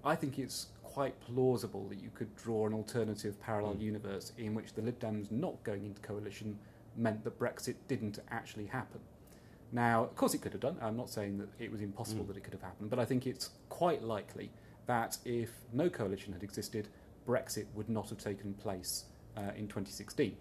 I 0.05 0.17
think 0.17 0.39
it's 0.39 0.67
quite 0.93 1.19
plausible 1.21 1.87
that 1.89 2.03
you 2.03 2.11
could 2.15 2.35
draw 2.37 2.67
an 2.67 2.75
alternative 2.75 3.41
parallel 3.41 3.75
Mm. 3.77 3.81
universe 3.83 4.33
in 4.39 4.55
which 4.55 4.73
the 4.75 4.83
Lib 4.83 4.99
Dems 4.99 5.31
not 5.31 5.63
going 5.63 5.85
into 5.85 6.01
coalition 6.01 6.59
meant 6.97 7.23
that 7.23 7.39
Brexit 7.39 7.77
didn't 7.87 8.19
actually 8.31 8.67
happen. 8.67 9.01
Now, 9.71 10.03
of 10.03 10.17
course, 10.17 10.35
it 10.35 10.39
could 10.43 10.51
have 10.53 10.61
done. 10.61 10.77
I'm 10.81 10.97
not 10.97 11.09
saying 11.09 11.39
that 11.39 11.49
it 11.61 11.71
was 11.71 11.81
impossible 11.81 12.25
Mm. 12.25 12.29
that 12.29 12.37
it 12.39 12.43
could 12.43 12.53
have 12.55 12.63
happened, 12.63 12.91
but 12.91 12.99
I 12.99 13.05
think 13.05 13.25
it's 13.25 13.51
quite 13.69 14.03
likely 14.03 14.51
that 14.87 15.17
if 15.25 15.53
no 15.73 15.89
coalition 15.89 16.33
had 16.33 16.43
existed, 16.43 16.89
Brexit 17.25 17.67
would 17.75 17.89
not 17.89 18.09
have 18.11 18.19
taken 18.19 18.55
place 18.55 19.05
uh, 19.37 19.53
in 19.57 19.69
2016. 19.69 20.37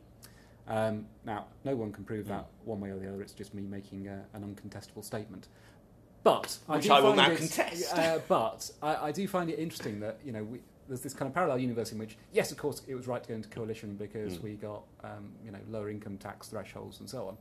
Um, 0.67 1.07
now, 1.25 1.45
no 1.63 1.75
one 1.75 1.91
can 1.91 2.03
prove 2.03 2.25
Mm. 2.25 2.29
that 2.29 2.47
one 2.65 2.79
way 2.79 2.89
or 2.89 2.97
the 2.97 3.07
other. 3.07 3.21
It's 3.21 3.33
just 3.33 3.53
me 3.53 3.61
making 3.67 4.07
a, 4.07 4.25
an 4.33 4.43
uncontestable 4.43 5.03
statement. 5.03 5.47
But 6.23 6.57
Which 6.67 6.83
do 6.83 6.93
I 6.93 6.99
will 6.99 7.15
now 7.15 7.31
it- 7.31 7.37
contest. 7.37 7.93
Uh, 7.95 8.19
but 8.27 8.69
I, 8.81 8.95
I 9.07 9.11
do 9.11 9.27
find 9.27 9.49
it 9.49 9.57
interesting 9.59 9.99
that 10.01 10.19
you 10.23 10.31
know 10.31 10.43
we, 10.43 10.59
there's 10.87 11.01
this 11.01 11.13
kind 11.13 11.27
of 11.29 11.35
parallel 11.35 11.59
universe 11.59 11.91
in 11.91 11.99
which, 11.99 12.17
yes, 12.33 12.51
of 12.51 12.57
course, 12.57 12.81
it 12.87 12.95
was 12.95 13.07
right 13.07 13.21
to 13.21 13.29
go 13.29 13.35
into 13.35 13.47
coalition 13.49 13.95
because 13.95 14.37
Mm. 14.37 14.43
we 14.43 14.53
got 14.55 14.83
um, 15.03 15.31
you 15.45 15.51
know 15.51 15.59
lower 15.69 15.89
income 15.89 16.17
tax 16.17 16.47
thresholds 16.49 16.99
and 16.99 17.09
so 17.09 17.27
on, 17.29 17.37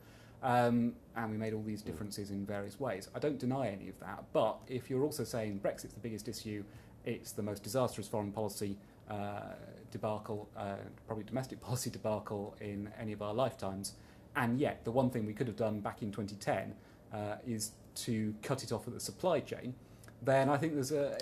um, 0.69 0.93
and 1.17 1.31
we 1.31 1.37
made 1.37 1.55
all 1.55 1.63
these 1.63 1.83
differences 1.83 2.31
in 2.31 2.47
various 2.47 2.79
ways. 2.79 3.09
I 3.15 3.19
don't 3.19 3.39
deny 3.39 3.69
any 3.69 3.89
of 3.89 3.99
that. 4.01 4.25
But 4.33 4.59
if 4.69 4.89
you're 4.91 5.03
also 5.03 5.25
saying 5.25 5.59
Brexit's 5.59 5.95
the 5.95 6.01
biggest 6.01 6.29
issue, 6.29 6.63
it's 7.05 7.33
the 7.33 7.43
most 7.43 7.63
disastrous 7.63 8.07
foreign 8.07 8.31
policy 8.33 8.77
uh, 9.11 9.55
debacle, 9.91 10.49
uh, 10.57 10.75
probably 11.07 11.25
domestic 11.25 11.61
policy 11.69 11.91
debacle 11.91 12.55
in 12.61 12.91
any 13.01 13.13
of 13.13 13.23
our 13.23 13.35
lifetimes, 13.35 13.95
and 14.37 14.61
yet 14.61 14.85
the 14.85 14.93
one 14.93 15.11
thing 15.11 15.27
we 15.27 15.33
could 15.33 15.47
have 15.49 15.57
done 15.57 15.81
back 15.81 16.03
in 16.03 16.13
2010 16.13 16.75
uh, 17.13 17.37
is 17.47 17.73
to 18.05 18.35
cut 18.43 18.63
it 18.63 18.73
off 18.73 18.87
at 18.87 18.95
the 18.95 19.01
supply 19.01 19.41
chain, 19.41 19.75
then 20.23 20.49
I 20.49 20.57
think 20.57 20.75
there's 20.75 20.93
a. 20.93 21.17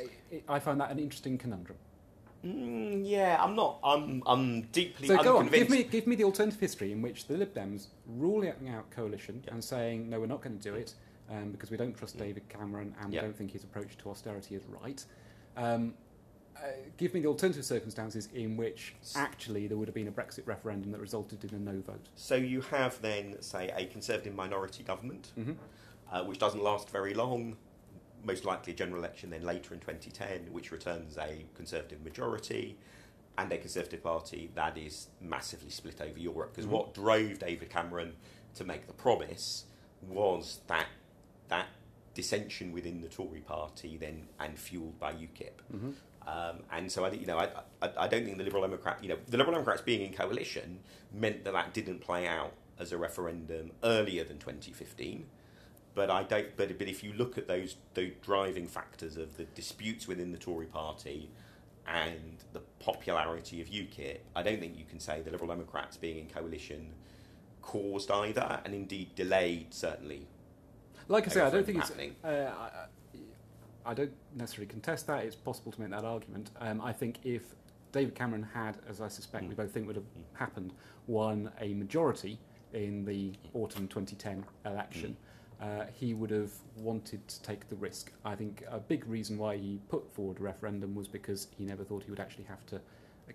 I 0.49 0.59
find 0.59 0.81
that 0.81 0.91
an 0.91 0.99
interesting 0.99 1.39
conundrum. 1.39 1.79
Mm, 2.45 3.03
yeah, 3.05 3.43
I'm 3.43 3.55
not. 3.57 3.79
I'm. 3.83 4.23
I'm 4.27 4.63
deeply 4.63 5.09
So 5.09 5.23
go 5.23 5.39
on, 5.39 5.49
give 5.49 5.71
me 5.71 5.83
give 5.83 6.07
me 6.07 6.17
the 6.17 6.25
alternative 6.25 6.61
history 6.61 6.93
in 6.93 7.03
which 7.03 7.27
the 7.27 7.37
Lib 7.37 7.55
Dems 7.55 7.89
ruling 8.07 8.69
out 8.69 8.91
coalition 8.91 9.43
Yeah. 9.47 9.55
and 9.55 9.65
saying 9.65 10.09
no, 10.09 10.21
we're 10.21 10.27
not 10.27 10.43
going 10.43 10.59
to 10.59 10.63
do 10.63 10.75
it 10.75 10.95
um, 11.31 11.51
because 11.53 11.71
we 11.71 11.77
don't 11.77 11.97
trust 11.97 12.19
David 12.19 12.49
Cameron 12.49 12.95
and 13.01 13.11
we 13.11 13.19
don't 13.19 13.37
think 13.37 13.53
his 13.53 13.65
approach 13.65 13.97
to 13.99 14.11
austerity 14.11 14.55
is 14.55 14.63
right. 14.67 15.05
Um, 15.57 15.95
uh, 16.57 16.69
give 16.97 17.13
me 17.13 17.21
the 17.21 17.29
alternative 17.29 17.65
circumstances 17.65 18.29
in 18.35 18.57
which 18.57 18.95
actually 19.15 19.67
there 19.67 19.77
would 19.77 19.89
have 19.89 19.95
been 19.95 20.09
a 20.09 20.13
Brexit 20.13 20.47
referendum 20.47 20.91
that 20.93 21.01
resulted 21.01 21.45
in 21.45 21.55
a 21.55 21.59
no 21.59 21.83
vote. 21.83 22.07
So 22.15 22.35
you 22.35 22.63
have 22.63 23.01
then, 23.03 23.37
say, 23.43 23.71
a 23.77 23.85
Conservative 23.87 24.35
minority 24.35 24.83
government, 24.83 25.33
hmm 25.35 25.53
uh, 26.13 26.25
which 26.25 26.39
doesn't 26.39 26.63
last 26.63 26.91
very 26.91 27.15
long. 27.15 27.57
Most 28.25 28.45
likely 28.45 28.73
a 28.73 28.77
general 28.77 28.99
election 28.99 29.31
then 29.31 29.45
later 29.45 29.73
in 29.75 29.81
2010, 29.81 30.53
which 30.53 30.73
returns 30.73 31.17
a 31.19 31.45
Conservative 31.55 32.03
majority, 32.03 32.77
and 33.39 33.53
a 33.53 33.59
Conservative 33.59 34.03
Party 34.03 34.51
that 34.55 34.77
is 34.79 35.09
massively 35.21 35.71
split 35.71 36.01
over 36.01 36.19
Europe. 36.19 36.53
Because 36.55 36.67
Mhm. 36.67 36.71
what 36.73 36.95
drove 36.95 37.39
David 37.39 37.71
Cameron 37.71 38.15
to 38.55 38.65
make 38.65 38.87
the 38.87 38.93
promise 38.95 39.67
was 40.03 40.61
that 40.67 40.89
that 41.49 41.69
dissension 42.15 42.73
within 42.73 43.01
the 43.03 43.09
Tory 43.09 43.41
Party, 43.41 43.97
then 43.97 44.27
and 44.41 44.59
fueled 44.59 44.99
by 44.99 45.13
UKIP. 45.13 45.61
hmm 45.71 45.91
Um, 46.27 46.65
and 46.73 46.91
so 46.91 47.05
I 47.05 47.11
think 47.11 47.21
you 47.23 47.29
know 47.29 47.39
I, 47.39 47.47
I, 47.81 47.91
I 48.05 48.09
don't 48.09 48.25
think 48.25 48.37
the 48.39 48.43
Liberal 48.43 48.63
Democrat 48.63 49.01
you 49.03 49.09
know 49.11 49.19
the 49.29 49.37
Liberal 49.37 49.53
Democrats 49.55 49.83
being 49.83 50.01
in 50.05 50.13
coalition 50.13 50.81
meant 51.13 51.45
that 51.45 51.53
that 51.53 51.73
didn't 51.73 52.01
play 52.01 52.27
out 52.27 52.53
as 52.81 52.91
a 52.91 52.99
referendum 52.99 53.71
earlier 53.85 54.25
than 54.25 54.39
2015. 54.39 55.29
But 55.97 56.11
I 56.11 56.23
don't. 56.25 56.55
But 56.59 56.79
but 56.79 56.89
if 56.89 57.03
you 57.03 57.15
look 57.15 57.39
at 57.39 57.49
those 57.49 57.77
those 57.95 58.11
driving 58.23 58.67
factors 58.69 59.17
of 59.17 59.37
the 59.39 59.45
disputes 59.45 60.07
within 60.07 60.31
the 60.31 60.37
Tory 60.39 60.67
Party 60.67 61.31
and 61.89 62.37
the 62.53 62.61
popularity 62.81 63.63
of 63.63 63.69
UKIP, 63.69 64.19
I 64.37 64.43
don't 64.43 64.61
think 64.61 64.79
you 64.79 64.85
can 64.85 65.01
say 65.01 65.23
the 65.23 65.31
Liberal 65.31 65.49
Democrats 65.49 65.97
being 65.97 66.19
in 66.19 66.27
coalition 66.29 66.93
caused 67.63 68.11
either, 68.11 68.61
and 68.67 68.75
indeed 68.75 69.15
delayed 69.15 69.73
certainly. 69.73 70.27
Like 71.09 71.27
I 71.27 71.31
say, 71.31 71.41
I 71.41 71.49
don't 71.51 71.65
think 71.65 71.79
referendum 71.79 72.15
it's. 72.23 72.25
Uh, 72.25 72.53
I, 73.85 73.91
I 73.91 73.95
don't 73.95 74.13
necessarily 74.35 74.67
contest 74.67 75.07
that. 75.07 75.25
It's 75.25 75.35
possible 75.37 75.73
to 75.73 75.81
make 75.81 75.91
that 75.91 76.05
argument. 76.05 76.51
Um, 76.61 76.83
I 76.83 76.93
think 76.93 77.21
if 77.25 77.43
David 77.93 78.15
Cameron 78.15 78.47
had, 78.53 78.77
as 78.87 79.01
I 79.01 79.09
suspect 79.09 79.45
we 79.49 79.55
Mm. 79.55 79.57
both 79.57 79.71
think 79.73 79.87
would 79.87 79.97
have 79.97 80.05
Mm. 80.05 80.25
happened, 80.39 80.73
won 81.07 81.51
a 81.59 81.73
majority 81.73 82.39
in 82.75 83.07
the 83.07 83.33
autumn 83.55 83.89
2010 83.89 84.45
election, 84.67 85.17
Mm. 85.19 85.26
Uh, 85.61 85.85
he 85.93 86.13
would 86.15 86.31
have 86.31 86.53
wanted 86.77 87.27
to 87.29 87.43
take 87.43 87.69
the 87.69 87.77
risk. 87.77 88.13
I 88.25 88.35
think 88.35 88.65
a 88.71 88.79
big 88.79 89.07
reason 89.07 89.39
why 89.39 89.57
he 89.57 89.81
put 89.89 90.13
forward 90.15 90.39
a 90.39 90.43
referendum 90.43 90.95
was 90.95 91.09
because 91.09 91.49
he 91.57 91.65
never 91.65 91.85
thought 91.85 92.03
he 92.05 92.11
would 92.11 92.21
actually 92.21 92.45
have 92.45 92.65
to 92.67 92.77
uh, 92.77 92.81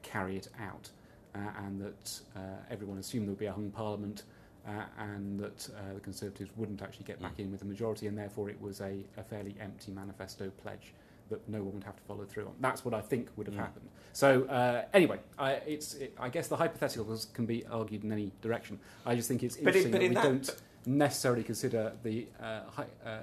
carry 0.03 0.37
it 0.37 0.47
out, 0.59 0.89
uh, 1.35 1.39
and 1.65 1.81
that 1.81 2.19
uh, 2.35 2.39
everyone 2.69 2.97
assumed 2.99 3.25
there 3.27 3.31
would 3.31 3.39
be 3.39 3.45
a 3.47 3.51
hung 3.53 3.71
parliament. 3.71 4.23
Uh, 4.67 4.83
and 4.99 5.39
that 5.39 5.67
uh, 5.75 5.95
the 5.95 5.99
Conservatives 5.99 6.51
wouldn't 6.55 6.83
actually 6.83 7.03
get 7.03 7.19
back 7.19 7.35
Mm. 7.37 7.45
in 7.45 7.51
with 7.51 7.63
a 7.63 7.65
majority, 7.65 8.05
and 8.05 8.15
therefore 8.15 8.47
it 8.47 8.61
was 8.61 8.79
a, 8.79 9.03
a 9.17 9.23
fairly 9.23 9.55
empty 9.59 9.91
manifesto 9.91 10.51
pledge 10.61 10.93
that 11.31 11.41
no 11.49 11.63
one 11.63 11.73
would 11.73 11.83
have 11.83 11.95
to 11.95 12.03
follow 12.03 12.25
through 12.25 12.45
on. 12.45 12.53
That's 12.59 12.85
what 12.85 12.93
I 12.93 13.01
think 13.01 13.29
would 13.37 13.47
have 13.47 13.55
Mm. 13.55 13.59
happened. 13.59 13.89
So 14.13 14.43
uh, 14.43 14.83
anyway, 14.93 15.19
I, 15.39 15.53
it's 15.65 15.95
it, 15.95 16.13
I 16.19 16.29
guess 16.29 16.47
the 16.47 16.57
hypotheticals 16.57 17.33
can 17.33 17.47
be 17.47 17.65
argued 17.65 18.03
in 18.03 18.11
any 18.11 18.31
direction. 18.43 18.79
I 19.03 19.15
just 19.15 19.27
think 19.27 19.41
it's 19.41 19.57
But 19.57 19.75
in- 19.75 19.85
interesting 19.85 19.91
that 19.93 20.01
we 20.09 20.13
that- 20.13 20.23
don't 20.23 20.55
necessarily 20.85 21.43
consider 21.43 21.93
the 22.03 22.27
uh, 22.39 22.61
hi, 22.67 22.85
uh, 23.05 23.17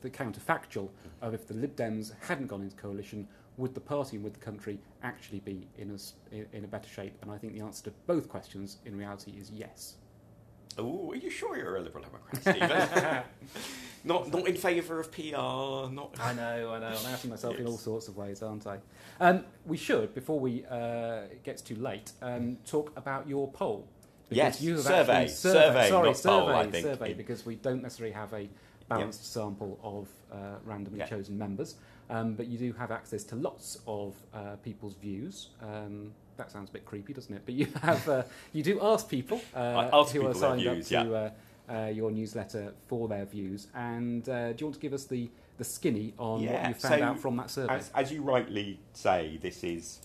the 0.00 0.10
counterfactual 0.10 0.88
of 1.22 1.34
if 1.34 1.46
the 1.46 1.54
Lib 1.54 1.76
Dems 1.76 2.12
hadn't 2.20 2.46
gone 2.46 2.62
into 2.62 2.76
coalition, 2.76 3.26
would 3.56 3.74
the 3.74 3.80
party 3.80 4.16
and 4.16 4.24
would 4.24 4.34
the 4.34 4.40
country 4.40 4.78
actually 5.02 5.40
be 5.40 5.66
in 5.76 5.90
a, 5.90 6.56
in, 6.56 6.64
a 6.64 6.68
better 6.68 6.88
shape? 6.88 7.14
And 7.22 7.30
I 7.30 7.36
think 7.36 7.54
the 7.54 7.60
answer 7.60 7.84
to 7.84 7.92
both 8.06 8.28
questions 8.28 8.78
in 8.86 8.96
reality 8.96 9.32
is 9.32 9.50
yes. 9.50 9.96
Oh, 10.78 11.10
are 11.10 11.16
you 11.16 11.28
sure 11.28 11.56
you're 11.56 11.76
a 11.76 11.80
Liberal 11.80 12.04
Democrat, 12.04 12.40
Stephen? 12.40 13.22
not 14.04 14.32
not 14.32 14.46
in 14.46 14.54
favour 14.54 15.00
of 15.00 15.10
PR. 15.10 15.92
Not. 15.92 16.14
I 16.20 16.32
know, 16.34 16.72
I 16.72 16.78
know. 16.78 16.86
I'm 16.86 17.12
outing 17.12 17.30
myself 17.30 17.56
in 17.56 17.66
all 17.66 17.76
sorts 17.76 18.06
of 18.06 18.16
ways, 18.16 18.42
aren't 18.44 18.66
I? 18.66 18.78
Um, 19.18 19.44
we 19.66 19.76
should, 19.76 20.14
before 20.14 20.38
we 20.38 20.64
uh, 20.66 21.22
it 21.32 21.42
gets 21.42 21.62
too 21.62 21.74
late, 21.74 22.12
um, 22.22 22.58
talk 22.64 22.92
about 22.96 23.28
your 23.28 23.50
poll. 23.50 23.88
Yes, 24.30 24.60
you 24.60 24.74
have 24.74 24.82
survey. 24.84 25.12
actually- 25.12 25.34
Survey, 25.34 25.88
sorry, 25.88 26.08
not 26.08 26.16
survey, 26.16 26.38
poll, 26.46 26.48
I 26.54 26.70
think. 26.70 26.86
survey, 26.86 27.14
because 27.14 27.46
we 27.46 27.56
don't 27.56 27.82
necessarily 27.82 28.14
have 28.14 28.32
a 28.34 28.48
balanced 28.88 29.32
sample 29.32 29.78
of 29.82 30.08
uh, 30.32 30.56
randomly 30.64 30.98
Yeah. 31.00 31.06
chosen 31.06 31.36
members, 31.38 31.76
um, 32.10 32.34
but 32.34 32.46
you 32.46 32.58
do 32.58 32.72
have 32.74 32.90
access 32.90 33.24
to 33.24 33.36
lots 33.36 33.78
of 33.86 34.14
uh, 34.34 34.56
people's 34.62 34.94
views. 34.94 35.48
Um, 35.62 36.12
that 36.36 36.50
sounds 36.52 36.70
a 36.70 36.72
bit 36.72 36.84
creepy, 36.84 37.12
doesn't 37.12 37.34
it? 37.34 37.42
But 37.44 37.54
you 37.54 37.66
have, 37.82 38.08
uh, 38.08 38.22
you 38.52 38.62
do 38.62 38.80
ask 38.82 39.08
people 39.08 39.40
uh, 39.54 39.88
ask 39.92 40.12
who 40.12 40.20
are 40.20 40.32
people 40.32 40.40
their 40.40 40.50
signed 40.50 40.60
views, 40.60 40.92
up 40.92 41.06
to 41.06 41.14
uh, 41.14 41.30
uh, 41.70 41.86
your 41.88 42.10
newsletter 42.10 42.72
for 42.86 43.08
their 43.08 43.24
views. 43.24 43.66
And 43.74 44.26
uh, 44.28 44.52
do 44.52 44.56
you 44.60 44.66
want 44.66 44.74
to 44.74 44.80
give 44.80 44.92
us 44.92 45.04
the, 45.04 45.28
the 45.58 45.64
skinny 45.64 46.14
on 46.18 46.46
what 46.46 46.68
you 46.68 46.74
found 46.74 47.00
so 47.00 47.02
out 47.02 47.18
from 47.18 47.36
that 47.36 47.50
survey? 47.50 47.74
As, 47.74 47.90
as 47.94 48.12
you 48.12 48.22
rightly 48.22 48.78
say, 48.92 49.38
this 49.42 49.64
is 49.64 49.98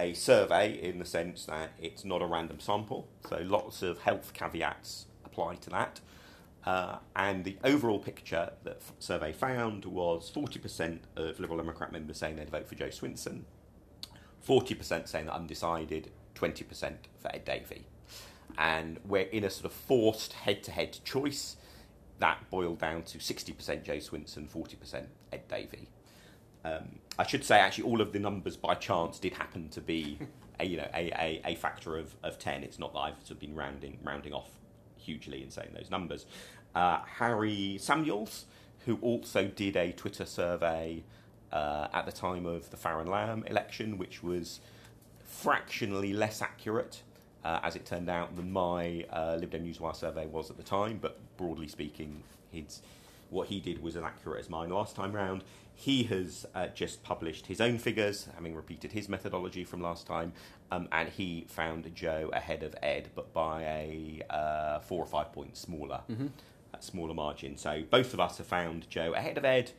a 0.00 0.14
survey 0.14 0.72
in 0.72 0.98
the 0.98 1.04
sense 1.04 1.44
that 1.44 1.72
it's 1.80 2.04
not 2.04 2.22
a 2.22 2.26
random 2.26 2.58
sample, 2.58 3.08
so 3.28 3.38
lots 3.44 3.82
of 3.82 4.00
health 4.00 4.32
caveats 4.32 5.06
apply 5.24 5.56
to 5.56 5.70
that. 5.70 6.00
Uh, 6.64 6.98
and 7.14 7.44
the 7.44 7.56
overall 7.64 7.98
picture 7.98 8.50
that 8.64 8.76
f- 8.76 8.92
survey 8.98 9.32
found 9.32 9.84
was 9.84 10.30
40% 10.34 11.00
of 11.16 11.38
Liberal 11.40 11.58
Democrat 11.58 11.92
members 11.92 12.18
saying 12.18 12.36
they'd 12.36 12.50
vote 12.50 12.66
for 12.66 12.74
Jo 12.74 12.88
Swinson, 12.88 13.42
40% 14.46 15.08
saying 15.08 15.26
that 15.26 15.34
undecided, 15.34 16.10
20% 16.34 16.94
for 17.18 17.34
Ed 17.34 17.44
Davey. 17.44 17.86
And 18.58 18.98
we're 19.04 19.22
in 19.22 19.44
a 19.44 19.50
sort 19.50 19.66
of 19.66 19.72
forced 19.72 20.32
head 20.32 20.62
to 20.64 20.70
head 20.70 20.98
choice 21.04 21.56
that 22.20 22.50
boiled 22.50 22.78
down 22.78 23.02
to 23.04 23.18
60% 23.18 23.82
Jo 23.82 23.96
Swinson, 23.96 24.48
40% 24.48 25.06
Ed 25.32 25.48
Davey. 25.48 25.88
Um, 26.64 26.98
I 27.20 27.26
should 27.26 27.44
say, 27.44 27.58
actually, 27.60 27.84
all 27.84 28.00
of 28.00 28.14
the 28.14 28.18
numbers 28.18 28.56
by 28.56 28.74
chance 28.74 29.18
did 29.18 29.34
happen 29.34 29.68
to 29.70 29.82
be 29.82 30.18
a, 30.58 30.64
you 30.64 30.78
know, 30.78 30.88
a, 30.94 31.10
a, 31.18 31.42
a 31.44 31.54
factor 31.54 31.98
of, 31.98 32.16
of 32.22 32.38
10. 32.38 32.64
It's 32.64 32.78
not 32.78 32.94
that 32.94 32.98
I've 32.98 33.16
sort 33.18 33.32
of 33.32 33.40
been 33.40 33.54
rounding, 33.54 33.98
rounding 34.02 34.32
off 34.32 34.48
hugely 34.96 35.42
in 35.42 35.50
saying 35.50 35.72
those 35.74 35.90
numbers. 35.90 36.24
Uh, 36.74 37.00
Harry 37.18 37.76
Samuels, 37.78 38.46
who 38.86 38.96
also 39.02 39.48
did 39.48 39.76
a 39.76 39.92
Twitter 39.92 40.24
survey 40.24 41.02
uh, 41.52 41.88
at 41.92 42.06
the 42.06 42.12
time 42.12 42.46
of 42.46 42.70
the 42.70 42.78
Farron 42.78 43.06
Lamb 43.06 43.44
election, 43.48 43.98
which 43.98 44.22
was 44.22 44.60
fractionally 45.22 46.14
less 46.14 46.40
accurate, 46.40 47.02
uh, 47.44 47.60
as 47.62 47.76
it 47.76 47.84
turned 47.84 48.08
out, 48.08 48.34
than 48.34 48.50
my 48.50 49.04
uh, 49.12 49.36
Lib 49.38 49.50
Dem 49.50 49.66
Newswire 49.66 49.94
survey 49.94 50.24
was 50.24 50.48
at 50.48 50.56
the 50.56 50.62
time. 50.62 50.98
But 50.98 51.18
broadly 51.36 51.68
speaking, 51.68 52.22
his, 52.50 52.80
what 53.30 53.48
he 53.48 53.60
did 53.60 53.82
was 53.82 53.96
as 53.96 54.02
accurate 54.02 54.40
as 54.40 54.50
mine 54.50 54.68
last 54.70 54.94
time 54.96 55.12
round. 55.12 55.42
He 55.74 56.02
has 56.04 56.44
uh, 56.54 56.66
just 56.68 57.02
published 57.02 57.46
his 57.46 57.60
own 57.60 57.78
figures, 57.78 58.28
having 58.34 58.54
repeated 58.54 58.92
his 58.92 59.08
methodology 59.08 59.64
from 59.64 59.80
last 59.80 60.06
time, 60.06 60.32
um, 60.70 60.88
and 60.92 61.08
he 61.08 61.46
found 61.48 61.94
Jo 61.94 62.28
ahead 62.34 62.62
of 62.62 62.74
Ed, 62.82 63.08
but 63.14 63.32
by 63.32 63.62
a 63.62 64.22
uh, 64.28 64.80
four 64.80 65.02
or 65.02 65.06
five 65.06 65.32
points 65.32 65.60
smaller, 65.60 66.02
Mm-hmm. 66.10 66.26
smaller 66.80 67.14
margin. 67.14 67.56
So 67.56 67.82
both 67.88 68.12
of 68.12 68.20
us 68.20 68.36
have 68.38 68.46
found 68.46 68.90
Jo 68.90 69.14
ahead 69.14 69.38
of 69.38 69.44
Ed, 69.46 69.72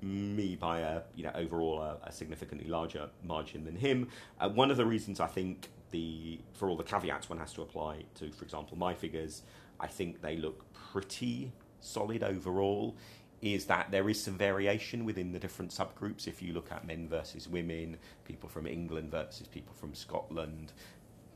me 0.00 0.54
by 0.56 0.80
a 0.80 1.02
you 1.16 1.24
know 1.24 1.32
overall 1.34 1.82
a, 1.82 1.96
a 2.04 2.12
significantly 2.12 2.68
larger 2.68 3.08
margin 3.24 3.64
than 3.64 3.76
him. 3.76 4.08
Uh, 4.40 4.48
one 4.48 4.70
of 4.70 4.76
the 4.76 4.86
reasons 4.86 5.20
I 5.20 5.26
think 5.26 5.68
the 5.90 6.40
for 6.54 6.68
all 6.68 6.76
the 6.76 6.84
caveats 6.84 7.28
one 7.28 7.38
has 7.38 7.52
to 7.54 7.62
apply 7.62 8.04
to, 8.16 8.30
for 8.30 8.44
example, 8.44 8.78
my 8.78 8.94
figures, 8.94 9.42
I 9.80 9.88
think 9.88 10.22
they 10.22 10.36
look 10.36 10.64
pretty 10.72 11.52
solid 11.80 12.22
overall. 12.22 12.96
Is 13.40 13.66
that 13.66 13.92
there 13.92 14.08
is 14.08 14.20
some 14.20 14.36
variation 14.36 15.04
within 15.04 15.32
the 15.32 15.38
different 15.38 15.70
subgroups? 15.70 16.26
If 16.26 16.42
you 16.42 16.52
look 16.52 16.72
at 16.72 16.84
men 16.86 17.08
versus 17.08 17.46
women, 17.48 17.96
people 18.24 18.48
from 18.48 18.66
England 18.66 19.12
versus 19.12 19.46
people 19.46 19.74
from 19.74 19.94
Scotland, 19.94 20.72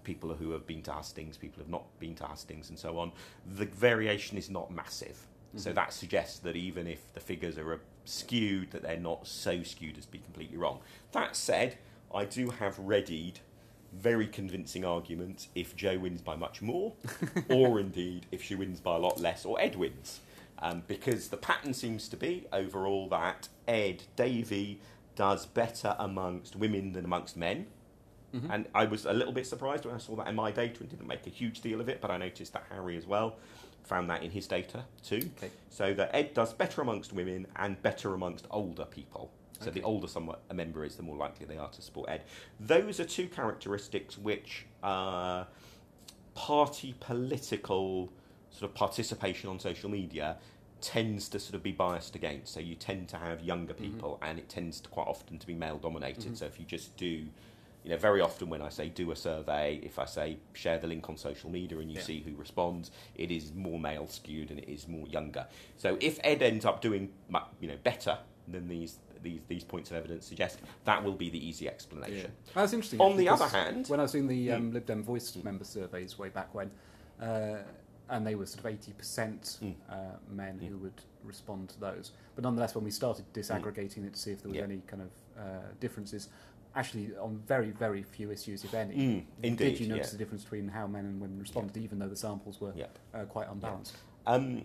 people 0.02 0.34
who 0.34 0.50
have 0.50 0.66
been 0.66 0.82
to 0.82 0.92
Hastings, 0.92 1.36
people 1.36 1.56
who 1.58 1.62
have 1.62 1.70
not 1.70 1.84
been 2.00 2.16
to 2.16 2.26
Hastings, 2.26 2.70
and 2.70 2.78
so 2.78 2.98
on, 2.98 3.12
the 3.56 3.66
variation 3.66 4.36
is 4.36 4.50
not 4.50 4.72
massive. 4.72 5.26
So 5.54 5.70
Mhm. 5.70 5.74
that 5.76 5.92
suggests 5.92 6.38
that 6.40 6.56
even 6.56 6.86
if 6.88 7.12
the 7.12 7.20
figures 7.20 7.56
are 7.58 7.80
skewed, 8.04 8.70
that 8.72 8.82
they're 8.82 8.98
not 8.98 9.26
so 9.26 9.62
skewed 9.62 9.96
as 9.98 10.06
to 10.06 10.10
be 10.10 10.18
completely 10.18 10.56
wrong. 10.56 10.80
That 11.12 11.36
said, 11.36 11.78
I 12.12 12.24
do 12.24 12.50
have 12.50 12.78
readied 12.80 13.38
very 13.92 14.26
convincing 14.26 14.84
arguments 14.84 15.48
if 15.54 15.76
Jo 15.76 15.98
wins 15.98 16.22
by 16.22 16.34
much 16.34 16.62
more, 16.62 16.94
or 17.48 17.78
indeed 17.78 18.26
if 18.32 18.42
she 18.42 18.54
wins 18.54 18.80
by 18.80 18.96
a 18.96 18.98
lot 18.98 19.20
less, 19.20 19.44
or 19.44 19.60
Ed 19.60 19.76
wins. 19.76 20.20
Um, 20.62 20.84
because 20.86 21.28
the 21.28 21.36
pattern 21.36 21.74
seems 21.74 22.08
to 22.08 22.16
be 22.16 22.46
overall 22.52 23.08
that 23.08 23.48
Ed 23.66 24.04
Davey 24.14 24.80
does 25.16 25.44
better 25.44 25.96
amongst 25.98 26.54
women 26.56 26.92
than 26.92 27.04
amongst 27.04 27.36
men. 27.36 27.66
Mhm. 28.32 28.48
And 28.48 28.68
I 28.74 28.84
was 28.86 29.04
a 29.04 29.12
little 29.12 29.32
bit 29.32 29.46
surprised 29.46 29.84
when 29.84 29.94
I 29.94 29.98
saw 29.98 30.14
that 30.16 30.28
in 30.28 30.36
my 30.36 30.50
data 30.52 30.80
and 30.80 30.88
didn't 30.88 31.06
make 31.08 31.26
a 31.26 31.30
huge 31.30 31.60
deal 31.60 31.80
of 31.80 31.88
it, 31.88 32.00
but 32.00 32.10
I 32.10 32.16
noticed 32.16 32.52
that 32.54 32.64
Harry 32.70 32.96
as 32.96 33.06
well 33.06 33.36
found 33.82 34.08
that 34.08 34.22
in 34.22 34.30
his 34.30 34.46
data 34.46 34.84
too. 35.02 35.30
Okay. 35.36 35.50
So 35.68 35.92
that 35.94 36.14
Ed 36.14 36.32
does 36.32 36.54
better 36.54 36.80
amongst 36.80 37.12
women 37.12 37.46
and 37.56 37.82
better 37.82 38.14
amongst 38.14 38.46
older 38.50 38.84
people. 38.84 39.30
So 39.60 39.70
the 39.70 39.82
older 39.82 40.08
someone 40.08 40.38
a 40.50 40.54
member 40.54 40.84
is, 40.84 40.96
the 40.96 41.04
more 41.04 41.16
likely 41.16 41.46
they 41.46 41.56
are 41.56 41.68
to 41.68 41.82
support 41.82 42.08
Ed. 42.08 42.22
Those 42.58 42.98
are 42.98 43.04
two 43.04 43.28
characteristics 43.28 44.18
which 44.18 44.66
uh, 44.82 45.44
party 46.34 46.94
political 46.98 48.12
sort 48.52 48.70
of 48.70 48.74
participation 48.74 49.48
on 49.50 49.58
social 49.58 49.90
media 49.90 50.36
tends 50.80 51.28
to 51.30 51.38
sort 51.38 51.54
of 51.54 51.62
be 51.62 51.72
biased 51.72 52.14
against. 52.14 52.52
So 52.52 52.60
you 52.60 52.74
tend 52.74 53.08
to 53.10 53.16
have 53.16 53.40
younger 53.42 53.72
Mhm. 53.74 53.78
people, 53.78 54.18
and 54.22 54.38
it 54.38 54.48
tends 54.48 54.80
to 54.80 54.88
quite 54.88 55.06
often 55.06 55.38
to 55.38 55.46
be 55.46 55.54
male 55.54 55.78
dominated. 55.78 56.32
Mhm. 56.32 56.36
So 56.36 56.46
if 56.46 56.58
you 56.58 56.66
just 56.66 56.96
do, 56.96 57.06
you 57.84 57.90
know, 57.90 57.96
very 57.96 58.20
often 58.20 58.48
when 58.50 58.60
I 58.60 58.68
say 58.68 58.88
do 58.88 59.10
a 59.12 59.16
survey, 59.16 59.80
if 59.82 59.98
I 59.98 60.04
say 60.06 60.38
share 60.54 60.78
the 60.78 60.86
link 60.88 61.08
on 61.08 61.16
social 61.16 61.50
media 61.50 61.78
and 61.78 61.90
you 61.90 61.96
Yeah. 61.98 62.02
see 62.04 62.20
who 62.20 62.34
responds, 62.34 62.90
it 63.14 63.30
is 63.30 63.52
more 63.54 63.78
male 63.78 64.06
skewed 64.08 64.50
and 64.50 64.58
it 64.58 64.68
is 64.68 64.86
more 64.88 65.06
younger. 65.08 65.46
So 65.76 65.96
if 66.00 66.18
Ed 66.24 66.42
ends 66.42 66.64
up 66.64 66.80
doing, 66.80 67.12
you 67.60 67.68
know, 67.68 67.76
better 67.84 68.18
than 68.48 68.68
these 68.68 68.98
these 69.22 69.40
these 69.46 69.62
points 69.62 69.88
of 69.92 69.96
evidence 69.96 70.26
suggest, 70.26 70.58
that 70.84 71.04
will 71.04 71.12
be 71.14 71.30
the 71.30 71.38
easy 71.38 71.68
explanation. 71.68 72.32
That's 72.54 72.72
interesting. 72.72 73.00
On 73.00 73.16
the 73.16 73.28
other 73.28 73.46
hand, 73.46 73.86
when 73.86 74.00
I 74.00 74.02
was 74.02 74.10
doing 74.12 74.26
the 74.26 74.50
um. 74.50 74.72
Lib 74.72 74.84
Dem 74.84 75.04
Voice 75.04 75.36
member 75.36 75.62
surveys 75.64 76.18
way 76.18 76.28
back 76.28 76.52
when, 76.52 76.72
uh, 77.20 77.58
and 78.10 78.26
they 78.26 78.34
were 78.34 78.46
sort 78.46 78.60
of 78.60 78.66
eighty 78.66 78.92
percent 78.92 79.58
Mm. 79.62 79.74
uh, 79.88 79.94
men 80.30 80.58
Mm. 80.60 80.68
who 80.68 80.78
would 80.78 81.00
respond 81.24 81.68
to 81.70 81.80
those. 81.80 82.12
But 82.34 82.44
nonetheless, 82.44 82.74
when 82.74 82.84
we 82.84 82.90
started 82.90 83.24
disaggregating 83.32 84.06
it 84.06 84.14
to 84.14 84.18
see 84.18 84.32
if 84.32 84.42
there 84.42 84.50
was 84.50 84.58
Yeah. 84.58 84.64
any 84.64 84.82
kind 84.86 85.02
of 85.02 85.10
uh, 85.38 85.42
differences, 85.80 86.28
actually 86.74 87.14
on 87.16 87.38
very 87.46 87.70
very 87.70 88.02
few 88.02 88.30
issues, 88.30 88.64
if 88.64 88.74
any, 88.74 88.94
Mm, 88.94 89.24
indeed, 89.42 89.58
did 89.58 89.80
you 89.80 89.88
notice 89.88 90.08
yeah. 90.08 90.12
the 90.12 90.18
difference 90.18 90.42
between 90.44 90.68
how 90.68 90.86
men 90.86 91.04
and 91.06 91.20
women 91.20 91.38
responded, 91.38 91.76
even 91.76 91.98
though 91.98 92.08
the 92.08 92.16
samples 92.16 92.60
were 92.60 92.72
uh, 93.14 93.24
quite 93.26 93.48
unbalanced? 93.48 93.96
Um, 94.26 94.64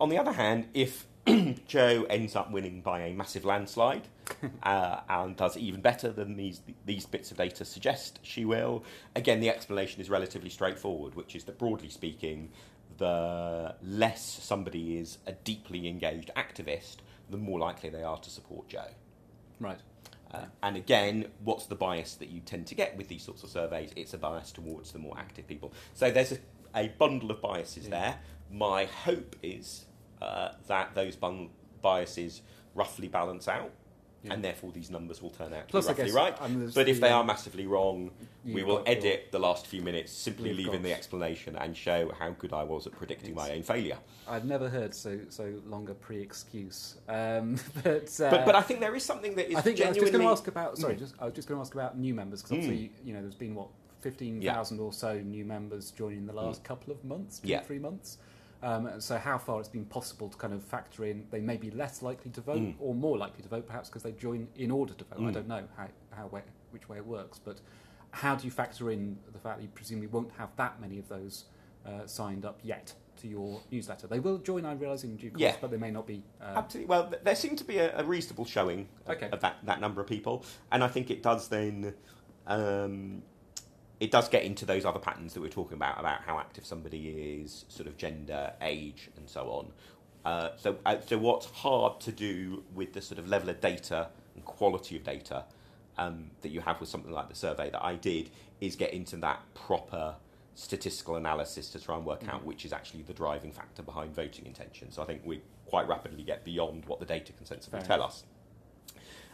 on 0.00 0.08
the 0.08 0.18
other 0.18 0.32
hand, 0.32 0.68
if 0.74 1.06
Jo 1.68 2.04
ends 2.10 2.34
up 2.34 2.50
winning 2.50 2.80
by 2.80 3.00
a 3.02 3.14
massive 3.14 3.44
landslide 3.44 4.08
uh, 4.64 5.00
and 5.08 5.36
does 5.36 5.56
even 5.56 5.80
better 5.80 6.10
than 6.10 6.36
these 6.36 6.60
these 6.84 7.06
bits 7.06 7.30
of 7.30 7.36
data 7.36 7.64
suggest 7.64 8.18
she 8.22 8.44
will, 8.44 8.82
again 9.14 9.38
the 9.40 9.48
explanation 9.48 10.00
is 10.00 10.10
relatively 10.10 10.50
straightforward, 10.50 11.14
which 11.14 11.36
is 11.36 11.44
that 11.44 11.58
broadly 11.58 11.88
speaking, 11.88 12.50
the 13.02 13.74
less 13.82 14.22
somebody 14.24 14.96
is 14.96 15.18
a 15.26 15.32
deeply 15.32 15.88
engaged 15.88 16.30
activist, 16.36 16.98
the 17.30 17.36
more 17.36 17.58
likely 17.58 17.90
they 17.90 18.04
are 18.04 18.18
to 18.18 18.30
support 18.30 18.68
Jo. 18.68 18.84
Right. 19.58 19.80
Uh, 20.32 20.44
and 20.62 20.76
again, 20.76 21.26
what's 21.42 21.66
the 21.66 21.74
bias 21.74 22.14
that 22.14 22.28
you 22.28 22.40
tend 22.40 22.66
to 22.68 22.74
get 22.76 22.96
with 22.96 23.08
these 23.08 23.22
sorts 23.24 23.42
of 23.42 23.50
surveys? 23.50 23.90
It's 23.96 24.14
a 24.14 24.18
bias 24.18 24.52
towards 24.52 24.92
the 24.92 24.98
more 25.00 25.18
active 25.18 25.46
people. 25.48 25.72
So 25.94 26.10
there's 26.12 26.32
a, 26.32 26.38
a 26.74 26.88
bundle 26.98 27.30
of 27.32 27.42
biases 27.42 27.84
Yeah. 27.84 27.90
there. 27.90 28.18
My 28.50 28.84
hope 28.84 29.34
is 29.42 29.86
uh, 30.22 30.52
that 30.68 30.94
those 30.94 31.16
bun- 31.16 31.50
biases 31.82 32.42
roughly 32.74 33.08
balance 33.08 33.48
out, 33.48 33.72
Yeah. 34.24 34.34
and 34.34 34.44
therefore 34.44 34.70
these 34.72 34.88
numbers 34.88 35.20
will 35.20 35.30
turn 35.30 35.52
out 35.52 35.66
to 35.66 35.70
Plus, 35.72 35.86
be 35.86 35.88
roughly 35.90 36.04
guess, 36.04 36.14
right. 36.14 36.36
But 36.74 36.88
if 36.88 36.96
the, 36.96 37.02
they 37.02 37.10
are 37.10 37.24
massively 37.24 37.66
wrong, 37.66 38.12
we 38.44 38.62
will 38.62 38.82
edit 38.86 39.28
the 39.32 39.38
last 39.40 39.66
few 39.66 39.82
minutes, 39.82 40.12
simply 40.12 40.52
leaving 40.52 40.82
the 40.82 40.92
explanation 40.92 41.56
and 41.56 41.76
show 41.76 42.12
how 42.18 42.30
good 42.30 42.52
I 42.52 42.62
was 42.62 42.86
at 42.86 42.92
predicting 42.92 43.34
my 43.34 43.50
own 43.50 43.62
failure. 43.64 43.98
I've 44.28 44.44
never 44.44 44.68
heard 44.68 44.94
so 44.94 45.18
so 45.28 45.52
long 45.66 45.88
a 45.90 45.94
pre-excuse, 45.94 46.96
um, 47.08 47.56
but, 47.82 48.20
uh, 48.20 48.30
but 48.30 48.46
but 48.46 48.54
I 48.54 48.62
think 48.62 48.78
there 48.80 48.94
is 48.94 49.04
something 49.04 49.34
that 49.34 49.50
is 49.50 49.56
I 49.56 49.60
think 49.60 49.80
I 49.80 49.88
was 49.88 49.96
just 49.98 50.12
going 50.12 50.24
to 50.24 50.30
ask 50.30 50.46
about. 50.46 50.78
Sorry, 50.78 50.94
Mm. 50.94 50.98
just, 51.00 51.14
I 51.18 51.24
was 51.24 51.34
just 51.34 51.48
going 51.48 51.58
to 51.58 51.62
ask 51.62 51.74
about 51.74 51.98
new 51.98 52.14
members 52.14 52.42
because 52.42 52.52
Mm. 52.58 52.60
obviously 52.62 52.92
you 53.04 53.14
know 53.14 53.20
there's 53.22 53.34
been 53.34 53.54
what 53.56 53.68
fifteen 54.00 54.40
thousand 54.40 54.78
or 54.80 54.92
so 54.92 55.18
new 55.18 55.44
members 55.44 55.90
joining 55.90 56.26
the 56.26 56.32
last 56.32 56.62
couple 56.64 56.92
of 56.92 57.04
months, 57.04 57.40
two 57.40 57.46
Mm. 57.48 57.50
Yeah. 57.50 57.60
three 57.62 57.78
months. 57.80 58.18
Um, 58.62 59.00
so 59.00 59.18
how 59.18 59.38
far 59.38 59.58
it's 59.58 59.68
been 59.68 59.84
possible 59.84 60.28
to 60.28 60.36
kind 60.36 60.52
of 60.54 60.62
factor 60.62 61.04
in 61.04 61.26
they 61.30 61.40
may 61.40 61.56
be 61.56 61.70
less 61.72 62.00
likely 62.00 62.30
to 62.30 62.40
vote 62.40 62.60
Mm. 62.60 62.74
or 62.78 62.94
more 62.94 63.18
likely 63.18 63.42
to 63.42 63.48
vote 63.48 63.66
perhaps 63.66 63.88
because 63.88 64.04
they 64.04 64.12
join 64.12 64.46
in 64.56 64.70
order 64.70 64.94
to 64.94 65.04
vote. 65.04 65.18
I 65.18 65.22
Mm. 65.30 65.32
don't 65.32 65.48
know 65.48 65.64
how 65.76 65.88
how 66.10 66.26
way, 66.28 66.42
which 66.70 66.88
way 66.88 66.98
it 66.98 67.06
works, 67.06 67.38
but 67.38 67.60
how 68.12 68.34
do 68.36 68.44
you 68.44 68.50
factor 68.50 68.90
in 68.90 69.18
the 69.32 69.38
fact 69.38 69.58
that 69.58 69.62
you 69.64 69.70
presumably 69.74 70.06
won't 70.08 70.30
have 70.32 70.54
that 70.56 70.80
many 70.80 70.98
of 70.98 71.08
those 71.08 71.46
uh, 71.84 72.06
signed 72.06 72.44
up 72.44 72.60
yet 72.62 72.94
to 73.16 73.26
your 73.26 73.60
newsletter? 73.72 74.06
They 74.06 74.20
will 74.20 74.38
join, 74.38 74.64
I 74.64 74.74
realise, 74.74 75.02
in 75.02 75.16
due 75.16 75.30
course, 75.30 75.40
Yeah. 75.40 75.56
but 75.60 75.70
they 75.72 75.76
may 75.78 75.90
not 75.90 76.06
be. 76.06 76.22
Uh, 76.40 76.44
Absolutely. 76.56 76.88
Well, 76.88 77.08
th- 77.08 77.22
there 77.24 77.34
seemed 77.34 77.58
to 77.58 77.64
be 77.64 77.78
a, 77.78 77.98
a 77.98 78.04
reasonable 78.04 78.44
showing 78.44 78.88
of- 79.06 79.16
Okay. 79.16 79.30
of 79.30 79.40
that, 79.40 79.56
that 79.64 79.80
number 79.80 80.00
of 80.00 80.06
people, 80.06 80.44
and 80.70 80.84
I 80.84 80.88
think 80.88 81.10
it 81.10 81.22
does 81.22 81.48
then. 81.48 81.94
Um, 82.46 83.22
it 84.02 84.10
does 84.10 84.28
get 84.28 84.42
into 84.42 84.66
those 84.66 84.84
other 84.84 84.98
patterns 84.98 85.32
that 85.32 85.40
we 85.40 85.46
we're 85.46 85.52
talking 85.52 85.74
about 85.76 86.00
about 86.00 86.22
how 86.22 86.36
active 86.36 86.66
somebody 86.66 87.40
is, 87.40 87.64
sort 87.68 87.86
of 87.86 87.96
gender, 87.96 88.52
age, 88.60 89.08
and 89.16 89.28
so 89.30 89.42
on. 89.48 89.68
Uh, 90.24 90.48
so, 90.56 90.76
uh, 90.84 90.96
so 91.06 91.16
what's 91.16 91.46
hard 91.46 92.00
to 92.00 92.10
do 92.10 92.64
with 92.74 92.92
the 92.94 93.00
sort 93.00 93.20
of 93.20 93.28
level 93.28 93.48
of 93.48 93.60
data 93.60 94.08
and 94.34 94.44
quality 94.44 94.96
of 94.96 95.04
data 95.04 95.44
um, 95.98 96.32
that 96.40 96.48
you 96.48 96.60
have 96.60 96.80
with 96.80 96.88
something 96.88 97.12
like 97.12 97.28
the 97.28 97.34
survey 97.36 97.70
that 97.70 97.84
I 97.84 97.94
did 97.94 98.30
is 98.60 98.74
get 98.74 98.92
into 98.92 99.16
that 99.18 99.40
proper 99.54 100.16
statistical 100.56 101.14
analysis 101.14 101.70
to 101.70 101.78
try 101.78 101.94
and 101.96 102.04
work 102.04 102.26
out 102.28 102.42
Mhm. 102.42 102.46
which 102.46 102.64
is 102.64 102.72
actually 102.72 103.02
the 103.02 103.14
driving 103.14 103.52
factor 103.52 103.82
behind 103.84 104.16
voting 104.16 104.46
intention. 104.46 104.90
So 104.90 105.00
I 105.00 105.04
think 105.06 105.22
we 105.24 105.42
quite 105.66 105.86
rapidly 105.86 106.24
get 106.24 106.42
beyond 106.44 106.86
what 106.86 106.98
the 106.98 107.06
data 107.06 107.32
can 107.32 107.46
sensibly 107.46 107.78
Fair 107.78 107.86
tell 107.86 107.96
enough. 107.98 108.10
us. 108.10 108.24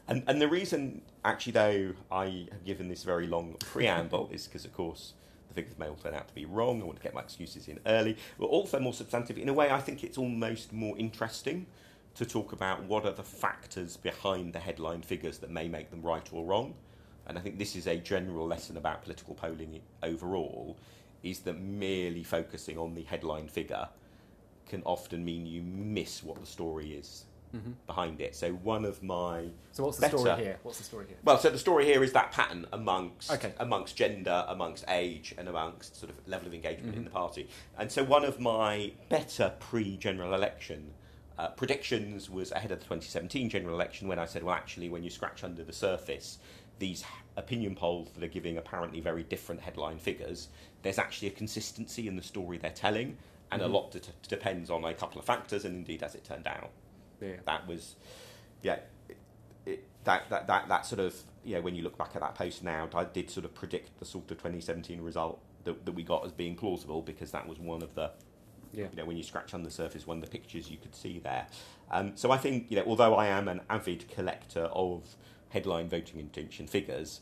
And, 0.09 0.24
and 0.26 0.40
the 0.40 0.48
reason, 0.48 1.02
actually, 1.24 1.52
though, 1.52 1.92
I 2.11 2.48
have 2.50 2.64
given 2.64 2.88
this 2.88 3.04
very 3.04 3.26
long 3.26 3.56
preamble 3.61 4.30
is 4.32 4.46
because, 4.46 4.64
of 4.64 4.72
course, 4.72 5.12
the 5.48 5.54
figures 5.54 5.78
may 5.78 5.86
all 5.86 5.96
turn 5.96 6.14
out 6.14 6.26
to 6.28 6.34
be 6.34 6.46
wrong. 6.46 6.80
I 6.80 6.86
want 6.86 6.96
to 6.96 7.02
get 7.02 7.12
my 7.12 7.20
excuses 7.20 7.68
in 7.68 7.78
early. 7.84 8.16
But 8.38 8.46
also 8.46 8.80
more 8.80 8.94
substantive. 8.94 9.36
In 9.36 9.50
a 9.50 9.52
way, 9.52 9.70
I 9.70 9.80
think 9.80 10.02
it's 10.02 10.16
almost 10.16 10.72
more 10.72 10.96
interesting 10.96 11.66
to 12.14 12.24
talk 12.24 12.52
about 12.52 12.82
what 12.84 13.04
are 13.04 13.12
the 13.12 13.22
factors 13.22 13.98
behind 13.98 14.54
the 14.54 14.59
headline 14.59 15.02
figures 15.02 15.38
that 15.38 15.50
may 15.50 15.68
make 15.68 15.90
them 15.90 16.00
right 16.00 16.26
or 16.32 16.42
wrong. 16.44 16.74
And 17.26 17.36
I 17.36 17.42
think 17.42 17.59
this 17.59 17.76
is 17.76 17.86
a 17.86 17.98
general 17.98 18.46
lesson 18.46 18.78
about 18.78 19.02
political 19.02 19.34
polling 19.34 19.78
overall, 20.02 20.78
is 21.22 21.40
that 21.40 21.61
merely 21.61 22.22
focusing 22.22 22.78
on 22.78 22.94
the 22.94 23.02
headline 23.02 23.48
figure 23.48 23.88
can 24.66 24.82
often 24.84 25.22
mean 25.22 25.44
you 25.44 25.61
miss 25.62 26.22
what 26.22 26.40
the 26.40 26.46
story 26.46 26.92
is 26.92 27.24
Mm-hmm. 27.55 27.72
behind 27.86 28.20
it. 28.20 28.34
So 28.36 28.53
one 28.53 28.84
of 28.84 29.03
my 29.03 29.44
So 29.72 29.84
what's 29.84 29.96
the 29.96 30.03
better- 30.03 30.18
story 30.18 30.42
here? 30.44 30.59
What's 30.62 30.78
the 30.78 30.84
story 30.84 31.07
here? 31.09 31.16
well, 31.24 31.38
so 31.38 31.49
the 31.51 31.59
story 31.59 31.84
here 31.86 32.03
is 32.05 32.12
that 32.12 32.30
pattern 32.32 32.66
amongst 32.72 33.30
Okay. 33.32 33.53
amongst 33.59 33.96
gender, 33.96 34.44
amongst 34.49 34.84
age, 34.88 35.34
and 35.38 35.49
amongst 35.49 35.96
sort 35.96 36.11
of 36.11 36.16
level 36.28 36.46
of 36.49 36.55
engagement 36.55 36.90
Mm-hmm. 36.90 36.99
in 36.99 37.05
the 37.05 37.11
party. 37.11 37.49
And 37.78 37.90
so 37.90 38.05
one 38.05 38.24
of 38.24 38.38
my 38.40 38.92
better 39.09 39.53
pre-general 39.61 40.34
election 40.34 40.92
uh, 41.38 41.49
predictions 41.51 42.28
was 42.28 42.51
ahead 42.53 42.72
of 42.72 42.80
the 42.80 42.84
2017 42.84 43.49
general 43.49 43.74
election 43.74 44.09
when 44.09 44.18
I 44.18 44.26
said, 44.26 44.42
well, 44.42 44.55
actually, 44.57 44.88
when 44.88 45.05
you 45.05 45.11
scratch 45.11 45.44
under 45.44 45.62
the 45.62 45.72
surface, 45.72 46.38
these 46.80 47.05
opinion 47.36 47.76
polls 47.76 48.09
that 48.14 48.24
are 48.24 48.28
giving 48.28 48.59
apparently 48.59 49.01
very 49.01 49.22
different 49.22 49.61
headline 49.61 49.99
figures, 49.99 50.49
there's 50.82 50.99
actually 50.99 51.28
a 51.28 51.30
consistency 51.30 52.09
in 52.09 52.16
the 52.16 52.22
story 52.22 52.59
they're 52.59 52.70
telling, 52.72 53.16
and 53.53 53.62
Mhm. 53.62 53.66
a 53.66 53.68
lot 53.68 53.96
depends 54.28 54.68
on 54.68 54.84
a 54.84 54.92
couple 54.92 55.20
of 55.20 55.24
factors, 55.24 55.64
and 55.64 55.76
indeed, 55.76 56.03
as 56.03 56.14
it 56.16 56.24
turned 56.24 56.46
out, 56.49 56.70
Yeah. 57.20 57.36
that 57.46 57.66
was, 57.66 57.96
yeah, 58.62 58.78
it, 59.08 59.16
it, 59.66 59.84
that, 60.04 60.28
that, 60.30 60.46
that, 60.46 60.68
that 60.68 60.86
sort 60.86 61.00
of, 61.00 61.14
yeah, 61.44 61.58
when 61.58 61.74
you 61.74 61.82
look 61.82 61.96
back 61.98 62.10
at 62.14 62.20
that 62.20 62.34
post 62.34 62.62
now, 62.62 62.88
I 62.94 63.04
did 63.04 63.30
sort 63.30 63.44
of 63.44 63.54
predict 63.54 63.98
the 63.98 64.04
sort 64.04 64.30
of 64.30 64.38
2017 64.38 65.00
result 65.00 65.40
that, 65.64 65.84
that 65.84 65.92
we 65.92 66.02
got 66.02 66.24
as 66.24 66.32
being 66.32 66.54
plausible 66.56 67.02
because 67.02 67.30
that 67.32 67.48
was 67.48 67.58
one 67.58 67.82
of 67.82 67.94
the, 67.94 68.10
Yeah. 68.72 68.86
you 68.90 68.96
know, 68.96 69.04
when 69.04 69.16
you 69.16 69.22
scratch 69.22 69.54
on 69.54 69.62
the 69.62 69.70
surface, 69.70 70.06
one 70.06 70.18
of 70.18 70.24
the 70.24 70.30
pictures 70.30 70.70
you 70.70 70.76
could 70.78 70.94
see 70.94 71.18
there. 71.18 71.46
Um, 71.90 72.12
so 72.16 72.30
I 72.30 72.36
think, 72.38 72.66
you 72.70 72.76
know, 72.76 72.84
although 72.86 73.14
I 73.14 73.26
am 73.26 73.48
an 73.48 73.60
avid 73.70 74.08
collector 74.08 74.64
of 74.72 75.16
headline 75.50 75.88
voting 75.88 76.20
intention 76.20 76.66
figures, 76.66 77.20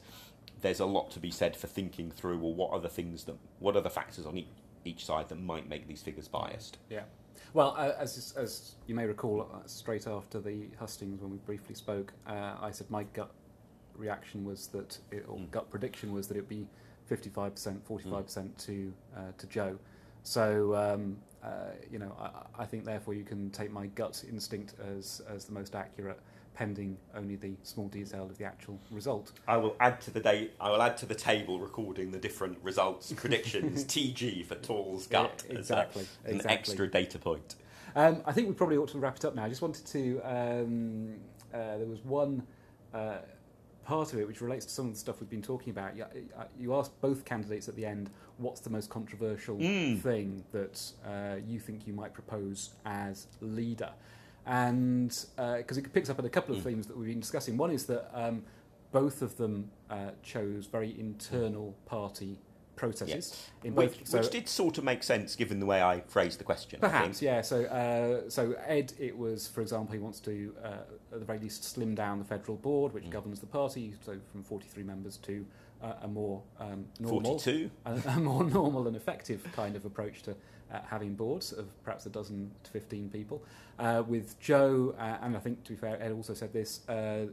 there's 0.60 0.80
a 0.80 0.86
lot 0.86 1.10
to 1.12 1.20
be 1.20 1.30
said 1.30 1.54
for 1.56 1.66
thinking 1.68 2.10
through, 2.10 2.38
well, 2.38 2.54
what 2.54 2.72
are 2.72 2.80
the 2.80 2.88
things 2.88 3.24
that, 3.24 3.36
what 3.60 3.76
are 3.76 3.80
the 3.82 3.90
factors 3.90 4.26
on 4.26 4.36
each, 4.38 4.48
each 4.84 5.04
side 5.04 5.28
that 5.28 5.40
might 5.40 5.68
make 5.68 5.86
these 5.86 6.02
figures 6.02 6.26
biased? 6.28 6.78
Yeah. 6.88 7.02
Well, 7.54 7.74
uh, 7.78 7.92
as 7.98 8.34
as 8.36 8.74
you 8.86 8.94
may 8.94 9.06
recall, 9.06 9.48
uh, 9.52 9.66
straight 9.66 10.06
after 10.06 10.40
the 10.40 10.68
hustings, 10.78 11.20
when 11.20 11.30
we 11.30 11.38
briefly 11.38 11.74
spoke, 11.74 12.12
uh, 12.26 12.56
I 12.60 12.70
said 12.70 12.90
my 12.90 13.04
gut 13.04 13.30
reaction 13.94 14.44
was 14.44 14.66
that, 14.68 14.98
it, 15.10 15.24
or 15.28 15.38
Mm. 15.38 15.50
gut 15.50 15.70
prediction 15.70 16.12
was 16.12 16.26
that 16.28 16.36
it 16.36 16.40
would 16.40 16.48
be 16.48 16.66
fifty-five 17.06 17.54
percent, 17.54 17.84
forty-five 17.86 18.26
percent 18.26 18.58
to 18.58 18.92
uh, 19.16 19.32
to 19.38 19.46
Jo. 19.46 19.78
So 20.22 20.74
um, 20.74 21.18
uh, 21.42 21.70
you 21.90 21.98
know, 21.98 22.14
I, 22.18 22.62
I 22.62 22.66
think 22.66 22.84
therefore 22.84 23.14
you 23.14 23.24
can 23.24 23.50
take 23.50 23.70
my 23.70 23.86
gut 23.86 24.24
instinct 24.28 24.74
as 24.98 25.22
as 25.28 25.44
the 25.46 25.52
most 25.52 25.74
accurate, 25.74 26.20
pending 26.60 26.96
only 27.14 27.36
the 27.36 27.52
small 27.62 27.86
detail 27.88 28.24
of 28.24 28.38
the 28.38 28.44
actual 28.44 28.80
result. 28.90 29.32
I 29.46 29.58
will 29.58 29.76
add 29.78 30.00
to 30.02 30.10
the 30.10 30.20
day. 30.20 30.50
I 30.58 30.70
will 30.70 30.80
add 30.80 30.96
to 30.98 31.06
the 31.06 31.14
table 31.14 31.58
recording 31.60 32.10
the 32.10 32.18
different 32.18 32.56
results 32.62 33.12
predictions. 33.16 33.84
TG 33.84 34.44
for 34.46 34.54
Tall's 34.56 35.06
gut 35.06 35.44
Yeah, 35.46 35.58
as 35.58 35.70
a- 35.70 35.74
exactly, 35.74 36.06
an 36.24 36.36
exactly. 36.36 36.52
extra 36.58 36.88
data 36.90 37.18
point. 37.18 37.56
Um, 37.94 38.22
I 38.24 38.32
think 38.32 38.48
we 38.48 38.54
probably 38.54 38.78
ought 38.78 38.88
to 38.88 38.98
wrap 38.98 39.16
it 39.16 39.24
up 39.26 39.34
now. 39.34 39.44
I 39.44 39.48
just 39.50 39.60
wanted 39.62 39.86
to. 39.86 40.20
Um, 40.24 41.14
uh, 41.52 41.76
there 41.78 41.86
was 41.86 42.02
one 42.04 42.42
uh, 42.94 43.18
part 43.84 44.12
of 44.14 44.18
it 44.18 44.26
which 44.26 44.40
relates 44.40 44.64
to 44.66 44.72
some 44.72 44.86
of 44.86 44.92
the 44.94 44.98
stuff 44.98 45.20
we've 45.20 45.30
been 45.30 45.42
talking 45.42 45.70
about. 45.70 45.94
You, 45.96 46.04
uh, 46.38 46.44
you 46.58 46.74
asked 46.74 46.98
both 47.02 47.24
candidates 47.26 47.68
at 47.68 47.76
the 47.76 47.84
end, 47.84 48.08
"What's 48.38 48.60
the 48.60 48.70
most 48.70 48.88
controversial 48.90 49.56
Mm. 49.58 50.00
thing 50.00 50.42
that 50.52 50.82
uh, 51.06 51.36
you 51.46 51.58
think 51.60 51.86
you 51.86 51.92
might 51.92 52.14
propose 52.14 52.70
as 52.86 53.26
leader?" 53.42 53.90
And 54.46 55.10
because 55.36 55.76
it 55.76 55.92
picks 55.92 56.08
up 56.08 56.18
on 56.18 56.24
a 56.24 56.28
couple 56.30 56.54
of 56.54 56.60
Mm. 56.62 56.64
themes 56.64 56.86
that 56.86 56.96
we've 56.96 57.08
been 57.08 57.20
discussing. 57.20 57.56
One 57.56 57.70
is 57.72 57.86
that 57.86 58.10
um, 58.14 58.44
both 58.92 59.20
of 59.22 59.36
them 59.36 59.70
uh, 59.90 60.10
chose 60.22 60.66
very 60.66 60.98
internal 60.98 61.74
party 61.86 62.38
processes 62.76 63.48
in 63.64 63.74
both. 63.74 63.98
Which, 63.98 64.06
so- 64.06 64.18
which 64.18 64.30
did 64.30 64.48
sort 64.48 64.78
of 64.78 64.84
make 64.84 65.02
sense 65.02 65.34
given 65.34 65.58
the 65.60 65.66
way 65.66 65.82
I 65.82 66.00
phrased 66.06 66.38
the 66.38 66.44
question. 66.44 66.78
Perhaps, 66.80 67.20
yeah. 67.20 67.40
So, 67.42 67.64
uh, 67.64 68.28
so 68.30 68.52
Ed, 68.66 68.92
it 68.98 69.16
was, 69.16 69.48
for 69.48 69.60
example, 69.62 69.92
he 69.94 69.98
wants 69.98 70.20
to, 70.20 70.54
uh, 70.62 70.68
at 71.12 71.18
the 71.20 71.24
very 71.24 71.38
least, 71.38 71.64
slim 71.64 71.94
down 71.94 72.18
the 72.18 72.24
federal 72.24 72.56
board, 72.56 72.92
which 72.92 73.04
Mm. 73.04 73.10
governs 73.10 73.40
the 73.40 73.46
party, 73.46 73.94
so 74.04 74.16
from 74.30 74.42
43 74.42 74.82
members 74.82 75.16
to 75.18 75.44
uh, 75.82 75.92
a 76.02 76.08
more 76.08 76.42
um, 76.58 76.86
normal, 76.98 77.38
42. 77.38 77.70
a, 77.84 78.00
a 78.08 78.16
more 78.20 78.44
normal 78.60 78.86
and 78.86 78.96
effective 78.96 79.46
kind 79.54 79.76
of 79.76 79.84
approach 79.84 80.22
to 80.22 80.30
uh, 80.72 80.78
having 80.88 81.14
boards 81.14 81.52
of 81.52 81.66
perhaps 81.84 82.06
a 82.06 82.08
dozen 82.08 82.50
to 82.64 82.70
15 82.70 83.10
people. 83.10 83.42
Uh, 83.78 84.02
with 84.08 84.40
Jo, 84.40 84.94
uh, 84.98 85.18
and 85.20 85.36
I 85.36 85.38
think 85.40 85.62
to 85.64 85.72
be 85.72 85.76
fair, 85.76 86.02
Ed 86.02 86.12
also 86.12 86.32
said 86.32 86.52
this, 86.52 86.88
uh, 86.88 87.26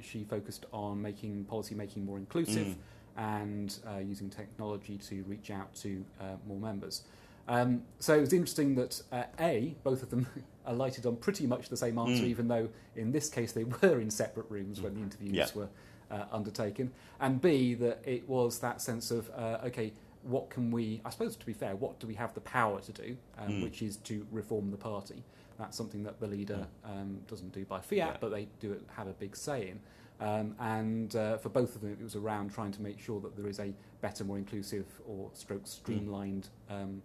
she 0.00 0.24
focused 0.24 0.64
on 0.72 1.00
making 1.02 1.44
policy 1.44 1.74
making 1.74 2.06
more 2.06 2.16
inclusive 2.18 2.68
Mm. 2.68 2.74
And 3.16 3.78
uh, 3.86 3.98
using 3.98 4.30
technology 4.30 4.96
to 4.98 5.22
reach 5.24 5.50
out 5.50 5.74
to 5.76 6.04
uh, 6.20 6.24
more 6.46 6.58
members. 6.58 7.02
Um, 7.48 7.82
so 7.98 8.14
it 8.16 8.20
was 8.20 8.32
interesting 8.32 8.74
that 8.76 9.02
uh, 9.10 9.24
A, 9.40 9.74
both 9.82 10.02
of 10.02 10.10
them 10.10 10.26
alighted 10.66 11.06
on 11.06 11.16
pretty 11.16 11.46
much 11.46 11.68
the 11.68 11.76
same 11.76 11.98
answer, 11.98 12.22
Mm. 12.24 12.28
even 12.28 12.48
though 12.48 12.68
in 12.94 13.10
this 13.12 13.28
case 13.28 13.52
they 13.52 13.64
were 13.82 14.00
in 14.00 14.10
separate 14.10 14.46
rooms 14.50 14.80
when 14.80 14.94
the 14.94 15.00
interviews 15.00 15.34
Yeah. 15.34 15.46
were 15.54 15.68
uh, 16.10 16.24
undertaken. 16.32 16.90
And 17.20 17.40
B, 17.40 17.74
that 17.74 18.00
it 18.04 18.28
was 18.28 18.58
that 18.60 18.80
sense 18.82 19.10
of, 19.10 19.30
uh, 19.36 19.58
okay, 19.66 19.92
what 20.22 20.50
can 20.50 20.70
we, 20.70 21.00
I 21.04 21.10
suppose 21.10 21.34
to 21.36 21.46
be 21.46 21.52
fair, 21.52 21.74
what 21.76 21.98
do 21.98 22.06
we 22.06 22.14
have 22.14 22.34
the 22.34 22.40
power 22.42 22.80
to 22.80 22.92
do, 22.92 23.16
um, 23.38 23.48
Mm. 23.54 23.62
which 23.62 23.80
is 23.82 23.96
to 23.98 24.26
reform 24.30 24.70
the 24.70 24.76
party. 24.76 25.22
That's 25.58 25.76
something 25.76 26.02
that 26.04 26.20
the 26.20 26.26
leader 26.26 26.66
um, 26.84 27.20
doesn't 27.28 27.52
do 27.52 27.64
by 27.64 27.80
fiat, 27.80 27.96
Yeah. 27.96 28.16
but 28.20 28.30
they 28.30 28.48
do 28.60 28.80
have 28.96 29.08
a 29.08 29.12
big 29.12 29.36
say 29.36 29.68
in. 29.70 29.80
Um, 30.20 30.54
and 30.60 31.16
uh, 31.16 31.38
for 31.38 31.48
both 31.48 31.74
of 31.74 31.80
them, 31.80 31.92
it 31.92 32.02
was 32.02 32.14
around 32.14 32.52
trying 32.52 32.72
to 32.72 32.82
make 32.82 33.00
sure 33.00 33.20
that 33.20 33.36
there 33.36 33.48
is 33.48 33.58
a 33.58 33.72
better, 34.02 34.22
more 34.24 34.38
inclusive 34.38 34.86
or 35.06 35.30
stroke 35.32 35.66
streamlined 35.66 36.48
um, 36.68 37.02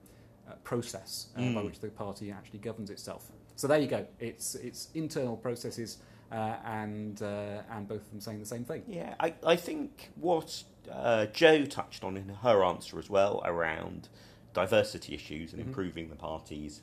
uh, 0.49 0.53
process 0.63 1.27
uh, 1.35 1.39
by 1.39 1.45
Mm. 1.61 1.65
which 1.65 1.79
the 1.79 1.87
party 1.89 2.31
actually 2.31 2.59
governs 2.59 2.89
itself. 2.89 3.31
So 3.55 3.67
there 3.67 3.79
you 3.79 3.87
go. 3.87 4.05
It's 4.19 4.55
it's 4.55 4.89
internal 4.93 5.37
processes, 5.37 5.99
uh, 6.31 6.57
and 6.65 7.21
uh, 7.21 7.61
and 7.71 7.87
both 7.87 8.01
of 8.01 8.11
them 8.11 8.19
saying 8.19 8.39
the 8.41 8.45
same 8.45 8.65
thing. 8.65 8.83
Yeah, 8.87 9.15
I, 9.19 9.33
I 9.45 9.55
think 9.55 10.11
what 10.15 10.63
uh, 10.91 11.27
Jo 11.27 11.65
touched 11.65 12.03
on 12.03 12.17
in 12.17 12.27
her 12.29 12.63
answer 12.65 12.99
as 12.99 13.09
well 13.09 13.41
around 13.45 14.09
diversity 14.53 15.15
issues 15.15 15.53
and 15.53 15.61
Mhm. 15.63 15.67
improving 15.67 16.09
the 16.09 16.15
party's 16.15 16.81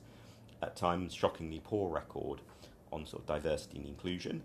at 0.63 0.77
times 0.77 1.13
shockingly 1.13 1.61
poor 1.63 1.91
record 1.91 2.41
on 2.91 3.05
sort 3.07 3.23
of 3.23 3.27
diversity 3.27 3.79
and 3.79 3.87
inclusion. 3.87 4.43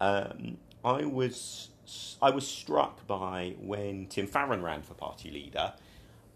Um, 0.00 0.58
I 0.84 1.04
was 1.04 1.68
I 2.22 2.30
was 2.30 2.46
struck 2.46 3.06
by 3.06 3.56
when 3.60 4.06
Tim 4.06 4.26
Farron 4.26 4.62
ran 4.62 4.82
for 4.82 4.94
party 4.94 5.30
leader, 5.30 5.74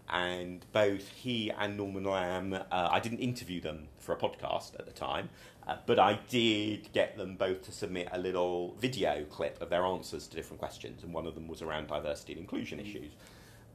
and 0.09 0.65
both 0.71 1.09
he 1.09 1.51
and 1.51 1.77
Norman 1.77 2.03
Lamb. 2.03 2.53
Uh, 2.53 2.63
I 2.71 2.99
didn't 2.99 3.19
interview 3.19 3.61
them 3.61 3.87
for 3.97 4.13
a 4.13 4.17
podcast 4.17 4.77
at 4.77 4.85
the 4.85 4.91
time, 4.91 5.29
uh, 5.67 5.77
but 5.85 5.97
I 5.97 6.19
did 6.29 6.91
get 6.93 7.17
them 7.17 7.35
both 7.35 7.63
to 7.63 7.71
submit 7.71 8.09
a 8.11 8.19
little 8.19 8.75
video 8.79 9.23
clip 9.25 9.61
of 9.61 9.69
their 9.69 9.83
answers 9.85 10.27
to 10.27 10.35
different 10.35 10.59
questions, 10.59 11.03
and 11.03 11.13
one 11.13 11.25
of 11.25 11.35
them 11.35 11.47
was 11.47 11.61
around 11.61 11.87
diversity 11.87 12.33
and 12.33 12.41
inclusion 12.41 12.79
issues. 12.79 13.11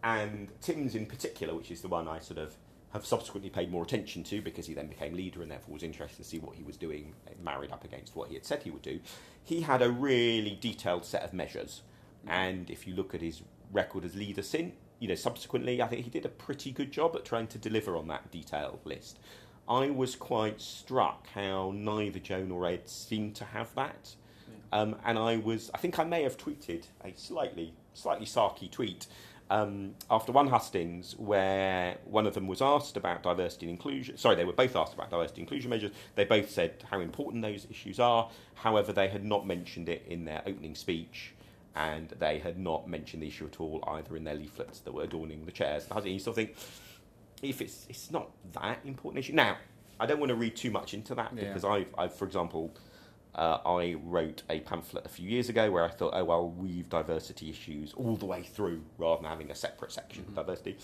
And 0.03 0.49
Tim's 0.61 0.95
in 0.95 1.07
particular, 1.07 1.55
which 1.55 1.71
is 1.71 1.81
the 1.83 1.89
one 1.89 2.09
I 2.09 2.21
sort 2.21 2.39
of 2.39 2.55
have 2.93 3.07
subsequently 3.07 3.51
paid 3.51 3.71
more 3.71 3.85
attention 3.85 4.25
to 4.25 4.43
because 4.43 4.67
he 4.67 4.75
then 4.75 4.89
became 4.89 5.15
leader 5.15 5.43
and 5.43 5.51
therefore 5.51 5.75
was 5.75 5.83
interested 5.83 6.23
to 6.23 6.29
see 6.29 6.39
what 6.39 6.57
he 6.57 6.63
was 6.63 6.77
doing, 6.77 7.15
married 7.43 7.71
up 7.71 7.85
against 7.85 8.17
what 8.17 8.29
he 8.29 8.35
had 8.35 8.45
said 8.45 8.63
he 8.63 8.71
would 8.71 8.83
do. 8.83 9.01
He 9.43 9.61
had 9.61 9.81
a 9.81 9.91
really 9.91 10.59
detailed 10.61 11.05
set 11.05 11.23
of 11.23 11.33
measures, 11.33 11.83
and 12.27 12.69
if 12.69 12.87
you 12.87 12.95
look 12.95 13.15
at 13.15 13.21
his 13.21 13.43
record 13.73 14.05
as 14.05 14.17
leader 14.17 14.43
since, 14.43 14.75
you 14.99 15.09
know, 15.09 15.15
subsequently, 15.15 15.81
I 15.81 15.87
think 15.87 16.05
he 16.05 16.11
did 16.11 16.27
a 16.27 16.31
pretty 16.31 16.73
good 16.73 16.93
job 16.93 17.17
at 17.17 17.25
trying 17.25 17.47
to 17.49 17.59
deliver 17.59 17.97
on 17.97 18.09
that 18.09 18.31
detailed 18.31 18.81
list. 18.85 19.19
I 19.69 19.89
was 19.89 20.17
quite 20.17 20.61
struck 20.61 21.29
how 21.29 21.73
neither 21.75 22.19
Jo 22.19 22.43
nor 22.43 22.67
Ed 22.67 22.89
seemed 22.89 23.37
to 23.37 23.45
have 23.45 23.75
that. 23.77 24.15
Um, 24.73 24.97
and 25.05 25.19
I 25.19 25.37
was, 25.37 25.71
I 25.75 25.79
think 25.79 25.99
I 25.99 26.05
may 26.05 26.23
have 26.23 26.37
tweeted 26.37 26.85
a 27.05 27.13
slightly, 27.17 27.75
slightly 27.95 28.27
sarky 28.27 28.71
tweet 28.71 29.07
um, 29.51 29.95
after 30.09 30.31
one 30.33 30.47
hustings 30.47 31.17
where 31.19 31.99
one 32.05 32.27
of 32.27 32.35
them 32.35 32.47
was 32.47 32.63
asked 32.63 32.97
about 32.97 33.23
diversity 33.23 33.67
and 33.67 33.73
inclusion. 33.73 34.17
Sorry, 34.17 34.37
they 34.37 34.45
were 34.45 34.53
both 34.53 34.77
asked 34.77 34.95
about 34.95 35.11
diversity 35.11 35.41
and 35.43 35.49
inclusion 35.49 35.71
measures. 35.71 35.91
They 36.15 36.25
both 36.25 36.49
said 36.49 36.85
how 36.89 37.01
important 37.01 37.43
those 37.43 37.67
issues 37.69 37.99
are. 37.99 38.31
However, 38.55 38.93
they 38.93 39.09
had 39.09 39.25
not 39.25 39.47
mentioned 39.47 39.89
it 39.89 40.05
in 40.09 40.25
their 40.25 40.41
opening 40.47 40.77
speech, 40.77 41.33
and 41.75 42.09
they 42.21 42.39
had 42.39 42.59
not 42.59 42.89
mentioned 42.89 43.23
the 43.25 43.27
issue 43.27 43.47
at 43.47 43.61
all 43.61 43.83
either 43.89 44.17
in 44.17 44.23
their 44.25 44.37
leaflets 44.37 44.79
that 44.81 44.93
were 44.93 45.03
adorning 45.03 45.45
the 45.45 45.53
chairs. 45.53 45.87
And 45.91 46.07
you 46.07 46.19
sort 46.21 46.39
of 46.39 46.45
think, 46.45 46.57
if 47.43 47.61
it's 47.61 47.87
it's 47.89 48.11
not 48.11 48.31
that 48.53 48.79
important 48.85 49.19
issue 49.25 49.33
now. 49.35 49.57
I 49.99 50.07
don't 50.07 50.19
want 50.19 50.31
to 50.31 50.35
read 50.37 50.57
too 50.57 50.71
much 50.71 50.95
into 50.95 51.15
that 51.17 51.31
Yeah. 51.37 51.49
because 51.49 51.63
I've, 51.63 51.89
I've, 51.99 52.15
for 52.15 52.25
example, 52.25 52.73
uh, 53.41 53.59
I 53.67 53.95
wrote 54.05 54.43
a 54.51 54.61
pamphlet 54.61 55.07
a 55.07 55.09
few 55.09 55.29
years 55.29 55.49
ago 55.49 55.71
where 55.71 55.85
I 55.85 55.89
thought, 55.89 56.13
oh, 56.15 56.25
well, 56.25 56.49
weave 56.51 56.89
diversity 56.91 57.49
issues 57.51 57.93
all 57.95 58.15
the 58.17 58.27
way 58.27 58.43
through 58.43 58.83
rather 58.99 59.23
than 59.23 59.31
having 59.31 59.51
a 59.51 59.55
separate 59.55 59.93
section 59.93 60.23
Mm-hmm. 60.25 60.39
of 60.39 60.47
diversity. 60.47 60.77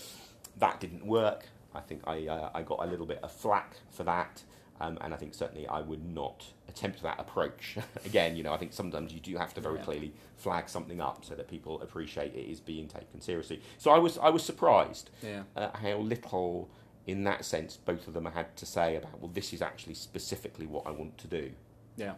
That 0.57 0.79
didn't 0.79 1.05
work. 1.05 1.45
I 1.75 1.81
think 1.81 2.01
I, 2.07 2.27
uh, 2.27 2.49
I 2.55 2.63
got 2.63 2.79
a 2.83 2.87
little 2.87 3.05
bit 3.05 3.19
of 3.21 3.31
flack 3.31 3.75
for 3.91 4.03
that. 4.05 4.41
Um, 4.79 4.97
and 5.01 5.13
I 5.13 5.17
think 5.17 5.33
certainly 5.33 5.67
I 5.67 5.81
would 5.81 6.03
not 6.05 6.45
attempt 6.67 7.01
that 7.03 7.19
approach. 7.19 7.77
Again, 8.05 8.35
you 8.35 8.41
know, 8.43 8.53
I 8.53 8.57
think 8.57 8.73
sometimes 8.73 9.11
you 9.13 9.19
do 9.19 9.35
have 9.37 9.53
to 9.55 9.61
very 9.61 9.77
Yeah. 9.77 9.83
clearly 9.83 10.13
flag 10.37 10.67
something 10.69 10.99
up 11.01 11.25
so 11.25 11.35
that 11.35 11.47
people 11.47 11.81
appreciate 11.81 12.33
it 12.35 12.49
is 12.49 12.59
being 12.59 12.87
taken 12.87 13.21
seriously. 13.21 13.61
So 13.79 13.91
I 13.91 13.97
was 13.99 14.17
I 14.19 14.29
was 14.29 14.43
surprised 14.43 15.09
Yeah. 15.23 15.43
uh, 15.55 15.69
how 15.77 15.97
little, 15.97 16.69
in 17.07 17.23
that 17.25 17.43
sense, 17.45 17.77
both 17.77 18.07
of 18.07 18.13
them 18.15 18.25
had 18.25 18.55
to 18.57 18.65
say 18.65 18.95
about. 18.95 19.19
Well, 19.19 19.31
this 19.33 19.51
is 19.53 19.61
actually 19.63 19.95
specifically 19.95 20.65
what 20.67 20.85
I 20.87 20.91
want 20.91 21.17
to 21.19 21.27
do. 21.27 21.51
Yeah, 21.95 22.13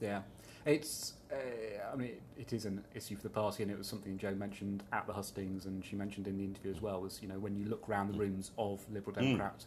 yeah. 0.00 0.22
It's, 0.66 1.14
uh, 1.32 1.36
I 1.92 1.96
mean, 1.96 2.10
it, 2.38 2.52
is 2.52 2.66
an 2.66 2.84
issue 2.94 3.16
for 3.16 3.22
the 3.22 3.30
party, 3.30 3.62
and 3.62 3.72
it 3.72 3.78
was 3.78 3.86
something 3.86 4.18
Jo 4.18 4.34
mentioned 4.34 4.82
at 4.92 5.06
the 5.06 5.12
hustings, 5.12 5.64
and 5.64 5.82
she 5.84 5.96
mentioned 5.96 6.26
in 6.26 6.36
the 6.36 6.44
interview 6.44 6.70
as 6.70 6.82
well. 6.82 7.00
Was 7.00 7.20
you 7.22 7.28
know 7.28 7.38
when 7.38 7.56
you 7.56 7.64
look 7.66 7.88
around 7.88 8.12
the 8.12 8.18
rooms 8.18 8.50
of 8.58 8.80
Liberal 8.92 9.16
Mm. 9.16 9.20
Democrat 9.22 9.64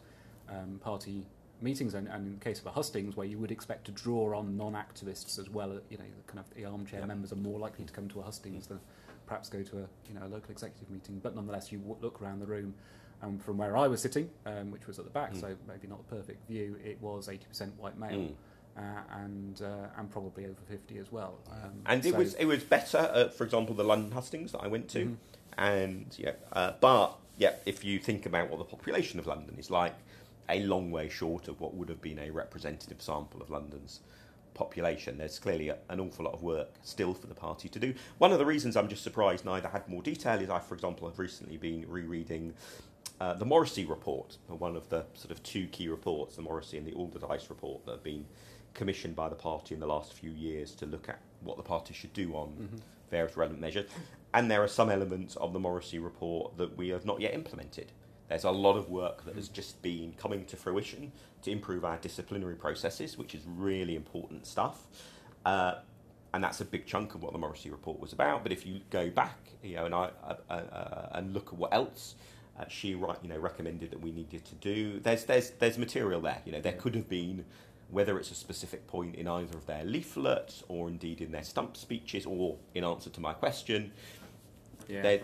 um, 0.50 0.80
Party 0.84 1.26
meetings, 1.62 1.94
and, 1.96 2.08
and 2.10 2.28
in 2.28 2.34
the 2.34 2.40
case 2.44 2.60
of 2.60 2.68
a 2.68 2.72
hustings, 2.72 3.16
where 3.16 3.26
you 3.26 3.40
would 3.40 3.50
expect 3.52 3.86
to 3.86 3.92
draw 3.92 4.38
on 4.38 4.56
non-activists 4.58 5.40
as 5.40 5.50
well, 5.50 5.80
you 5.90 5.98
know, 5.98 6.04
the 6.04 6.32
kind 6.32 6.40
of 6.40 6.54
the 6.56 6.66
armchair 6.66 7.00
Yeah. 7.00 7.06
members 7.08 7.32
are 7.32 7.38
more 7.38 7.58
likely 7.60 7.86
to 7.86 7.94
come 7.94 8.08
to 8.10 8.20
a 8.20 8.24
hustings 8.24 8.68
than 8.68 8.80
perhaps 9.26 9.50
go 9.50 9.64
to 9.64 9.78
a 9.80 9.88
you 10.08 10.14
know 10.14 10.26
a 10.26 10.30
local 10.30 10.52
executive 10.52 10.92
meeting. 10.92 11.20
But 11.24 11.36
nonetheless, 11.36 11.72
you 11.72 11.80
w- 11.80 11.98
look 12.02 12.22
around 12.22 12.40
the 12.40 12.46
room. 12.48 12.76
And 13.24 13.42
from 13.42 13.58
where 13.58 13.78
I 13.78 13.88
was 13.88 14.02
sitting, 14.02 14.30
um, 14.46 14.70
which 14.70 14.86
was 14.86 15.00
at 15.00 15.06
the 15.06 15.12
back, 15.12 15.32
Mm. 15.34 15.40
so 15.42 15.56
maybe 15.68 15.88
not 15.88 16.08
the 16.08 16.16
perfect 16.18 16.46
view, 16.48 16.78
it 16.84 17.02
was 17.02 17.30
80% 17.30 17.74
white 17.78 17.98
male 17.98 18.20
Mm. 18.20 18.34
Uh, 18.78 18.82
and 19.22 19.62
uh, 19.62 19.88
and 19.98 20.10
probably 20.12 20.46
over 20.46 20.62
fifty 20.68 20.98
as 20.98 21.12
well. 21.12 21.40
Um, 21.52 21.82
And 21.86 22.06
it 22.06 22.12
so- 22.12 22.18
was 22.18 22.34
it 22.36 22.46
was 22.46 22.64
better, 22.64 22.98
at, 22.98 23.34
for 23.34 23.44
example, 23.44 23.76
the 23.76 23.84
London 23.84 24.12
hustings 24.12 24.52
that 24.54 24.60
I 24.60 24.68
went 24.68 24.90
to, 24.90 25.06
Mhm. 25.06 25.16
and 25.58 26.16
yeah, 26.18 26.34
uh, 26.52 26.74
but 26.80 27.16
yeah, 27.38 27.56
if 27.66 27.84
you 27.84 28.00
think 28.00 28.26
about 28.26 28.50
what 28.50 28.60
the 28.60 28.66
population 28.66 29.20
of 29.20 29.28
London 29.28 29.56
is 29.58 29.70
like, 29.72 29.94
a 30.50 30.64
long 30.64 30.92
way 30.92 31.10
short 31.10 31.48
of 31.48 31.60
what 31.62 31.74
would 31.74 31.90
have 31.90 32.02
been 32.02 32.20
a 32.20 32.30
representative 32.30 33.02
sample 33.02 33.42
of 33.42 33.50
London's 33.50 34.02
population. 34.54 35.18
There's 35.18 35.40
clearly 35.40 35.70
a, 35.70 35.78
an 35.90 36.00
awful 36.00 36.26
lot 36.26 36.34
of 36.36 36.44
work 36.44 36.70
still 36.84 37.14
for 37.14 37.26
the 37.28 37.34
party 37.34 37.68
to 37.70 37.80
do. 37.80 37.94
One 38.20 38.32
of 38.32 38.38
the 38.40 38.46
reasons 38.46 38.76
I'm 38.78 38.88
just 38.88 39.04
surprised 39.04 39.46
neither 39.46 39.68
had 39.70 39.88
more 39.88 40.02
detail 40.04 40.40
is 40.40 40.50
I, 40.50 40.60
for 40.60 40.76
example, 40.76 41.08
have 41.10 41.18
recently 41.18 41.58
been 41.58 41.86
rereading. 41.90 42.54
Uh, 43.20 43.34
the 43.34 43.46
Morrissey 43.46 43.86
report, 43.86 44.38
one 44.48 44.76
of 44.76 44.90
the 44.90 45.06
sort 45.16 45.32
of 45.32 45.42
two 45.44 45.68
key 45.68 45.88
reports, 45.88 46.36
the 46.36 46.42
Morrissey 46.42 46.78
and 46.78 46.86
the 46.86 46.92
Alderdice 46.92 47.50
report, 47.50 47.86
that 47.86 47.92
have 47.94 48.04
been 48.04 48.26
commissioned 48.74 49.16
by 49.16 49.30
the 49.30 49.36
party 49.36 49.74
in 49.74 49.80
the 49.80 49.88
last 49.88 50.14
few 50.14 50.32
years 50.32 50.74
to 50.76 50.86
look 50.86 51.08
at 51.10 51.20
what 51.42 51.58
the 51.58 51.64
party 51.64 51.94
should 51.94 52.14
do 52.14 52.34
on 52.34 52.70
Mhm. 52.72 52.82
various 53.12 53.38
relevant 53.38 53.62
measures. 53.62 53.90
And 54.34 54.50
there 54.50 54.64
are 54.64 54.68
some 54.68 54.90
elements 54.90 55.36
of 55.36 55.54
the 55.54 55.60
Morrissey 55.60 56.00
report 56.00 56.58
that 56.58 56.76
we 56.76 56.90
have 56.90 57.06
not 57.06 57.22
yet 57.22 57.34
implemented. 57.34 57.92
There's 58.30 58.46
a 58.46 58.52
lot 58.52 58.78
of 58.78 58.90
work 58.90 59.26
that 59.26 59.36
has 59.36 59.48
just 59.50 59.82
been 59.84 60.14
coming 60.14 60.46
to 60.46 60.58
fruition 60.58 61.12
to 61.44 61.52
improve 61.52 61.86
our 61.86 61.98
disciplinary 61.98 62.56
processes, 62.56 63.18
which 63.18 63.36
is 63.36 63.42
really 63.46 63.96
important 63.96 64.48
stuff. 64.48 64.88
Uh, 65.46 65.76
and 66.34 66.44
that's 66.44 66.60
a 66.62 66.66
big 66.66 66.88
chunk 66.88 67.14
of 67.14 67.22
what 67.22 67.32
the 67.34 67.38
Morrissey 67.38 67.70
report 67.70 68.00
was 68.00 68.12
about. 68.12 68.42
But 68.42 68.52
if 68.52 68.66
you 68.66 68.82
go 68.90 69.12
back, 69.12 69.38
you 69.62 69.76
know, 69.76 69.86
and 69.86 69.94
I 69.94 70.10
uh, 70.24 70.36
uh, 70.50 70.54
uh, 70.54 71.10
and 71.12 71.32
look 71.34 71.48
at 71.50 71.60
what 71.60 71.72
else 71.74 72.16
uh, 72.60 72.66
she 72.68 72.96
right, 72.96 73.18
you 73.22 73.30
know, 73.30 73.38
recommended 73.38 73.92
that 73.92 74.02
we 74.02 74.12
needed 74.12 74.44
to 74.46 74.56
do, 74.56 75.00
there's 75.00 75.26
there's 75.26 75.52
there's 75.52 75.78
material 75.78 76.22
there. 76.22 76.42
You 76.46 76.54
know, 76.54 76.62
there 76.62 76.74
could 76.74 76.96
have 76.96 77.08
been 77.10 77.46
whether 77.94 78.18
it's 78.18 78.32
a 78.32 78.36
specific 78.36 78.88
point 78.88 79.16
in 79.16 79.28
either 79.28 79.56
of 79.56 79.66
their 79.68 79.84
leaflets 79.84 80.64
or 80.68 80.90
indeed 80.90 81.22
in 81.22 81.32
their 81.32 81.44
stump 81.44 81.78
speeches 81.78 82.26
or 82.26 82.58
in 82.74 82.84
answer 82.84 83.10
to 83.10 83.22
my 83.22 83.34
question. 83.34 83.92
yeah. 84.88 85.18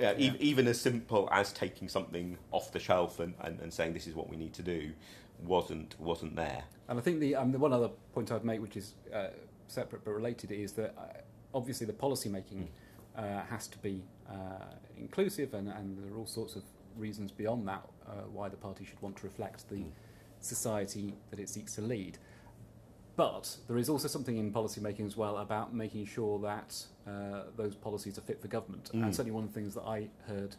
Uh, 0.00 0.14
e- 0.16 0.32
even 0.38 0.66
as 0.68 0.80
simple 0.80 1.28
as 1.32 1.52
taking 1.52 1.88
something 1.88 2.38
off 2.52 2.72
the 2.72 2.78
shelf 2.78 3.18
and, 3.20 3.34
and, 3.42 3.60
and 3.60 3.72
saying 3.72 3.92
this 3.92 4.06
is 4.06 4.14
what 4.14 4.28
we 4.30 4.36
need 4.36 4.52
to 4.54 4.62
do 4.62 4.92
wasn't 5.44 5.98
wasn't 5.98 6.34
there. 6.36 6.62
And 6.88 6.98
I 6.98 7.02
think 7.02 7.18
the, 7.20 7.34
um, 7.34 7.52
the 7.52 7.58
one 7.58 7.72
other 7.72 7.90
point 8.14 8.30
I'd 8.30 8.44
make, 8.44 8.60
which 8.62 8.76
is 8.76 8.94
uh, 9.12 9.28
separate 9.66 10.04
but 10.04 10.12
related, 10.12 10.52
is 10.52 10.72
that 10.74 10.94
uh, 10.96 11.02
obviously 11.54 11.86
the 11.86 11.92
policy 11.92 12.28
making 12.28 12.68
uh, 13.16 13.40
has 13.50 13.66
to 13.68 13.78
be 13.78 14.02
uh, 14.30 14.34
inclusive, 14.96 15.54
and, 15.54 15.68
and 15.68 15.98
there 15.98 16.12
are 16.14 16.18
all 16.18 16.26
sorts 16.26 16.54
of 16.54 16.62
reasons 16.96 17.32
beyond 17.32 17.66
that 17.66 17.82
uh, 18.06 18.12
why 18.32 18.48
the 18.48 18.56
party 18.56 18.84
should 18.84 19.00
want 19.02 19.16
to 19.16 19.24
reflect 19.26 19.68
the 19.68 19.76
Mm. 19.76 19.90
Society 20.44 21.14
that 21.30 21.38
it 21.40 21.48
seeks 21.48 21.74
to 21.76 21.80
lead. 21.82 22.18
But 23.14 23.56
there 23.68 23.76
is 23.76 23.88
also 23.88 24.08
something 24.08 24.36
in 24.38 24.52
policy 24.52 24.80
making 24.80 25.06
as 25.06 25.16
well 25.16 25.38
about 25.38 25.74
making 25.74 26.06
sure 26.06 26.38
that 26.40 26.84
uh, 27.06 27.42
those 27.56 27.74
policies 27.74 28.16
are 28.18 28.22
fit 28.22 28.40
for 28.40 28.48
government. 28.48 28.90
Mm. 28.94 29.04
And 29.04 29.14
certainly 29.14 29.32
one 29.32 29.44
of 29.44 29.52
the 29.52 29.60
things 29.60 29.74
that 29.74 29.82
I 29.82 30.08
heard 30.26 30.56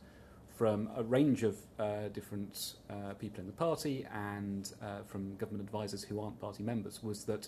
from 0.56 0.90
a 0.96 1.04
range 1.04 1.42
of 1.42 1.58
uh, 1.80 2.10
different 2.14 2.76
uh, 2.90 3.14
people 3.14 3.40
in 3.40 3.48
the 3.48 3.54
party 3.54 4.06
and 4.14 4.72
uh, 4.84 5.02
from 5.08 5.36
government 5.38 5.64
advisors 5.68 6.04
who 6.04 6.20
aren't 6.20 6.40
party 6.40 6.62
members 6.62 7.02
was 7.02 7.24
that 7.26 7.48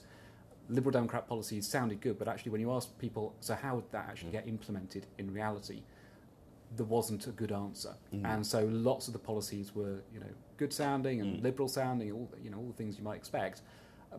Liberal 0.69 0.91
Democrat 0.91 1.27
policies 1.27 1.67
sounded 1.67 2.01
good, 2.01 2.17
but 2.17 2.27
actually, 2.27 2.51
when 2.51 2.59
you 2.61 2.71
ask 2.71 2.97
people, 2.97 3.35
so 3.39 3.53
how 3.53 3.75
would 3.75 3.91
that 3.91 4.07
actually 4.09 4.29
Mm. 4.29 4.39
get 4.39 4.47
implemented 4.47 5.05
in 5.19 5.31
reality, 5.31 5.83
there 6.75 6.85
wasn't 6.85 7.27
a 7.27 7.31
good 7.31 7.51
answer. 7.51 7.93
Mm. 8.13 8.25
And 8.25 8.45
so 8.47 8.65
lots 8.65 9.07
of 9.07 9.13
the 9.13 9.19
policies 9.19 9.73
were, 9.75 10.03
you 10.13 10.19
know, 10.19 10.29
good 10.57 10.73
sounding 10.73 11.21
and 11.21 11.39
Mm. 11.39 11.43
liberal 11.43 11.67
sounding, 11.67 12.11
all 12.11 12.29
you 12.43 12.49
know, 12.49 12.57
all 12.57 12.67
the 12.67 12.73
things 12.73 12.97
you 12.97 13.03
might 13.03 13.15
expect, 13.17 13.61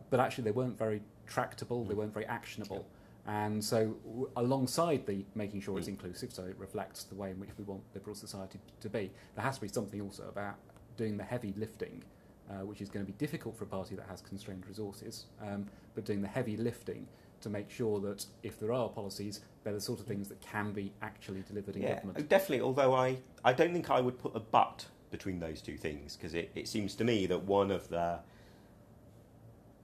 but 0.09 0.19
actually 0.19 0.43
they 0.45 0.51
weren't 0.51 0.77
very 0.77 1.01
tractable. 1.25 1.83
They 1.85 1.93
Mm. 1.93 1.97
weren't 1.97 2.13
very 2.13 2.25
actionable. 2.25 2.85
And 3.25 3.63
so, 3.63 3.97
w- 4.05 4.29
alongside 4.37 5.05
the 5.05 5.25
making 5.35 5.59
sure 5.61 5.77
it's 5.77 5.87
Mm. 5.87 5.91
inclusive, 5.91 6.31
so 6.31 6.45
it 6.45 6.57
reflects 6.57 7.03
the 7.03 7.15
way 7.15 7.31
in 7.31 7.39
which 7.39 7.49
we 7.57 7.63
want 7.65 7.83
liberal 7.93 8.15
society 8.15 8.59
to 8.79 8.89
be, 8.89 9.11
there 9.35 9.43
has 9.43 9.55
to 9.55 9.61
be 9.61 9.67
something 9.67 9.99
also 10.01 10.27
about 10.29 10.55
doing 10.95 11.17
the 11.17 11.23
heavy 11.25 11.53
lifting, 11.57 12.03
uh, 12.49 12.59
which 12.65 12.79
is 12.81 12.89
going 12.89 13.05
to 13.05 13.11
be 13.11 13.17
difficult 13.17 13.55
for 13.57 13.65
a 13.65 13.67
party 13.67 13.95
that 13.95 14.07
has 14.07 14.21
constrained 14.21 14.65
resources, 14.65 15.25
um, 15.41 15.67
but 15.93 16.05
doing 16.05 16.21
the 16.21 16.27
heavy 16.29 16.55
lifting 16.55 17.05
to 17.41 17.49
make 17.49 17.69
sure 17.69 17.99
that 18.01 18.25
if 18.43 18.59
there 18.59 18.73
are 18.73 18.89
policies, 18.89 19.41
they're 19.63 19.73
the 19.73 19.81
sort 19.81 19.99
of 19.99 20.05
things 20.05 20.27
that 20.29 20.41
can 20.41 20.71
be 20.71 20.91
actually 21.01 21.41
delivered 21.41 21.75
in 21.75 21.83
Yeah, 21.83 21.95
government. 21.95 22.29
definitely. 22.29 22.61
Although 22.61 22.93
I, 22.93 23.17
I 23.43 23.53
don't 23.53 23.73
think 23.73 23.89
I 23.89 24.01
would 24.01 24.19
put 24.19 24.35
a 24.35 24.39
but 24.39 24.85
between 25.11 25.39
those 25.39 25.61
two 25.61 25.77
things 25.77 26.15
because 26.15 26.33
it, 26.33 26.51
it 26.55 26.67
seems 26.67 26.95
to 26.95 27.03
me 27.03 27.25
that 27.27 27.43
one 27.43 27.71
of 27.71 27.87
the 27.89 28.19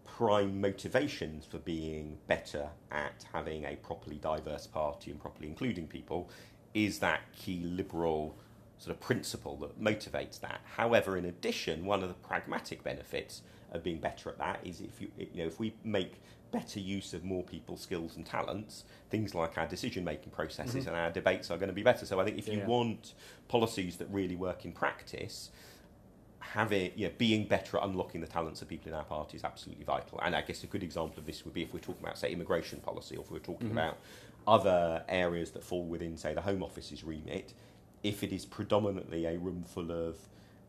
prime 0.06 0.62
motivations 0.62 1.46
for 1.46 1.58
being 1.60 2.18
better 2.28 2.70
at 2.92 3.26
having 3.34 3.66
a 3.66 3.76
properly 3.78 4.18
diverse 4.18 4.68
party 4.68 5.10
and 5.12 5.20
properly 5.20 5.48
including 5.48 5.88
people 5.88 6.30
is 6.74 7.00
that 7.00 7.22
key 7.36 7.62
liberal 7.64 8.36
sort 8.78 8.96
of 8.96 9.00
principle 9.02 9.56
that 9.58 9.82
motivates 9.82 10.40
that. 10.42 10.60
However, 10.76 11.18
in 11.18 11.26
addition, 11.26 11.86
one 11.86 12.04
of 12.04 12.10
the 12.10 12.16
pragmatic 12.16 12.84
benefits 12.84 13.42
of 13.74 13.84
being 13.84 13.98
better 13.98 14.30
at 14.30 14.38
that 14.38 14.60
is 14.64 14.80
if 14.82 15.02
you, 15.02 15.10
you 15.18 15.28
know, 15.42 15.46
if 15.46 15.60
we 15.60 15.74
make 15.84 16.22
better 16.52 16.80
use 16.80 17.14
of 17.14 17.24
more 17.24 17.44
people's 17.44 17.82
skills 17.82 18.16
and 18.16 18.26
talents, 18.26 18.86
things 19.10 19.34
like 19.34 19.58
our 19.58 19.66
decision 19.68 20.04
making 20.04 20.32
processes 20.32 20.84
Mhm. 20.86 20.88
and 20.88 20.96
our 20.96 21.10
debates 21.12 21.50
are 21.50 21.58
going 21.58 21.70
to 21.70 21.74
be 21.74 21.82
better. 21.84 22.06
So 22.06 22.20
I 22.20 22.24
think 22.26 22.38
if 22.38 22.48
you 22.48 22.60
Yeah. 22.60 22.68
want 22.68 23.14
policies 23.48 23.98
that 23.98 24.08
really 24.10 24.36
work 24.36 24.64
in 24.64 24.72
practice, 24.72 25.50
having 26.40 26.92
you 26.96 27.08
know, 27.08 27.14
being 27.18 27.48
better 27.48 27.78
at 27.78 27.84
unlocking 27.84 28.22
the 28.22 28.28
talents 28.28 28.62
of 28.62 28.68
people 28.68 28.90
in 28.90 28.94
our 28.94 29.04
party 29.06 29.38
is 29.38 29.44
absolutely 29.44 29.84
vital. 29.86 30.20
And 30.22 30.36
I 30.36 30.42
guess 30.42 30.64
a 30.64 30.68
good 30.68 30.84
example 30.84 31.20
of 31.20 31.26
this 31.26 31.44
would 31.46 31.54
be 31.54 31.64
if 31.64 31.74
we're 31.74 31.80
talking 31.80 32.04
about, 32.04 32.18
say, 32.18 32.32
immigration 32.32 32.80
policy, 32.82 33.16
or 33.18 33.22
if 33.24 33.32
we're 33.32 33.40
talking 33.40 33.70
Mhm. 33.70 33.72
about 33.72 33.98
other 34.46 35.04
areas 35.08 35.52
that 35.52 35.64
fall 35.64 35.86
within, 35.86 36.18
say, 36.18 36.34
the 36.34 36.42
Home 36.42 36.62
Office's 36.62 37.04
remit. 37.04 37.54
If 38.04 38.22
it 38.24 38.34
is 38.34 38.46
predominantly 38.46 39.26
a 39.26 39.38
room 39.40 39.64
full 39.64 39.92
of 39.92 40.18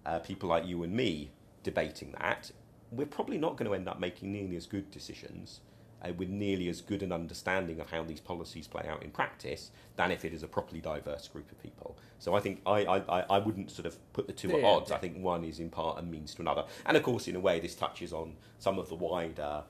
uh, 0.07 0.19
people 0.21 0.49
like 0.51 0.67
you 0.67 0.83
and 0.83 0.93
me 0.95 1.31
debating 1.63 2.13
that, 2.21 2.53
we're 2.97 3.07
probably 3.07 3.39
not 3.39 3.57
going 3.57 3.69
to 3.69 3.75
end 3.75 3.89
up 3.89 3.99
making 4.01 4.33
nearly 4.33 4.57
as 4.57 4.67
good 4.67 4.91
decisions 4.91 5.61
uh, 6.03 6.13
with 6.15 6.29
nearly 6.29 6.69
as 6.69 6.81
good 6.81 7.03
an 7.03 7.13
understanding 7.13 7.81
of 7.81 7.91
how 7.91 8.03
these 8.03 8.21
policies 8.21 8.67
play 8.67 8.87
out 8.89 9.03
in 9.03 9.11
practice 9.11 9.71
than 9.97 10.11
if 10.11 10.25
it 10.25 10.33
is 10.35 10.43
a 10.43 10.47
properly 10.49 10.81
diverse 10.81 11.29
group 11.29 11.51
of 11.51 11.63
people. 11.63 11.97
So 12.19 12.35
I 12.35 12.41
think 12.41 12.61
I, 12.67 12.81
I, 12.87 13.21
I- 13.31 13.39
wouldn't 13.39 13.71
sort 13.71 13.87
of 13.87 13.97
put 14.13 14.27
the 14.27 14.33
two 14.33 14.57
at 14.57 14.65
odds. 14.65 14.91
yeah. 14.91 14.97
I 14.97 14.99
think 14.99 15.17
one 15.19 15.45
is 15.45 15.61
in 15.61 15.71
part 15.71 15.99
a 15.99 16.03
means 16.03 16.35
to 16.35 16.43
another. 16.43 16.65
And 16.87 16.97
of 16.97 17.03
course, 17.03 17.27
in 17.29 17.37
a 17.37 17.41
way, 17.41 17.59
this 17.61 17.75
touches 17.75 18.13
on 18.13 18.35
some 18.59 18.79
of 18.79 18.89
the 18.89 18.95
wider 18.97 19.63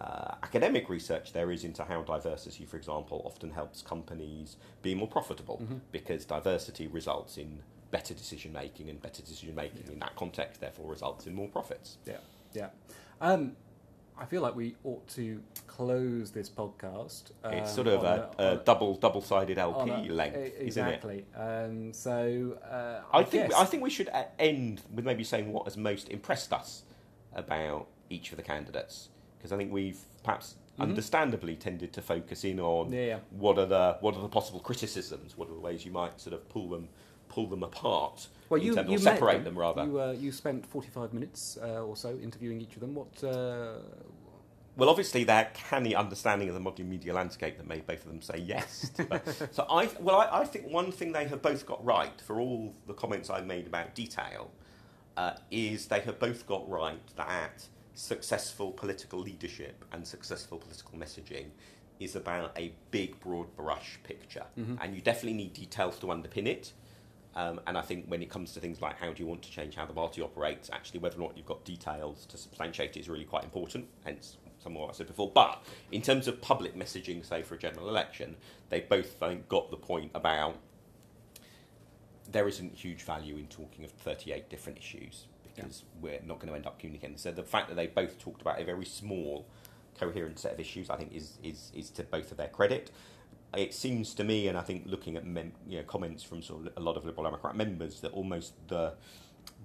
uh, 0.00 0.34
academic 0.42 0.88
research 0.88 1.32
there 1.32 1.52
is 1.52 1.62
into 1.62 1.84
how 1.84 2.02
diversity, 2.02 2.64
for 2.64 2.76
example, 2.76 3.22
often 3.24 3.50
helps 3.50 3.82
companies 3.82 4.56
be 4.82 4.94
more 4.94 5.06
profitable 5.08 5.58
Mhm. 5.62 5.80
because 5.92 6.24
diversity 6.24 6.86
results 6.88 7.36
in 7.38 7.60
better 7.92 8.14
decision 8.14 8.52
making, 8.52 8.88
and 8.88 9.00
better 9.02 9.20
decision 9.22 9.54
making 9.54 9.82
Yeah. 9.86 9.92
in 9.92 9.98
that 10.00 10.16
context 10.16 10.60
therefore 10.60 10.90
results 10.90 11.26
in 11.26 11.34
more 11.34 11.48
profits. 11.48 11.98
Yeah, 12.06 12.16
yeah. 12.54 12.68
Um, 13.20 13.56
I 14.18 14.24
feel 14.24 14.42
like 14.42 14.54
we 14.54 14.76
ought 14.84 15.06
to 15.10 15.42
close 15.66 16.30
this 16.30 16.48
podcast. 16.48 17.30
it's 17.44 17.70
um, 17.70 17.74
sort 17.74 17.86
of 17.88 18.04
on 18.04 18.18
a, 18.38 18.52
a 18.52 18.56
double 18.58 18.94
double 18.96 19.20
sided 19.22 19.58
LP 19.58 19.90
a- 19.90 20.12
length, 20.12 20.36
isn't 20.36 20.52
it? 20.56 20.62
exactly. 20.62 21.24
Um, 21.36 21.92
so 21.92 22.58
uh, 22.70 23.00
I 23.12 23.22
think 23.24 23.50
guess- 23.50 23.58
I 23.60 23.64
think 23.64 23.82
we 23.82 23.90
should 23.90 24.08
uh, 24.10 24.24
end 24.38 24.82
with 24.94 25.04
maybe 25.04 25.24
saying 25.24 25.52
what 25.52 25.64
has 25.64 25.76
most 25.76 26.08
impressed 26.10 26.52
us 26.52 26.82
about 27.34 27.86
each 28.10 28.30
of 28.30 28.36
the 28.36 28.42
candidates 28.42 29.08
because 29.38 29.50
I 29.52 29.56
think 29.56 29.72
we've 29.72 29.98
perhaps 30.22 30.54
understandably 30.78 31.56
tended 31.56 31.92
to 31.94 32.02
focus 32.02 32.44
in 32.44 32.60
on 32.60 32.92
Yeah, 32.92 33.00
yeah. 33.04 33.18
what 33.30 33.58
are 33.58 33.66
the 33.66 33.96
what 34.00 34.14
are 34.16 34.22
the 34.22 34.28
possible 34.28 34.60
criticisms, 34.60 35.36
what 35.36 35.48
are 35.48 35.54
the 35.54 35.60
ways 35.60 35.84
you 35.84 35.92
might 35.92 36.20
sort 36.20 36.34
of 36.34 36.48
pull 36.48 36.68
them 36.68 36.88
pull 37.32 37.46
them 37.46 37.62
apart, 37.62 38.28
Well, 38.50 38.60
you, 38.62 38.74
terms- 38.74 38.90
you 38.90 38.98
separate 38.98 39.42
them, 39.44 39.58
rather. 39.58 39.84
You, 39.84 40.00
uh, 40.00 40.12
you 40.12 40.30
spent 40.32 40.66
45 40.66 41.12
minutes 41.14 41.58
uh, 41.62 41.82
or 41.84 41.96
so 41.96 42.18
interviewing 42.22 42.60
each 42.60 42.74
of 42.74 42.80
them. 42.80 42.94
What? 42.94 43.24
Uh, 43.24 43.78
Well, 44.76 44.88
obviously, 44.88 45.24
their 45.24 45.50
canny 45.54 45.94
understanding 45.94 46.48
of 46.48 46.54
the 46.54 46.60
modern 46.60 46.88
media 46.88 47.12
landscape 47.14 47.56
that 47.58 47.66
made 47.66 47.86
both 47.86 48.04
of 48.04 48.08
them 48.12 48.22
say 48.22 48.38
yes. 48.38 48.90
So, 49.52 49.66
I 49.68 49.88
well, 50.00 50.16
I, 50.20 50.40
I 50.40 50.44
think 50.44 50.66
one 50.68 50.92
thing 50.92 51.12
they 51.12 51.26
have 51.26 51.42
both 51.42 51.66
got 51.66 51.82
right 51.84 52.18
for 52.20 52.38
all 52.40 52.74
the 52.86 52.94
comments 52.94 53.28
I 53.30 53.40
made 53.40 53.66
about 53.66 53.94
detail 53.94 54.50
uh, 55.16 55.32
is 55.50 55.86
they 55.86 56.00
have 56.00 56.18
both 56.18 56.46
got 56.46 56.68
right 56.68 57.00
that 57.16 57.66
successful 57.94 58.72
political 58.72 59.18
leadership 59.18 59.84
and 59.92 60.06
successful 60.06 60.56
political 60.58 60.98
messaging 60.98 61.46
is 62.00 62.16
about 62.16 62.50
a 62.58 62.72
big, 62.90 63.20
broad 63.20 63.54
brush 63.56 63.98
picture, 64.02 64.44
and 64.80 64.94
you 64.94 65.00
definitely 65.02 65.34
need 65.34 65.52
details 65.52 65.98
to 65.98 66.06
underpin 66.06 66.46
it. 66.46 66.72
Um, 67.34 67.60
and 67.66 67.78
I 67.78 67.82
think 67.82 68.06
when 68.08 68.22
it 68.22 68.28
comes 68.28 68.52
to 68.52 68.60
things 68.60 68.82
like 68.82 68.98
how 68.98 69.12
do 69.12 69.22
you 69.22 69.26
want 69.26 69.42
to 69.42 69.50
change 69.50 69.74
how 69.74 69.86
the 69.86 69.94
party 69.94 70.20
operates, 70.20 70.68
actually 70.72 71.00
whether 71.00 71.16
or 71.16 71.20
not 71.20 71.36
you've 71.36 71.46
got 71.46 71.64
details 71.64 72.26
to 72.26 72.36
substantiate 72.36 72.96
it 72.96 73.00
is 73.00 73.08
really 73.08 73.24
quite 73.24 73.44
important. 73.44 73.86
Hence, 74.04 74.36
some 74.62 74.76
of 74.76 74.82
what 74.82 74.90
I 74.90 74.92
said 74.92 75.06
before. 75.06 75.30
But 75.34 75.62
in 75.90 76.02
terms 76.02 76.28
of 76.28 76.40
public 76.40 76.76
messaging, 76.76 77.24
say 77.24 77.42
for 77.42 77.54
a 77.54 77.58
general 77.58 77.88
election, 77.88 78.36
they 78.68 78.80
both 78.80 79.22
I 79.22 79.28
think, 79.28 79.48
got 79.48 79.70
the 79.70 79.76
point 79.76 80.10
about 80.14 80.56
there 82.30 82.48
isn't 82.48 82.74
huge 82.74 83.02
value 83.02 83.36
in 83.36 83.46
talking 83.46 83.84
of 83.84 83.90
38 83.90 84.48
different 84.48 84.78
issues 84.78 85.26
because 85.42 85.84
we're 86.00 86.20
not 86.24 86.38
going 86.38 86.48
to 86.48 86.54
end 86.54 86.66
up 86.66 86.78
communicating. 86.78 87.16
So 87.16 87.30
the 87.30 87.42
fact 87.42 87.68
that 87.68 87.74
they 87.74 87.86
both 87.86 88.18
talked 88.18 88.40
about 88.40 88.60
a 88.60 88.64
very 88.64 88.86
small, 88.86 89.46
coherent 89.98 90.38
set 90.38 90.52
of 90.52 90.60
issues, 90.60 90.88
I 90.90 90.96
think, 90.96 91.14
is 91.14 91.38
is, 91.42 91.70
is 91.74 91.90
to 91.90 92.04
both 92.04 92.30
of 92.30 92.36
their 92.36 92.48
credit. 92.48 92.90
It 93.56 93.74
seems 93.74 94.14
to 94.14 94.24
me, 94.24 94.48
and 94.48 94.56
I 94.56 94.62
think 94.62 94.84
looking 94.86 95.16
at 95.16 95.26
mem- 95.26 95.52
you 95.68 95.78
know, 95.78 95.84
comments 95.84 96.22
from 96.22 96.42
sort 96.42 96.66
of 96.66 96.72
a 96.76 96.80
lot 96.80 96.96
of 96.96 97.04
Liberal 97.04 97.24
Democrat 97.24 97.54
members, 97.54 98.00
that 98.00 98.12
almost 98.12 98.54
the 98.68 98.94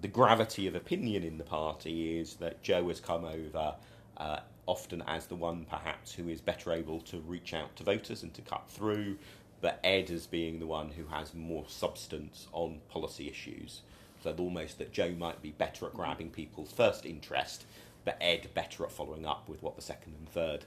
the 0.02 0.08
gravity 0.08 0.68
of 0.68 0.76
opinion 0.76 1.24
in 1.24 1.38
the 1.38 1.44
party 1.44 2.20
is 2.20 2.36
that 2.36 2.62
Jo 2.62 2.88
has 2.88 3.00
come 3.00 3.26
over 3.26 3.76
uh, 4.18 4.40
often 4.66 5.02
as 5.08 5.28
the 5.28 5.36
one 5.36 5.66
perhaps 5.70 6.14
who 6.14 6.28
is 6.30 6.42
better 6.42 6.72
able 6.72 7.00
to 7.02 7.20
reach 7.20 7.54
out 7.54 7.76
to 7.76 7.84
voters 7.84 8.24
and 8.24 8.34
to 8.34 8.42
cut 8.42 8.70
through, 8.70 9.18
but 9.62 9.80
Ed 9.84 10.12
as 10.12 10.28
being 10.28 10.60
the 10.60 10.68
one 10.68 10.90
who 10.90 11.06
has 11.08 11.34
more 11.34 11.66
substance 11.68 12.48
on 12.52 12.80
policy 12.90 13.30
issues. 13.30 13.82
So 14.24 14.36
almost 14.38 14.78
that 14.80 14.92
Jo 14.92 15.12
might 15.12 15.42
be 15.42 15.52
better 15.52 15.86
at 15.86 15.94
grabbing 15.94 16.32
people's 16.32 16.72
first 16.72 17.06
interest, 17.06 17.66
but 18.04 18.18
Ed 18.20 18.50
better 18.54 18.84
at 18.84 18.92
following 18.92 19.26
up 19.26 19.48
with 19.48 19.64
what 19.64 19.76
the 19.76 19.82
second 19.82 20.16
and 20.18 20.30
third 20.30 20.66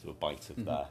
sort 0.00 0.14
of 0.14 0.20
bite 0.20 0.50
of 0.50 0.64
the 0.64 0.86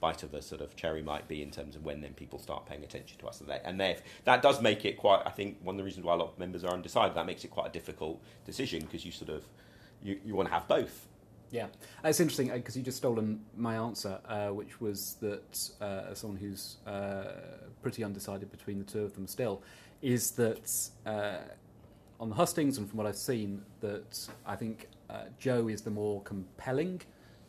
bite 0.00 0.22
of 0.22 0.30
the 0.30 0.42
sort 0.42 0.60
of 0.60 0.76
cherry 0.76 1.02
might 1.02 1.28
be 1.28 1.42
in 1.42 1.50
terms 1.50 1.76
of 1.76 1.84
when 1.84 2.00
then 2.00 2.14
people 2.14 2.38
start 2.38 2.66
paying 2.66 2.84
attention 2.84 3.18
to 3.18 3.26
us. 3.26 3.40
And 3.40 3.48
they 3.48 3.60
and 3.64 3.80
they 3.80 3.98
that 4.24 4.42
does 4.42 4.60
make 4.60 4.84
it 4.84 4.96
quite 4.96 5.22
I 5.24 5.30
think 5.30 5.58
one 5.62 5.74
of 5.74 5.78
the 5.78 5.84
reasons 5.84 6.04
why 6.04 6.14
a 6.14 6.16
lot 6.16 6.28
of 6.28 6.38
members 6.38 6.64
are 6.64 6.72
undecided 6.72 7.16
that 7.16 7.26
makes 7.26 7.44
it 7.44 7.50
quite 7.50 7.66
a 7.68 7.72
difficult 7.72 8.22
decision 8.44 8.80
because 8.82 9.04
you 9.04 9.12
sort 9.12 9.30
of 9.30 9.44
you, 10.02 10.18
you 10.24 10.34
want 10.34 10.48
to 10.48 10.54
have 10.54 10.68
both. 10.68 11.06
Yeah, 11.50 11.66
it's 12.04 12.20
interesting 12.20 12.48
because 12.48 12.76
you 12.76 12.82
just 12.82 12.98
stolen 12.98 13.40
my 13.56 13.76
answer, 13.76 14.18
uh, 14.28 14.48
which 14.48 14.80
was 14.80 15.16
that 15.20 15.70
uh, 15.80 16.10
as 16.10 16.18
someone 16.18 16.38
who's 16.38 16.76
uh, 16.86 17.24
pretty 17.82 18.02
undecided 18.02 18.50
between 18.50 18.78
the 18.78 18.84
two 18.84 19.02
of 19.02 19.14
them 19.14 19.26
still, 19.26 19.62
is 20.02 20.32
that 20.32 20.90
uh, 21.06 21.38
on 22.18 22.28
the 22.28 22.34
hustings 22.34 22.78
and 22.78 22.88
from 22.88 22.98
what 22.98 23.06
I've 23.06 23.16
seen, 23.16 23.62
that 23.80 24.28
I 24.44 24.56
think 24.56 24.88
uh, 25.08 25.24
Jo 25.38 25.68
is 25.68 25.82
the 25.82 25.90
more 25.90 26.20
compelling 26.22 27.00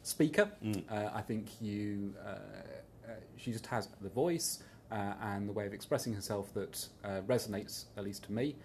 speaker. 0.08 0.49
Uh, 0.89 1.10
I 1.14 1.22
think 1.22 1.47
you, 1.62 2.14
uh, 2.26 2.30
uh, 2.30 3.12
she 3.36 3.51
just 3.51 3.66
has 3.68 3.89
the 4.01 4.10
voice 4.10 4.64
uh, 4.91 5.14
and 5.22 5.47
the 5.47 5.53
way 5.53 5.66
of 5.66 5.74
expressing 5.74 6.14
herself 6.14 6.53
that 6.53 6.88
uh, 7.03 7.22
resonates, 7.28 7.86
at 7.97 8.03
least 8.03 8.24
to 8.24 8.32
me. 8.32 8.55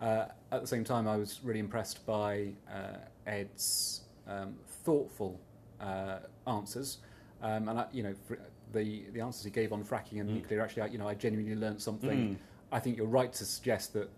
Uh, 0.00 0.26
at 0.50 0.60
the 0.60 0.66
same 0.66 0.84
time, 0.84 1.06
I 1.06 1.16
was 1.16 1.40
really 1.44 1.60
impressed 1.60 2.04
by 2.06 2.52
uh, 2.72 2.98
Ed's 3.26 4.02
um, 4.26 4.54
thoughtful 4.84 5.40
uh, 5.80 6.18
answers, 6.46 6.98
um, 7.42 7.68
and 7.68 7.78
I, 7.78 7.86
you 7.92 8.02
know 8.02 8.14
fr- 8.26 8.34
the 8.72 9.04
the 9.12 9.20
answers 9.20 9.44
he 9.44 9.50
gave 9.50 9.72
on 9.72 9.84
fracking 9.84 10.20
and 10.20 10.28
nuclear. 10.34 10.60
Actually, 10.60 10.82
I, 10.82 10.86
you 10.86 10.98
know, 10.98 11.08
I 11.08 11.14
genuinely 11.14 11.54
learned 11.54 11.80
something. 11.80 12.36
I 12.72 12.80
think 12.80 12.96
you're 12.96 13.06
right 13.06 13.32
to 13.32 13.44
suggest 13.44 13.92
that 13.92 14.08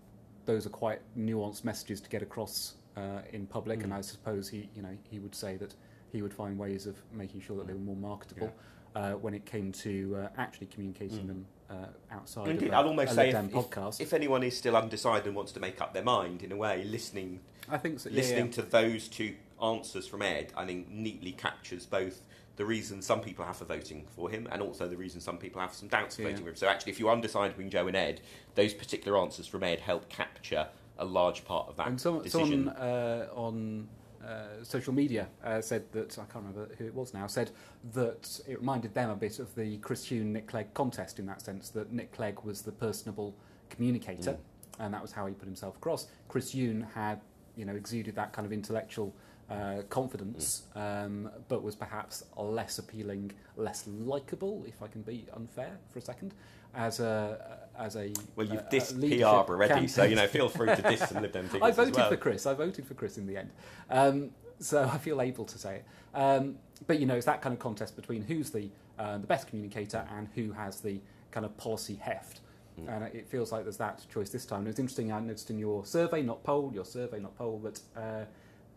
those 0.45 0.65
are 0.65 0.69
quite 0.69 1.01
nuanced 1.17 1.63
messages 1.63 1.99
to 2.01 2.09
get 2.09 2.21
across 2.23 2.75
uh, 2.97 3.21
in 3.33 3.45
public, 3.45 3.83
and 3.83 3.93
I 3.93 4.01
suppose 4.01 4.47
he, 4.49 4.69
you 4.75 4.81
know, 4.81 4.95
he 5.11 5.19
would 5.19 5.35
say 5.35 5.57
that 5.57 5.75
he 6.15 6.21
would 6.21 6.33
find 6.33 6.57
ways 6.57 6.87
of 6.87 6.95
making 7.13 7.41
sure 7.41 7.57
that 7.57 7.67
they 7.67 7.73
were 7.73 7.79
more 7.79 7.95
marketable. 7.97 8.51
Uh, 8.95 9.11
when 9.15 9.33
it 9.33 9.45
came 9.45 9.73
to 9.73 10.15
uh, 10.15 10.27
actually 10.37 10.67
communicating 10.67 11.27
them 11.27 11.45
uh, 11.69 11.73
outside 12.11 12.47
Indeed, 12.47 12.69
of 12.69 12.75
I'd 12.75 12.85
almost 12.85 13.13
say 13.13 13.27
if, 13.27 13.33
Dem 13.33 13.47
if, 13.47 13.51
podcast, 13.51 13.99
if 13.99 14.13
anyone 14.13 14.41
is 14.41 14.57
still 14.57 14.77
undecided 14.77 15.25
and 15.27 15.35
wants 15.35 15.51
to 15.51 15.59
make 15.59 15.81
up 15.81 15.93
their 15.93 16.03
mind 16.03 16.41
in 16.43 16.53
a 16.53 16.55
way 16.55 16.85
listening 16.85 17.41
I 17.69 17.77
think 17.77 17.99
so. 17.99 18.09
yeah, 18.09 18.15
listening 18.15 18.45
yeah. 18.45 18.51
to 18.53 18.61
those 18.61 19.09
two 19.09 19.35
answers 19.61 20.07
from 20.07 20.21
Ed, 20.21 20.53
I 20.55 20.65
think 20.65 20.89
neatly 20.89 21.33
captures 21.33 21.85
both 21.85 22.21
the 22.55 22.63
reason 22.63 23.01
some 23.01 23.19
people 23.19 23.43
have 23.43 23.57
for 23.57 23.65
voting 23.65 24.07
for 24.15 24.29
him 24.29 24.47
and 24.49 24.61
also 24.61 24.87
the 24.87 24.95
reason 24.95 25.19
some 25.19 25.37
people 25.39 25.59
have 25.59 25.73
some 25.73 25.89
doubts 25.89 26.15
for 26.15 26.21
Yeah. 26.21 26.29
voting 26.29 26.45
for 26.45 26.49
him. 26.51 26.55
So 26.55 26.67
actually, 26.67 26.93
if 26.93 26.99
you're 27.01 27.11
undecided 27.11 27.57
between 27.57 27.69
Jo 27.69 27.87
and 27.87 27.97
Ed, 27.97 28.21
those 28.53 28.73
particular 28.73 29.17
answers 29.17 29.45
from 29.45 29.61
Ed 29.63 29.81
help 29.81 30.07
capture 30.07 30.69
a 30.97 31.03
large 31.03 31.43
part 31.43 31.67
of 31.67 31.75
that 31.75 31.87
And 31.87 31.99
some, 31.99 32.21
decision. 32.23 32.67
someone 32.67 32.69
uh, 32.77 33.27
on 33.35 33.89
uh, 34.25 34.63
social 34.63 34.93
media 34.93 35.27
uh, 35.43 35.61
said 35.61 35.83
that 35.91 36.17
I 36.17 36.23
can't 36.31 36.45
remember 36.45 36.69
who 36.77 36.85
it 36.85 36.93
was 36.95 37.13
now 37.13 37.27
said 37.27 37.51
that 37.93 38.39
it 38.47 38.59
reminded 38.59 38.93
them 38.93 39.09
a 39.09 39.15
bit 39.15 39.39
of 39.39 39.53
the 39.55 39.77
Chris 39.77 40.07
Huhne 40.07 40.25
Nick 40.33 40.47
Clegg 40.47 40.73
contest 40.73 41.19
in 41.19 41.25
that 41.27 41.41
sense 41.41 41.69
that 41.69 41.91
Nick 41.93 42.11
Clegg 42.13 42.39
was 42.43 42.61
the 42.63 42.71
personable 42.71 43.35
communicator 43.69 44.31
Mm. 44.33 44.85
and 44.85 44.93
that 44.93 45.01
was 45.01 45.11
how 45.11 45.25
he 45.25 45.33
put 45.33 45.45
himself 45.45 45.77
across. 45.77 46.07
Chris 46.27 46.53
Huhne 46.53 46.85
had 46.93 47.21
you 47.55 47.65
know 47.65 47.75
exuded 47.75 48.15
that 48.15 48.33
kind 48.33 48.45
of 48.45 48.51
intellectual 48.51 49.13
uh, 49.49 49.83
confidence, 49.89 50.63
Mm. 50.75 51.05
um, 51.05 51.31
but 51.47 51.61
was 51.61 51.75
perhaps 51.75 52.23
less 52.35 52.79
appealing, 52.79 53.31
less 53.55 53.85
likable, 53.87 54.63
if 54.67 54.81
I 54.81 54.87
can 54.87 55.03
be 55.03 55.27
unfair 55.33 55.77
for 55.91 55.99
a 55.99 56.01
second, 56.01 56.33
as 56.73 56.99
a 56.99 57.64
as 57.77 57.95
a 57.95 58.13
well, 58.35 58.47
you've 58.47 58.61
a 58.61 58.69
dissed 58.71 58.99
PR 58.99 59.51
already, 59.51 59.87
so 59.87 60.03
you 60.03 60.15
know, 60.15 60.27
feel 60.27 60.49
free 60.49 60.67
to 60.67 60.81
diss 60.81 61.07
some 61.09 61.21
Lib 61.21 61.31
Dem 61.31 61.45
figures 61.49 61.61
I 61.63 61.71
voted 61.71 61.95
well. 61.95 62.09
for 62.09 62.17
Chris. 62.17 62.45
I 62.45 62.53
voted 62.53 62.85
for 62.85 62.93
Chris 62.93 63.17
in 63.17 63.27
the 63.27 63.37
end. 63.37 63.51
Um, 63.89 64.31
so 64.59 64.83
I 64.83 64.97
feel 64.97 65.21
able 65.21 65.45
to 65.45 65.57
say 65.57 65.77
it. 65.77 65.85
Um, 66.13 66.57
but 66.87 66.99
you 66.99 67.05
know, 67.05 67.15
it's 67.15 67.25
that 67.25 67.41
kind 67.41 67.53
of 67.53 67.59
contest 67.59 67.95
between 67.95 68.21
who's 68.23 68.51
the 68.51 68.69
uh, 68.97 69.17
the 69.17 69.27
best 69.27 69.47
communicator 69.47 70.07
and 70.15 70.27
who 70.35 70.51
has 70.53 70.79
the 70.81 70.99
kind 71.31 71.45
of 71.45 71.55
policy 71.57 71.95
heft. 71.95 72.41
Mm. 72.79 72.89
And 72.89 73.15
it 73.15 73.27
feels 73.27 73.51
like 73.51 73.63
there's 73.63 73.77
that 73.77 74.05
choice 74.09 74.29
this 74.29 74.45
time. 74.45 74.59
And 74.59 74.67
it's 74.69 74.79
interesting. 74.79 75.11
I 75.11 75.19
noticed 75.19 75.49
in 75.49 75.59
your 75.59 75.85
survey, 75.85 76.21
not 76.21 76.43
poll, 76.43 76.71
your 76.73 76.85
survey, 76.85 77.19
not 77.19 77.37
poll, 77.37 77.59
that 77.59 77.79
uh, 77.95 78.25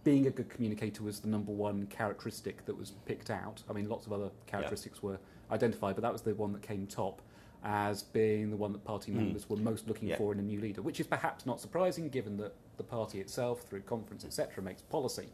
being 0.04 0.26
a 0.26 0.30
good 0.30 0.48
communicator 0.48 1.02
was 1.02 1.20
the 1.20 1.28
number 1.28 1.52
one 1.52 1.86
characteristic 1.86 2.64
that 2.66 2.76
was 2.76 2.92
picked 3.06 3.30
out. 3.30 3.62
I 3.68 3.72
mean, 3.72 3.88
lots 3.88 4.06
of 4.06 4.12
other 4.12 4.30
characteristics 4.46 5.02
were 5.02 5.18
identified, 5.50 5.96
but 5.96 6.02
that 6.02 6.12
was 6.12 6.22
the 6.22 6.34
one 6.34 6.52
that 6.52 6.62
came 6.62 6.86
top 6.86 7.22
as 7.64 8.02
being 8.02 8.50
the 8.50 8.56
one 8.56 8.72
that 8.72 8.84
party 8.84 9.10
members 9.12 9.48
were 9.50 9.56
most 9.56 9.88
looking 9.88 10.04
Hmm. 10.08 10.10
Yeah. 10.10 10.16
for 10.18 10.32
in 10.32 10.38
a 10.38 10.42
new 10.42 10.60
leader, 10.60 10.80
which 10.82 11.00
is 11.00 11.06
perhaps 11.06 11.44
not 11.46 11.60
surprising 11.60 12.08
given 12.08 12.36
that 12.38 12.54
the 12.76 12.84
party 12.84 13.20
itself, 13.20 13.62
through 13.62 13.80
conference, 13.82 14.24
etc., 14.24 14.62
makes 14.62 14.82
policy, 14.82 15.28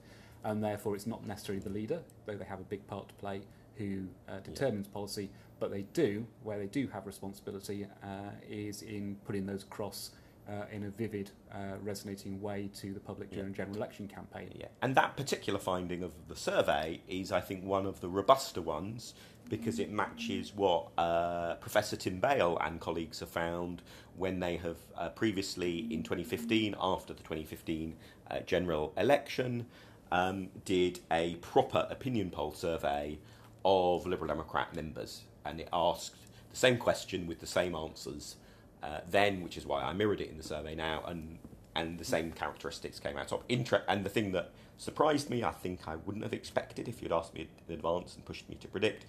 and 0.45 0.62
therefore 0.64 0.95
it's 0.95 1.07
not 1.07 1.27
necessarily 1.27 1.62
the 1.62 1.70
leader, 1.70 2.03
though 2.27 2.37
they 2.37 2.45
have 2.45 2.61
a 2.61 2.64
big 2.64 2.87
part 2.87 3.09
to 3.09 3.14
play, 3.14 3.43
who 3.77 4.07
uh, 4.29 4.39
determines 4.41 4.87
policy. 4.89 5.31
But 5.61 5.70
they 5.70 5.83
do, 5.93 6.27
where 6.43 6.59
they 6.59 6.66
do 6.66 6.89
have 6.89 7.07
responsibility, 7.07 7.87
uh, 8.03 8.31
is 8.49 8.83
in 8.83 9.16
putting 9.25 9.47
those 9.47 9.62
across 9.62 10.11
uh, 10.49 10.64
in 10.70 10.84
a 10.84 10.90
vivid, 10.90 11.30
uh, 11.53 11.76
resonating 11.82 12.40
way 12.40 12.70
to 12.74 12.92
the 12.92 13.01
public 13.01 13.30
during 13.30 13.51
a 13.51 13.53
general 13.55 13.76
election 13.76 14.07
campaign. 14.09 14.51
Yeah. 14.55 14.66
And 14.82 14.95
that 14.95 15.16
particular 15.16 15.59
finding 15.59 16.03
of 16.03 16.12
the 16.28 16.36
survey 16.36 17.01
is, 17.09 17.32
I 17.32 17.40
think, 17.40 17.64
one 17.64 17.86
of 17.86 18.01
the 18.01 18.09
robuster 18.09 18.61
ones 18.62 19.14
because 19.49 19.78
it 19.78 19.90
matches 19.90 20.55
what 20.55 20.88
uh, 20.97 21.55
Professor 21.57 21.97
Tim 21.97 22.18
Bale 22.18 22.59
and 22.62 22.80
colleagues 22.80 23.20
have 23.20 23.28
found 23.28 23.82
when 24.16 24.40
they 24.40 24.57
have 24.57 24.78
uh, 24.97 25.09
previously, 25.11 25.86
in 25.90 26.03
2015, 26.03 26.74
after 26.80 27.12
the 27.12 27.22
2015 27.22 27.95
uh, 28.30 28.40
general 28.40 28.92
election, 28.97 29.66
um, 30.12 30.49
did 30.64 31.01
a 31.11 31.34
proper 31.36 31.86
opinion 31.90 32.30
poll 32.30 32.53
survey 32.53 33.18
of 33.64 34.07
Liberal 34.07 34.28
Democrat 34.28 34.74
members. 34.74 35.22
And 35.45 35.61
it 35.61 35.68
asked 35.72 36.16
the 36.51 36.57
same 36.57 36.78
question 36.78 37.26
with 37.26 37.40
the 37.40 37.47
same 37.47 37.74
answers 37.74 38.36
uh, 38.85 39.01
then, 39.11 39.43
which 39.43 39.57
is 39.57 39.64
why 39.66 39.82
I 39.82 39.93
mirrored 39.95 40.20
it 40.20 40.30
in 40.30 40.37
the 40.37 40.43
survey 40.43 40.74
now, 40.74 41.03
and 41.07 41.39
and 41.76 41.99
the 41.99 42.05
same 42.05 42.30
characteristics 42.30 43.01
came 43.01 43.16
out 43.16 43.28
top. 43.28 43.43
Inter- 43.49 43.82
and 43.89 44.05
the 44.05 44.09
thing 44.11 44.30
that 44.32 44.51
surprised 44.78 45.28
me, 45.28 45.43
I 45.43 45.51
think 45.51 45.89
I 45.89 45.97
wouldn't 45.97 46.22
have 46.22 46.32
expected 46.32 46.87
if 46.89 47.03
you'd 47.03 47.11
asked 47.12 47.35
me 47.35 47.49
in 47.68 47.74
advance 47.74 48.14
and 48.14 48.24
pushed 48.24 48.49
me 48.49 48.57
to 48.61 48.68
predict, 48.68 49.07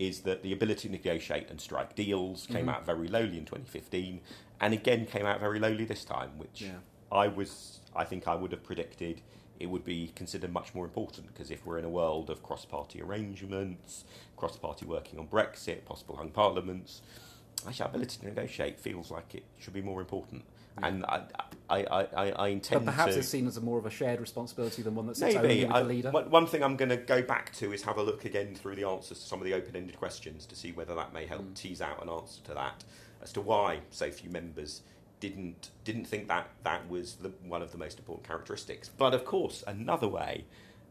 is 0.00 0.20
that 0.22 0.42
the 0.42 0.52
ability 0.52 0.88
to 0.88 0.92
negotiate 0.92 1.48
and 1.48 1.60
strike 1.60 1.94
deals 1.94 2.46
came 2.48 2.68
out 2.68 2.84
very 2.84 3.06
lowly 3.06 3.38
in 3.38 3.44
2015, 3.44 4.20
and 4.60 4.74
again 4.74 5.06
came 5.06 5.26
out 5.26 5.38
very 5.38 5.60
lowly 5.60 5.84
this 5.84 6.04
time, 6.04 6.30
which 6.38 6.62
Yeah. 6.62 6.78
I 7.12 7.28
was, 7.28 7.80
I 7.94 8.04
think 8.04 8.26
I 8.26 8.34
would 8.34 8.50
have 8.52 8.64
predicted 8.64 9.20
it 9.60 9.66
would 9.66 9.84
be 9.84 10.12
considered 10.14 10.52
much 10.52 10.72
more 10.72 10.84
important 10.84 11.26
because 11.26 11.50
if 11.50 11.66
we're 11.66 11.78
in 11.78 11.84
a 11.84 11.88
world 11.88 12.30
of 12.30 12.42
cross 12.44 12.64
party 12.64 13.02
arrangements, 13.02 14.04
cross 14.36 14.56
party 14.56 14.86
working 14.86 15.18
on 15.18 15.26
Brexit, 15.26 15.84
possible 15.84 16.16
hung 16.16 16.30
parliaments, 16.30 17.02
actually, 17.66 17.82
our 17.84 17.88
ability 17.90 18.18
to 18.20 18.26
negotiate 18.26 18.78
feels 18.78 19.10
like 19.10 19.34
it 19.34 19.44
should 19.58 19.72
be 19.74 19.82
more 19.82 20.00
important. 20.00 20.44
And 20.80 21.04
I, 21.06 21.22
I, 21.68 21.82
I, 21.84 22.30
I, 22.30 22.48
intend 22.48 22.84
But 22.84 22.92
perhaps 22.92 23.14
to. 23.14 23.18
it's 23.18 23.28
seen 23.28 23.48
as 23.48 23.56
a 23.56 23.60
more 23.60 23.78
of 23.80 23.86
a 23.86 23.90
shared 23.90 24.20
responsibility 24.20 24.80
than 24.82 24.94
one 24.94 25.08
that's 25.08 25.18
sits 25.18 25.34
Maybe. 25.34 25.64
only 25.64 25.64
with 25.64 25.74
I- 25.74 25.82
the 25.82 25.88
leader. 25.88 26.10
one- 26.12 26.30
one 26.30 26.46
thing 26.46 26.62
I'm 26.62 26.76
going 26.76 26.90
to 26.90 26.96
go 26.96 27.20
back 27.20 27.52
to 27.54 27.72
is 27.72 27.82
have 27.82 27.98
a 27.98 28.02
look 28.02 28.24
again 28.24 28.54
through 28.54 28.76
the 28.76 28.84
answers 28.84 29.18
to 29.18 29.26
some 29.26 29.40
of 29.40 29.44
the 29.44 29.54
open 29.54 29.74
ended 29.74 29.98
questions 29.98 30.46
to 30.46 30.54
see 30.54 30.70
whether 30.70 30.94
that 30.94 31.12
may 31.12 31.26
help 31.26 31.42
Mm. 31.42 31.54
tease 31.54 31.80
out 31.82 32.00
an 32.00 32.08
answer 32.08 32.40
to 32.44 32.54
that 32.54 32.84
as 33.20 33.32
to 33.32 33.40
why 33.40 33.80
so 33.90 34.08
few 34.12 34.30
members 34.30 34.82
didn't 35.18 35.70
didn't 35.82 36.04
think 36.04 36.28
that 36.28 36.48
that 36.62 36.88
was 36.88 37.16
the, 37.16 37.30
one 37.44 37.60
of 37.60 37.72
the 37.72 37.78
most 37.78 37.98
important 37.98 38.24
characteristics. 38.28 38.88
But 38.88 39.14
of 39.14 39.24
course, 39.24 39.64
another 39.66 40.06
way 40.06 40.44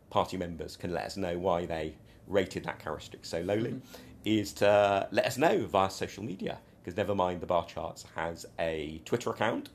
party 0.09 0.35
members 0.35 0.75
can 0.75 0.93
let 0.93 1.05
us 1.05 1.15
know 1.15 1.37
why 1.39 1.65
they 1.65 1.95
rated 2.27 2.65
that 2.65 2.79
characteristic 2.79 3.23
so 3.23 3.39
lowly 3.39 3.71
Mhm. 3.71 3.81
Is 4.27 4.51
to 4.51 5.07
let 5.09 5.25
us 5.25 5.37
know 5.37 5.65
via 5.65 5.89
social 5.89 6.21
media. 6.21 6.59
Because 6.83 6.97
never 6.97 7.15
mind, 7.15 7.39
the 7.39 7.45
Bar 7.45 7.65
Charts 7.65 8.03
has 8.15 8.45
a 8.59 9.01
Twitter 9.05 9.29
account 9.29 9.69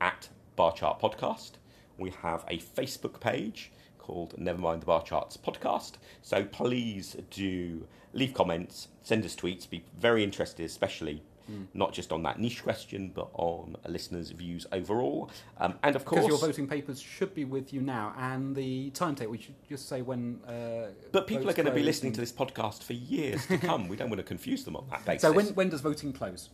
at 0.00 0.28
Bar 0.56 0.72
Chart 0.72 0.98
Podcast. 0.98 1.52
We 1.98 2.10
have 2.22 2.42
a 2.48 2.58
Facebook 2.58 3.20
page 3.20 3.70
called 3.98 4.34
Nevermind 4.38 4.80
the 4.80 4.86
Bar 4.86 5.02
Charts 5.02 5.36
Podcast. 5.36 5.92
So 6.22 6.42
please 6.42 7.16
do 7.30 7.86
leave 8.14 8.32
comments, 8.32 8.88
send 9.02 9.26
us 9.26 9.36
tweets. 9.36 9.68
Be 9.68 9.84
very 9.98 10.24
interested, 10.24 10.64
especially 10.64 11.22
Mm. 11.50 11.66
not 11.74 11.92
just 11.92 12.12
on 12.12 12.22
that 12.24 12.38
niche 12.38 12.62
question, 12.62 13.10
but 13.14 13.28
on 13.32 13.76
a 13.84 13.90
listeners' 13.90 14.30
views 14.30 14.66
overall. 14.72 15.30
Um, 15.58 15.74
and 15.82 15.96
of 15.96 16.04
Because 16.04 16.20
course, 16.20 16.28
your 16.28 16.38
voting 16.38 16.66
papers 16.66 17.00
should 17.00 17.34
be 17.34 17.44
with 17.44 17.72
you 17.72 17.80
now, 17.80 18.14
and 18.18 18.54
the 18.54 18.90
timetable. 18.90 19.32
We 19.32 19.38
should 19.38 19.54
just 19.68 19.88
say 19.88 20.02
when. 20.02 20.40
Uh, 20.46 20.88
but 21.12 21.26
people 21.26 21.48
are 21.48 21.54
going 21.54 21.66
to 21.66 21.72
be 21.72 21.82
listening 21.82 22.08
and- 22.10 22.14
to 22.16 22.20
this 22.20 22.32
podcast 22.32 22.82
for 22.82 22.92
years 22.92 23.46
to 23.46 23.58
come. 23.68 23.88
we 23.88 23.96
don't 23.96 24.10
want 24.10 24.18
to 24.18 24.24
confuse 24.24 24.64
them 24.64 24.76
on 24.76 24.86
that 24.90 25.04
basis. 25.04 25.22
So 25.22 25.32
when 25.32 25.46
when 25.54 25.68
does 25.70 25.80
voting 25.80 26.12
close? 26.12 26.50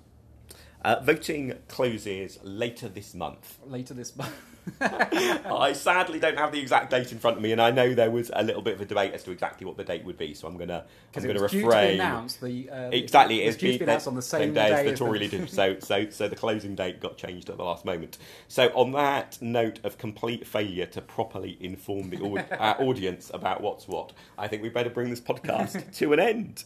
uh, 0.85 1.01
voting 1.03 1.55
closes 1.69 2.39
later 2.43 2.89
this 2.89 3.15
month. 3.15 3.59
Later 3.67 3.95
this 3.95 4.15
month. 4.17 4.35
I 4.81 5.73
sadly 5.75 6.19
don't 6.19 6.39
have 6.39 6.53
the 6.53 6.61
exact 6.61 6.91
date 6.91 7.13
in 7.13 7.19
front 7.19 7.37
of 7.37 7.43
me, 7.43 7.53
and 7.53 7.61
I 7.61 7.71
know 7.71 7.95
there 7.95 8.11
was 8.11 8.31
a 8.35 8.43
little 8.43 8.63
bit 8.63 8.75
of 8.75 8.81
a 8.81 8.85
debate 8.85 9.13
as 9.13 9.23
to 9.25 9.31
exactly 9.31 9.67
what 9.67 9.77
the 9.77 9.85
date 9.85 10.05
would 10.05 10.17
be. 10.17 10.35
So 10.35 10.49
I'm 10.49 10.57
gonna 10.57 10.85
I'm 11.15 11.23
gonna 11.23 11.41
was 11.41 11.53
due 11.53 11.61
to 11.61 11.65
be 11.65 11.69
refrain. 11.69 11.99
The 12.41 12.71
uh, 12.71 12.91
Exactly, 12.91 13.43
it 13.43 13.49
it's 13.49 13.57
due 13.57 13.73
to 13.73 13.79
be 13.79 13.85
announced 13.85 14.09
on 14.09 14.15
the 14.15 14.23
same, 14.23 14.55
day, 14.55 14.73
as 14.73 14.85
the 14.85 14.97
Tory 14.97 15.21
leader. 15.21 15.47
So, 15.55 15.79
so, 15.79 16.11
so 16.11 16.27
the 16.27 16.37
closing 16.37 16.75
date 16.75 17.01
got 17.01 17.17
changed 17.17 17.49
at 17.49 17.57
the 17.57 17.65
last 17.65 17.85
moment. 17.85 18.19
So, 18.49 18.69
on 18.69 18.93
that 18.93 19.39
note 19.41 19.79
of 19.85 19.99
complete 19.99 20.47
failure 20.47 20.87
to 20.87 21.01
properly 21.01 21.57
inform 21.61 22.11
the 22.11 22.45
our 22.59 22.81
audience 22.83 23.31
about 23.33 23.61
what's 23.61 23.87
what, 23.87 24.13
I 24.39 24.49
think 24.49 24.63
we 24.63 24.69
better 24.69 24.91
bring 24.91 25.11
this 25.11 25.21
podcast 25.21 25.95
to 25.97 26.13
an 26.13 26.21
end. 26.21 26.65